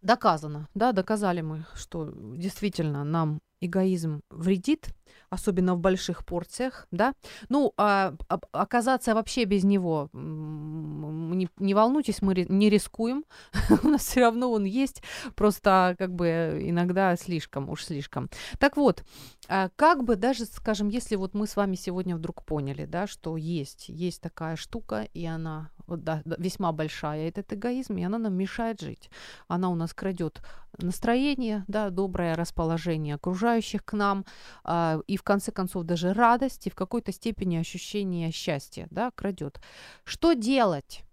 доказано, 0.02 0.70
да, 0.74 0.92
доказали 0.92 1.42
мы, 1.42 1.66
что 1.76 2.14
действительно 2.36 3.04
нам 3.04 3.42
эгоизм 3.66 4.22
вредит, 4.30 4.90
особенно 5.30 5.76
в 5.76 5.80
больших 5.80 6.26
порциях, 6.26 6.88
да. 6.92 7.14
Ну, 7.50 7.74
а, 7.78 8.14
оказаться 8.52 9.16
вообще 9.16 9.46
без 9.46 9.64
него, 9.64 10.10
не, 10.14 11.50
не 11.58 11.74
волнуйтесь, 11.74 12.22
мы 12.22 12.34
не 12.48 12.70
рискуем, 12.70 13.26
у 13.84 13.88
нас 13.88 14.02
все 14.06 14.22
равно 14.22 14.52
он 14.52 14.66
есть, 14.66 15.02
просто 15.36 15.96
как 15.98 16.14
бы 16.14 16.60
иногда 16.62 17.16
слишком, 17.16 17.70
уж 17.70 17.86
слишком. 17.86 18.30
Так 18.60 18.78
вот, 18.78 19.04
а 19.48 19.70
как 19.76 20.04
бы 20.04 20.16
даже, 20.16 20.46
скажем, 20.46 20.90
если 20.90 21.16
вот 21.16 21.34
мы 21.34 21.48
с 21.48 21.56
вами 21.56 21.76
сегодня 21.76 22.16
вдруг 22.16 22.46
поняли, 22.46 22.86
да, 22.86 23.08
что 23.08 23.38
есть, 23.38 23.90
есть 23.90 24.22
такая 24.22 24.56
штука, 24.56 25.08
и 25.14 25.26
она 25.26 25.72
да, 25.98 26.22
весьма 26.26 26.72
большая, 26.72 27.28
этот 27.28 27.54
эгоизм, 27.54 27.98
и 27.98 28.04
она 28.04 28.18
нам 28.18 28.34
мешает 28.34 28.82
жить. 28.82 29.10
Она 29.48 29.70
у 29.70 29.76
нас 29.76 29.94
крадет 29.94 30.42
настроение, 30.78 31.64
да, 31.68 31.90
доброе 31.90 32.36
расположение 32.36 33.16
окружающих 33.16 33.86
к 33.86 33.94
нам, 33.94 34.26
э, 34.66 35.02
и 35.08 35.18
в 35.18 35.24
конце 35.24 35.52
концов 35.52 35.84
даже 35.84 36.14
радость, 36.14 36.68
и 36.68 36.70
в 36.70 36.76
какой-то 36.76 37.12
степени 37.12 37.58
ощущение 37.58 38.32
счастья, 38.32 38.88
да, 38.90 39.12
крадет. 39.12 39.62
Что 40.04 40.34
делать? 40.34 41.04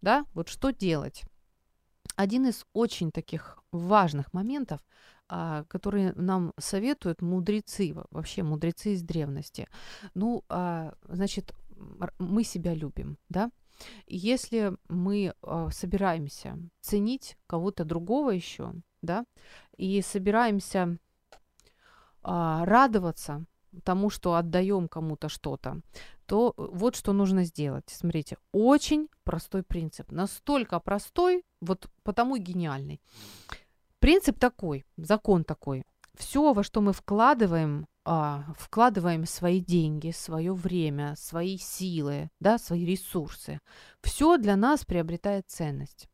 Да, 0.00 0.24
вот 0.34 0.48
что 0.48 0.70
делать? 0.70 1.24
Один 2.16 2.46
из 2.46 2.64
очень 2.72 3.10
таких 3.10 3.58
важных 3.72 4.32
моментов, 4.32 4.80
а, 5.28 5.64
которые 5.64 6.12
нам 6.14 6.52
советуют 6.58 7.20
мудрецы, 7.20 7.94
вообще 8.10 8.42
мудрецы 8.42 8.92
из 8.92 9.02
древности. 9.02 9.68
Ну, 10.14 10.44
а, 10.48 10.94
значит, 11.08 11.52
мы 12.18 12.44
себя 12.44 12.74
любим, 12.74 13.18
да? 13.28 13.50
Если 14.06 14.74
мы 14.88 15.34
а, 15.42 15.70
собираемся 15.70 16.58
ценить 16.80 17.36
кого-то 17.46 17.84
другого 17.84 18.30
еще, 18.30 18.72
да, 19.02 19.24
и 19.76 20.02
собираемся 20.02 20.98
радоваться 22.22 23.44
тому, 23.84 24.10
что 24.10 24.34
отдаем 24.34 24.88
кому-то 24.88 25.28
что-то, 25.28 25.80
то 26.26 26.54
вот 26.56 26.96
что 26.96 27.12
нужно 27.12 27.44
сделать. 27.44 27.84
Смотрите, 27.88 28.36
очень 28.52 29.08
простой 29.22 29.62
принцип. 29.62 30.10
Настолько 30.10 30.80
простой, 30.80 31.44
вот 31.60 31.88
потому 32.02 32.36
и 32.36 32.40
гениальный. 32.40 33.00
Принцип 34.00 34.38
такой, 34.38 34.84
закон 34.96 35.44
такой. 35.44 35.84
Все, 36.14 36.52
во 36.52 36.62
что 36.62 36.80
мы 36.80 36.92
вкладываем, 36.92 37.86
а, 38.08 38.44
вкладываем 38.56 39.26
свои 39.26 39.60
деньги, 39.60 40.12
свое 40.12 40.54
время, 40.54 41.14
свои 41.16 41.58
силы, 41.58 42.30
да, 42.38 42.56
свои 42.56 42.86
ресурсы, 42.86 43.60
все 44.00 44.38
для 44.38 44.54
нас 44.54 44.84
приобретает 44.84 45.48
ценность. 45.48 46.08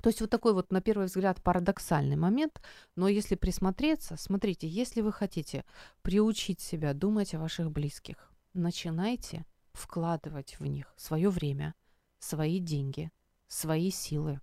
То 0.00 0.08
есть 0.08 0.22
вот 0.22 0.30
такой 0.30 0.54
вот, 0.54 0.72
на 0.72 0.80
первый 0.80 1.06
взгляд, 1.06 1.42
парадоксальный 1.42 2.16
момент, 2.16 2.62
но 2.96 3.08
если 3.08 3.34
присмотреться, 3.34 4.16
смотрите, 4.16 4.66
если 4.66 5.02
вы 5.02 5.12
хотите 5.12 5.66
приучить 6.00 6.60
себя 6.60 6.94
думать 6.94 7.34
о 7.34 7.40
ваших 7.40 7.70
близких, 7.70 8.32
начинайте 8.54 9.44
вкладывать 9.74 10.58
в 10.58 10.64
них 10.64 10.94
свое 10.96 11.28
время, 11.28 11.74
свои 12.20 12.58
деньги, 12.58 13.12
свои 13.48 13.90
силы. 13.90 14.40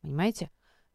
Понимаете? 0.00 0.50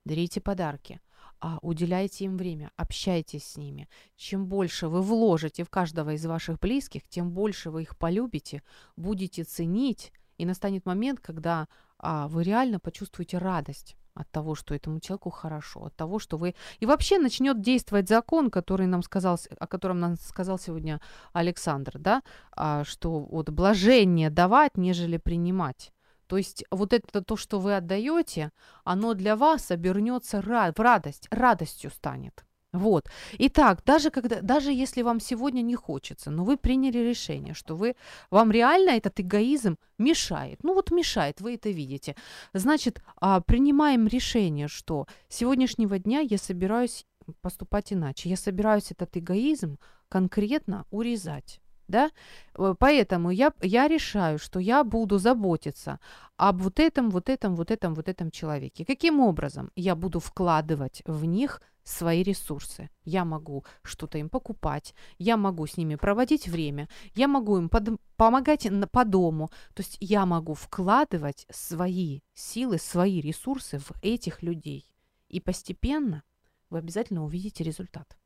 дарите 0.05 0.41
подарки, 0.41 1.01
а 1.41 1.57
уделяйте 1.61 2.25
им 2.25 2.37
время, 2.37 2.71
общайтесь 2.77 3.43
с 3.43 3.57
ними. 3.57 3.89
Чем 4.15 4.45
больше 4.45 4.87
вы 4.87 5.01
вложите 5.01 5.63
в 5.63 5.69
каждого 5.69 6.13
из 6.13 6.25
ваших 6.25 6.59
близких, 6.59 7.07
тем 7.09 7.31
больше 7.31 7.71
вы 7.71 7.81
их 7.81 7.97
полюбите, 7.97 8.61
будете 8.95 9.43
ценить, 9.43 10.13
и 10.37 10.45
настанет 10.45 10.85
момент, 10.85 11.19
когда 11.19 11.67
а, 11.99 12.27
вы 12.27 12.43
реально 12.43 12.79
почувствуете 12.79 13.37
радость 13.37 13.95
от 14.13 14.29
того, 14.31 14.55
что 14.55 14.73
этому 14.73 14.99
человеку 14.99 15.29
хорошо, 15.29 15.85
от 15.85 15.95
того, 15.95 16.19
что 16.19 16.37
вы... 16.37 16.55
И 16.79 16.85
вообще 16.85 17.19
начнет 17.19 17.61
действовать 17.61 18.09
закон, 18.09 18.49
который 18.49 18.87
нам 18.87 19.03
сказал, 19.03 19.39
о 19.59 19.67
котором 19.67 19.99
нам 19.99 20.15
сказал 20.17 20.59
сегодня 20.59 20.99
Александр, 21.33 21.97
да, 21.97 22.23
а, 22.51 22.83
что 22.83 23.19
вот 23.19 23.49
блажение 23.49 24.29
давать, 24.29 24.77
нежели 24.77 25.17
принимать. 25.17 25.93
То 26.31 26.37
есть 26.37 26.63
вот 26.71 26.93
это 26.93 27.21
то, 27.21 27.35
что 27.35 27.59
вы 27.59 27.75
отдаете, 27.75 28.51
оно 28.85 29.15
для 29.15 29.35
вас 29.35 29.69
обернется 29.69 30.41
в 30.41 30.79
радость, 30.79 31.27
радостью 31.29 31.91
станет. 31.91 32.45
Вот. 32.71 33.09
Итак, 33.37 33.83
даже 33.85 34.11
когда, 34.11 34.39
даже 34.39 34.71
если 34.71 35.01
вам 35.01 35.19
сегодня 35.19 35.61
не 35.61 35.75
хочется, 35.75 36.31
но 36.31 36.45
вы 36.45 36.55
приняли 36.55 36.99
решение, 36.99 37.53
что 37.53 37.75
вы, 37.75 37.97
вам 38.29 38.49
реально 38.49 38.91
этот 38.91 39.19
эгоизм 39.19 39.75
мешает. 39.97 40.63
Ну 40.63 40.73
вот 40.73 40.89
мешает, 40.91 41.41
вы 41.41 41.55
это 41.55 41.69
видите. 41.69 42.15
Значит, 42.53 43.01
а, 43.17 43.41
принимаем 43.41 44.07
решение, 44.07 44.69
что 44.69 45.07
с 45.27 45.35
сегодняшнего 45.35 45.99
дня 45.99 46.21
я 46.21 46.37
собираюсь 46.37 47.05
поступать 47.41 47.91
иначе. 47.91 48.29
Я 48.29 48.37
собираюсь 48.37 48.89
этот 48.91 49.17
эгоизм 49.17 49.79
конкретно 50.07 50.85
урезать 50.91 51.59
да, 51.91 52.09
э, 52.55 52.75
поэтому 52.79 53.29
я, 53.29 53.53
я 53.61 53.87
решаю, 53.87 54.39
что 54.39 54.59
я 54.59 54.83
буду 54.83 55.19
заботиться 55.19 55.99
об 56.37 56.61
вот 56.61 56.79
этом, 56.79 57.11
вот 57.11 57.29
этом, 57.29 57.55
вот 57.55 57.69
этом, 57.69 57.93
вот 57.93 58.07
этом 58.07 58.31
человеке. 58.31 58.85
Каким 58.85 59.19
образом 59.19 59.69
я 59.75 59.95
буду 59.95 60.19
вкладывать 60.19 61.03
в 61.05 61.25
них 61.25 61.61
свои 61.83 62.23
ресурсы? 62.23 62.89
Я 63.03 63.25
могу 63.25 63.63
что-то 63.83 64.17
им 64.17 64.29
покупать, 64.29 64.95
я 65.19 65.37
могу 65.37 65.67
с 65.67 65.77
ними 65.77 65.95
проводить 65.95 66.47
время, 66.47 66.87
я 67.15 67.27
могу 67.27 67.57
им 67.57 67.69
под, 67.69 67.89
помогать 68.15 68.67
по 68.91 69.05
дому, 69.05 69.49
то 69.75 69.83
есть 69.83 69.97
я 69.99 70.25
могу 70.25 70.53
вкладывать 70.53 71.45
свои 71.51 72.21
силы, 72.33 72.79
свои 72.79 73.21
ресурсы 73.21 73.77
в 73.77 73.91
этих 74.01 74.41
людей. 74.41 74.85
И 75.29 75.39
постепенно 75.39 76.23
вы 76.69 76.79
обязательно 76.79 77.23
увидите 77.23 77.63
результат. 77.63 78.17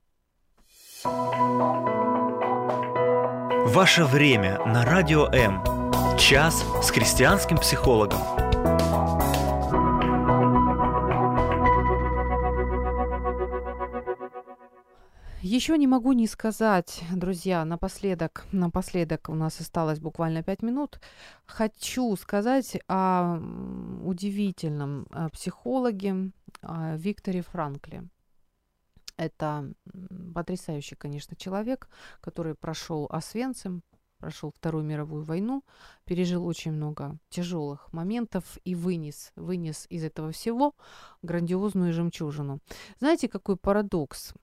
Ваше 3.66 4.06
время 4.06 4.64
на 4.64 4.86
Радио 4.86 5.26
М. 5.26 5.60
Час 6.20 6.64
с 6.84 6.92
христианским 6.92 7.58
психологом. 7.58 8.20
Еще 15.42 15.80
не 15.80 15.88
могу 15.88 16.14
не 16.14 16.28
сказать, 16.28 17.02
друзья, 17.12 17.66
напоследок, 17.66 18.46
напоследок 18.52 19.30
у 19.30 19.34
нас 19.34 19.60
осталось 19.60 20.00
буквально 20.00 20.44
пять 20.44 20.62
минут. 20.62 21.00
Хочу 21.48 22.16
сказать 22.18 22.78
о 22.88 23.40
удивительном 24.04 25.08
э, 25.12 25.28
психологе 25.34 26.30
Викторе 26.62 27.42
Франкле. 27.42 28.04
Это 29.18 29.74
потрясающий, 30.34 30.96
конечно, 30.96 31.36
человек, 31.36 31.88
который 32.22 32.56
прошел 32.56 33.08
Освенцим, 33.10 33.82
прошел 34.20 34.52
Вторую 34.52 34.84
мировую 34.84 35.24
войну, 35.24 35.64
пережил 36.04 36.46
очень 36.46 36.72
много 36.72 37.18
тяжелых 37.30 37.94
моментов 37.94 38.58
и 38.66 38.76
вынес, 38.76 39.32
вынес 39.36 39.86
из 39.90 40.04
этого 40.04 40.32
всего 40.32 40.74
грандиозную 41.22 41.94
жемчужину. 41.94 42.60
Знаете, 43.00 43.30
какой 43.30 43.56
парадокс? 43.56 44.34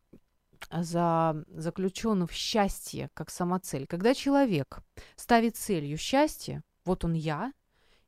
за, 0.70 1.44
заключен 1.48 2.26
в 2.26 2.32
счастье 2.32 3.10
как 3.14 3.30
самоцель. 3.30 3.86
Когда 3.86 4.14
человек 4.14 4.78
ставит 5.16 5.56
целью 5.56 5.98
счастье, 5.98 6.62
вот 6.84 7.04
он 7.04 7.14
я, 7.14 7.52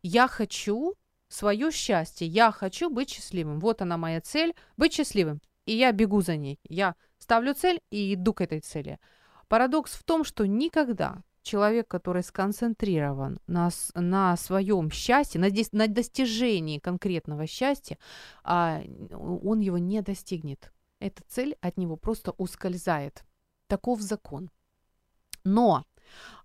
я 0.03 0.29
хочу 0.29 0.95
свое 1.29 1.73
счастье, 1.73 2.29
я 2.29 2.53
хочу 2.53 2.91
быть 2.91 3.11
счастливым. 3.11 3.59
Вот 3.59 3.83
она 3.83 3.97
моя 3.97 4.21
цель, 4.21 4.55
быть 4.77 4.93
счастливым 4.93 5.41
и 5.67 5.73
я 5.75 5.93
бегу 5.93 6.21
за 6.21 6.37
ней. 6.37 6.59
Я 6.69 6.95
ставлю 7.19 7.55
цель 7.55 7.81
и 7.91 8.15
иду 8.15 8.35
к 8.35 8.41
этой 8.41 8.61
цели. 8.61 8.99
Парадокс 9.49 9.93
в 9.93 10.05
том, 10.05 10.25
что 10.25 10.47
никогда 10.47 11.23
человек, 11.43 11.89
который 11.89 12.23
сконцентрирован 12.23 13.39
на, 13.47 13.71
на 13.95 14.37
своем 14.37 14.91
счастье, 14.91 15.41
на, 15.41 15.49
на 15.73 15.87
достижении 15.87 16.79
конкретного 16.79 17.47
счастья, 17.47 17.99
а, 18.43 18.83
он 19.12 19.61
его 19.61 19.79
не 19.79 20.01
достигнет. 20.03 20.73
Эта 21.01 21.23
цель 21.29 21.57
от 21.61 21.77
него 21.77 21.97
просто 21.97 22.33
ускользает. 22.39 23.25
Таков 23.67 24.01
закон. 24.01 24.51
Но 25.45 25.85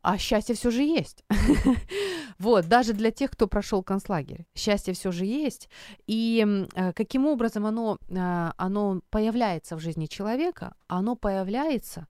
а 0.02 0.18
счастье 0.18 0.56
все 0.56 0.72
же 0.72 0.84
есть. 0.84 1.24
вот, 2.40 2.68
даже 2.68 2.94
для 2.94 3.12
тех, 3.12 3.32
кто 3.32 3.48
прошел 3.48 3.84
концлагерь. 3.84 4.46
Счастье 4.56 4.94
все 4.94 5.12
же 5.12 5.26
есть. 5.26 5.70
И 6.08 6.46
э, 6.76 6.94
каким 6.94 7.26
образом 7.26 7.66
оно, 7.66 7.98
э, 8.10 8.52
оно 8.58 9.02
появляется 9.10 9.76
в 9.76 9.80
жизни 9.80 10.06
человека? 10.06 10.76
Оно 10.88 11.16
появляется 11.16 12.08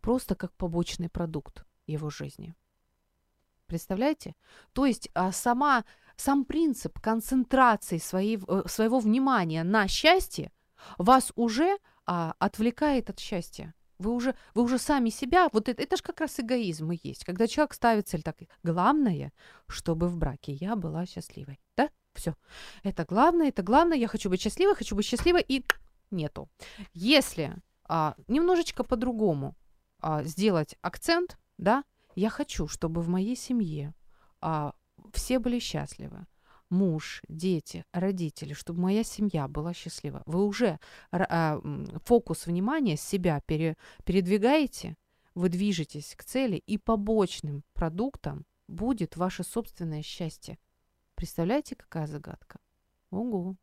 просто 0.00 0.34
как 0.34 0.52
побочный 0.56 1.08
продукт 1.08 1.64
его 1.86 2.10
жизни. 2.10 2.54
Представляете? 3.66 4.34
То 4.72 4.84
есть 4.84 5.10
а, 5.14 5.30
сама, 5.30 5.84
сам 6.16 6.44
принцип 6.44 6.98
концентрации 6.98 7.98
своей, 7.98 8.40
э, 8.48 8.62
своего 8.66 8.98
внимания 8.98 9.62
на 9.62 9.86
счастье 9.86 10.50
вас 10.98 11.32
уже 11.36 11.78
а, 12.04 12.34
отвлекает 12.40 13.10
от 13.10 13.20
счастья. 13.20 13.72
Вы 14.00 14.12
уже, 14.12 14.34
вы 14.54 14.62
уже 14.62 14.78
сами 14.78 15.10
себя, 15.10 15.50
вот 15.52 15.68
это, 15.68 15.82
это 15.82 15.96
же 15.96 16.02
как 16.02 16.20
раз 16.20 16.40
эгоизм 16.40 16.90
и 16.90 16.98
есть. 17.02 17.24
Когда 17.24 17.46
человек 17.46 17.74
ставит 17.74 18.08
цель 18.08 18.22
так, 18.22 18.36
главное, 18.62 19.30
чтобы 19.68 20.08
в 20.08 20.16
браке 20.16 20.52
я 20.54 20.74
была 20.74 21.04
счастливой. 21.04 21.60
Да? 21.76 21.90
Все. 22.14 22.34
Это 22.82 23.04
главное, 23.04 23.48
это 23.48 23.62
главное, 23.62 23.98
я 23.98 24.08
хочу 24.08 24.30
быть 24.30 24.40
счастливой, 24.40 24.74
хочу 24.74 24.96
быть 24.96 25.04
счастливой, 25.04 25.44
и 25.46 25.64
нету. 26.10 26.48
Если 26.94 27.54
а, 27.84 28.14
немножечко 28.26 28.84
по-другому 28.84 29.54
а, 30.00 30.24
сделать 30.24 30.76
акцент, 30.80 31.38
да, 31.58 31.84
я 32.14 32.30
хочу, 32.30 32.68
чтобы 32.68 33.02
в 33.02 33.08
моей 33.08 33.36
семье 33.36 33.94
а, 34.40 34.72
все 35.12 35.38
были 35.38 35.58
счастливы, 35.58 36.26
муж, 36.70 37.22
дети, 37.28 37.84
родители, 37.92 38.54
чтобы 38.54 38.80
моя 38.80 39.04
семья 39.04 39.48
была 39.48 39.74
счастлива. 39.74 40.22
Вы 40.26 40.44
уже 40.44 40.78
а, 41.10 41.60
фокус 42.04 42.46
внимания 42.46 42.96
с 42.96 43.02
себя 43.02 43.40
пере, 43.46 43.76
передвигаете, 44.04 44.96
вы 45.34 45.48
движетесь 45.48 46.14
к 46.16 46.24
цели, 46.24 46.56
и 46.56 46.78
побочным 46.78 47.62
продуктом 47.74 48.46
будет 48.68 49.16
ваше 49.16 49.44
собственное 49.44 50.02
счастье. 50.02 50.58
Представляете, 51.14 51.76
какая 51.76 52.06
загадка? 52.06 52.58
Ого. 53.10 53.56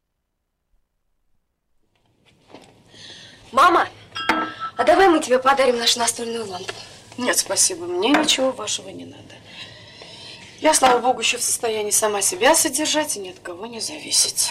Мама, 3.51 3.87
а 4.75 4.83
давай 4.83 5.07
мы 5.09 5.21
тебе 5.21 5.39
подарим 5.39 5.77
нашу 5.77 5.99
настольную 5.99 6.45
лампу. 6.45 6.73
Нет, 7.17 7.37
спасибо, 7.37 7.85
мне 7.85 8.09
ничего 8.09 8.51
вашего 8.51 8.89
не 8.89 9.05
надо. 9.05 9.33
Я, 10.59 10.73
слава 10.73 10.99
богу, 10.99 11.19
еще 11.19 11.37
в 11.37 11.43
состоянии 11.43 11.91
сама 11.91 12.21
себя 12.21 12.55
содержать 12.55 13.15
и 13.15 13.19
ни 13.19 13.29
от 13.29 13.39
кого 13.39 13.67
не 13.67 13.79
зависеть. 13.79 14.49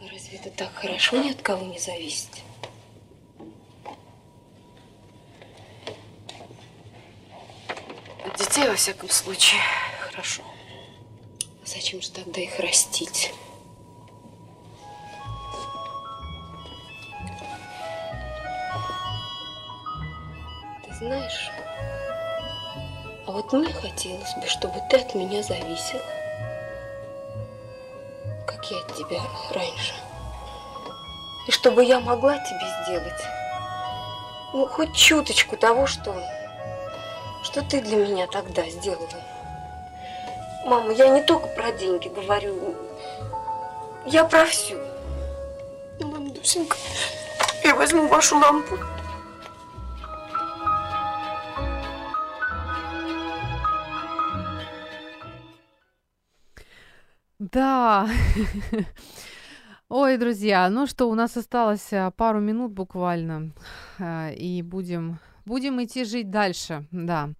Разве 0.00 0.38
это 0.38 0.50
так 0.50 0.74
хорошо 0.74 1.16
ни 1.16 1.30
от 1.30 1.40
кого 1.40 1.64
не 1.64 1.78
зависеть? 1.78 2.42
От 8.26 8.36
детей, 8.38 8.68
во 8.68 8.74
всяком 8.74 9.08
случае, 9.08 9.60
хорошо. 10.00 10.42
Зачем 11.64 12.02
же 12.02 12.10
тогда 12.10 12.42
их 12.42 12.58
растить? 12.58 13.32
Ты 20.84 20.94
знаешь, 20.94 21.50
а 23.30 23.32
вот 23.32 23.52
мне 23.52 23.72
хотелось 23.72 24.34
бы, 24.34 24.46
чтобы 24.48 24.74
ты 24.90 24.96
от 24.96 25.14
меня 25.14 25.40
зависел, 25.40 26.00
как 28.44 28.68
я 28.68 28.78
от 28.78 28.96
тебя 28.96 29.20
раньше. 29.54 29.94
И 31.46 31.52
чтобы 31.52 31.84
я 31.84 32.00
могла 32.00 32.38
тебе 32.38 32.66
сделать, 32.82 33.22
ну, 34.52 34.66
хоть 34.66 34.96
чуточку 34.96 35.56
того, 35.56 35.86
что, 35.86 36.12
что 37.44 37.62
ты 37.62 37.80
для 37.80 37.98
меня 37.98 38.26
тогда 38.26 38.68
сделала. 38.68 39.06
Мама, 40.66 40.92
я 40.92 41.10
не 41.10 41.22
только 41.22 41.46
про 41.46 41.70
деньги 41.70 42.08
говорю, 42.08 42.74
я 44.06 44.24
про 44.24 44.44
все. 44.44 44.76
Мам, 46.00 46.32
Дусенька, 46.32 46.76
я 47.62 47.76
возьму 47.76 48.08
вашу 48.08 48.36
лампу. 48.36 48.76
Да. 57.52 58.08
Ой, 59.88 60.18
друзья, 60.18 60.70
ну 60.70 60.86
что, 60.86 61.10
у 61.10 61.14
нас 61.14 61.36
осталось 61.36 61.92
а, 61.92 62.12
пару 62.12 62.38
минут 62.40 62.70
буквально, 62.70 63.50
а, 63.98 64.30
и 64.30 64.62
будем, 64.62 65.18
будем 65.46 65.82
идти 65.82 66.04
жить 66.04 66.30
дальше, 66.30 66.86
да. 66.92 67.30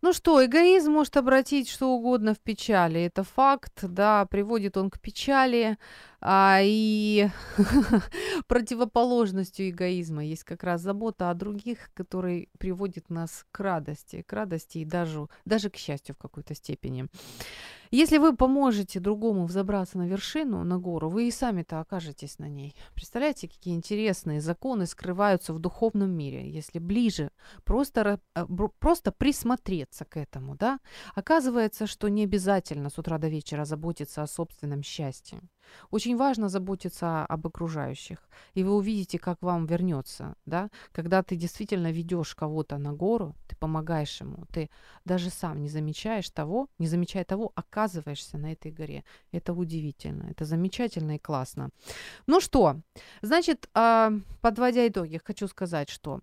Ну 0.00 0.12
что, 0.14 0.44
эгоизм 0.44 0.92
может 0.92 1.16
обратить 1.18 1.68
что 1.68 1.90
угодно 1.90 2.34
в 2.34 2.40
печали, 2.40 3.02
это 3.02 3.24
факт, 3.24 3.80
да, 3.82 4.24
приводит 4.24 4.78
он 4.78 4.88
к 4.88 4.98
печали, 4.98 5.76
а, 6.20 6.60
и 6.62 7.28
противоположностью 8.48 9.68
эгоизма 9.68 10.24
есть 10.24 10.44
как 10.44 10.64
раз 10.64 10.80
забота 10.80 11.30
о 11.30 11.34
других, 11.34 11.90
который 11.92 12.48
приводит 12.58 13.10
нас 13.10 13.44
к 13.52 13.60
радости, 13.60 14.22
к 14.22 14.32
радости 14.32 14.78
и 14.78 14.86
даже, 14.86 15.26
даже 15.44 15.68
к 15.68 15.76
счастью 15.76 16.14
в 16.14 16.18
какой-то 16.18 16.54
степени. 16.54 17.06
Если 17.94 18.16
вы 18.16 18.34
поможете 18.34 19.00
другому 19.00 19.44
взобраться 19.44 19.98
на 19.98 20.06
вершину, 20.06 20.64
на 20.64 20.78
гору, 20.78 21.10
вы 21.10 21.28
и 21.28 21.30
сами-то 21.30 21.78
окажетесь 21.78 22.38
на 22.38 22.48
ней. 22.48 22.74
Представляете, 22.94 23.48
какие 23.48 23.74
интересные 23.74 24.40
законы 24.40 24.86
скрываются 24.86 25.52
в 25.52 25.58
духовном 25.58 26.10
мире, 26.10 26.50
если 26.50 26.78
ближе 26.78 27.30
просто, 27.64 28.18
э, 28.34 28.46
просто 28.78 29.12
присмотреться 29.12 30.06
к 30.06 30.16
этому, 30.16 30.56
да? 30.56 30.80
Оказывается, 31.14 31.86
что 31.86 32.08
не 32.08 32.24
обязательно 32.24 32.88
с 32.88 32.98
утра 32.98 33.18
до 33.18 33.28
вечера 33.28 33.66
заботиться 33.66 34.22
о 34.22 34.26
собственном 34.26 34.82
счастье. 34.82 35.42
Очень 35.90 36.16
важно 36.16 36.48
заботиться 36.48 37.24
об 37.24 37.46
окружающих, 37.46 38.18
и 38.54 38.64
вы 38.64 38.74
увидите, 38.74 39.18
как 39.18 39.42
вам 39.42 39.66
вернется, 39.66 40.34
да? 40.46 40.70
Когда 40.92 41.22
ты 41.22 41.36
действительно 41.36 41.92
ведешь 41.92 42.34
кого-то 42.34 42.78
на 42.78 42.92
гору, 42.92 43.34
ты 43.48 43.56
помогаешь 43.56 44.20
ему, 44.20 44.44
ты 44.52 44.70
даже 45.04 45.30
сам 45.30 45.62
не 45.62 45.68
замечаешь 45.68 46.30
того, 46.30 46.68
не 46.78 46.86
замечая 46.86 47.24
того, 47.24 47.52
оказываешься 47.54 48.38
на 48.38 48.52
этой 48.52 48.72
горе. 48.72 49.04
Это 49.32 49.52
удивительно, 49.52 50.30
это 50.30 50.44
замечательно 50.44 51.16
и 51.16 51.18
классно. 51.18 51.70
Ну 52.26 52.40
что, 52.40 52.76
значит, 53.22 53.68
а, 53.74 54.12
подводя 54.40 54.86
итоги, 54.86 55.20
хочу 55.24 55.48
сказать, 55.48 55.88
что 55.88 56.20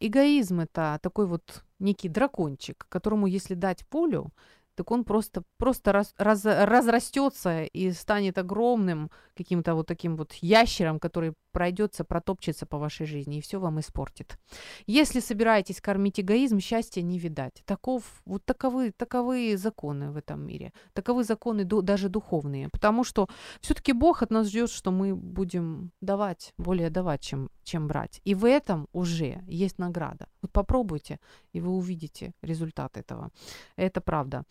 эгоизм 0.00 0.60
это 0.60 0.98
такой 1.02 1.26
вот 1.26 1.64
некий 1.78 2.08
дракончик, 2.08 2.86
которому 2.88 3.26
если 3.26 3.54
дать 3.54 3.86
полю, 3.86 4.32
так 4.76 4.90
он 4.90 5.04
просто, 5.04 5.42
просто 5.58 5.92
раз, 5.92 6.14
раз, 6.18 6.44
разрастется 6.44 7.64
и 7.64 7.90
станет 7.92 8.38
огромным 8.38 9.10
каким-то 9.34 9.74
вот 9.74 9.86
таким 9.86 10.16
вот 10.16 10.34
ящером, 10.34 11.00
который 11.00 11.32
пройдется, 11.56 12.04
протопчется 12.04 12.66
по 12.66 12.76
вашей 12.76 13.06
жизни 13.06 13.38
и 13.38 13.40
все 13.40 13.58
вам 13.58 13.78
испортит. 13.78 14.38
Если 14.86 15.20
собираетесь 15.20 15.80
кормить 15.80 16.20
эгоизм, 16.20 16.60
счастья 16.60 17.02
не 17.02 17.18
видать. 17.18 17.62
Таков, 17.64 18.02
вот 18.26 18.44
таковы, 18.44 18.92
таковы 18.92 19.56
законы 19.56 20.10
в 20.10 20.18
этом 20.18 20.46
мире. 20.46 20.72
Таковы 20.92 21.24
законы 21.24 21.64
даже 21.64 22.08
духовные. 22.08 22.68
Потому 22.68 23.04
что 23.04 23.26
все-таки 23.62 23.92
Бог 23.92 24.22
от 24.22 24.30
нас 24.30 24.48
ждет, 24.48 24.70
что 24.70 24.90
мы 24.90 25.16
будем 25.16 25.92
давать, 26.02 26.52
более 26.58 26.90
давать, 26.90 27.22
чем, 27.22 27.48
чем 27.64 27.88
брать. 27.88 28.20
И 28.26 28.34
в 28.34 28.44
этом 28.44 28.86
уже 28.92 29.42
есть 29.48 29.78
награда. 29.78 30.26
Вот 30.42 30.52
попробуйте, 30.52 31.18
и 31.54 31.60
вы 31.60 31.70
увидите 31.70 32.32
результат 32.42 32.98
этого. 32.98 33.30
Это 33.76 34.02
правда. 34.02 34.44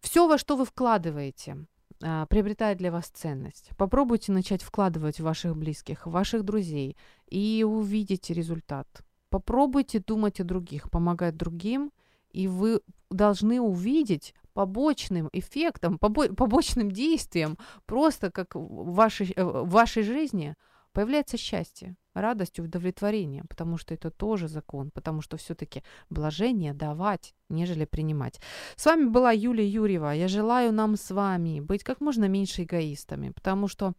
Все, 0.00 0.26
во 0.26 0.38
что 0.38 0.56
вы 0.56 0.64
вкладываете, 0.64 1.66
а, 2.02 2.26
приобретает 2.26 2.78
для 2.78 2.90
вас 2.90 3.06
ценность. 3.06 3.70
Попробуйте 3.76 4.32
начать 4.32 4.62
вкладывать 4.62 5.20
в 5.20 5.24
ваших 5.24 5.56
близких, 5.56 6.06
в 6.06 6.10
ваших 6.10 6.42
друзей 6.42 6.96
и 7.28 7.64
увидите 7.66 8.34
результат. 8.34 8.86
Попробуйте 9.30 10.00
думать 10.00 10.40
о 10.40 10.44
других, 10.44 10.90
помогать 10.90 11.36
другим, 11.36 11.92
и 12.32 12.48
вы 12.48 12.80
должны 13.10 13.60
увидеть 13.60 14.34
побочным 14.52 15.28
эффектом, 15.32 15.96
побо- 15.96 16.34
побочным 16.34 16.90
действием, 16.90 17.56
просто 17.86 18.30
как 18.30 18.54
в 18.54 18.92
вашей, 18.92 19.32
э, 19.34 19.44
в 19.44 19.68
вашей 19.70 20.02
жизни 20.02 20.54
появляется 20.92 21.36
счастье 21.36 21.96
радостью, 22.14 22.64
удовлетворением, 22.64 23.46
потому 23.48 23.78
что 23.78 23.94
это 23.94 24.10
тоже 24.10 24.48
закон, 24.48 24.90
потому 24.90 25.22
что 25.22 25.36
все-таки 25.36 25.82
блажение 26.10 26.74
давать, 26.74 27.34
нежели 27.48 27.84
принимать. 27.84 28.40
С 28.76 28.86
вами 28.86 29.08
была 29.08 29.32
Юлия 29.32 29.66
Юрьева. 29.66 30.14
Я 30.14 30.28
желаю 30.28 30.72
нам 30.72 30.96
с 30.96 31.10
вами 31.10 31.60
быть 31.60 31.84
как 31.84 32.00
можно 32.00 32.26
меньше 32.28 32.64
эгоистами, 32.64 33.30
потому 33.30 33.68
что 33.68 33.94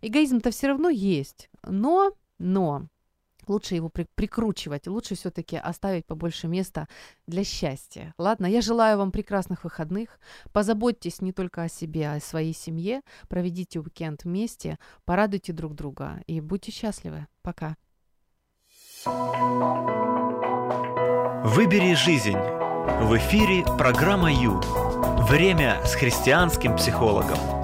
эгоизм-то 0.00 0.50
все 0.50 0.68
равно 0.68 0.88
есть, 0.88 1.50
но, 1.62 2.12
но 2.38 2.86
лучше 3.48 3.74
его 3.74 3.88
при- 3.88 4.06
прикручивать, 4.14 4.86
лучше 4.86 5.14
все-таки 5.14 5.56
оставить 5.56 6.06
побольше 6.06 6.48
места 6.48 6.88
для 7.26 7.44
счастья. 7.44 8.14
Ладно, 8.18 8.46
я 8.46 8.60
желаю 8.60 8.98
вам 8.98 9.12
прекрасных 9.12 9.64
выходных. 9.64 10.18
Позаботьтесь 10.52 11.20
не 11.20 11.32
только 11.32 11.62
о 11.62 11.68
себе, 11.68 12.08
а 12.08 12.14
о 12.14 12.20
своей 12.20 12.54
семье. 12.54 13.02
Проведите 13.28 13.80
уикенд 13.80 14.24
вместе, 14.24 14.78
порадуйте 15.04 15.52
друг 15.52 15.74
друга 15.74 16.22
и 16.26 16.40
будьте 16.40 16.72
счастливы. 16.72 17.26
Пока. 17.42 17.76
Выбери 21.44 21.94
жизнь. 21.94 22.36
В 22.36 23.16
эфире 23.16 23.64
программа 23.78 24.32
Ю. 24.32 24.60
Время 25.28 25.80
с 25.84 25.94
христианским 25.94 26.76
психологом. 26.76 27.55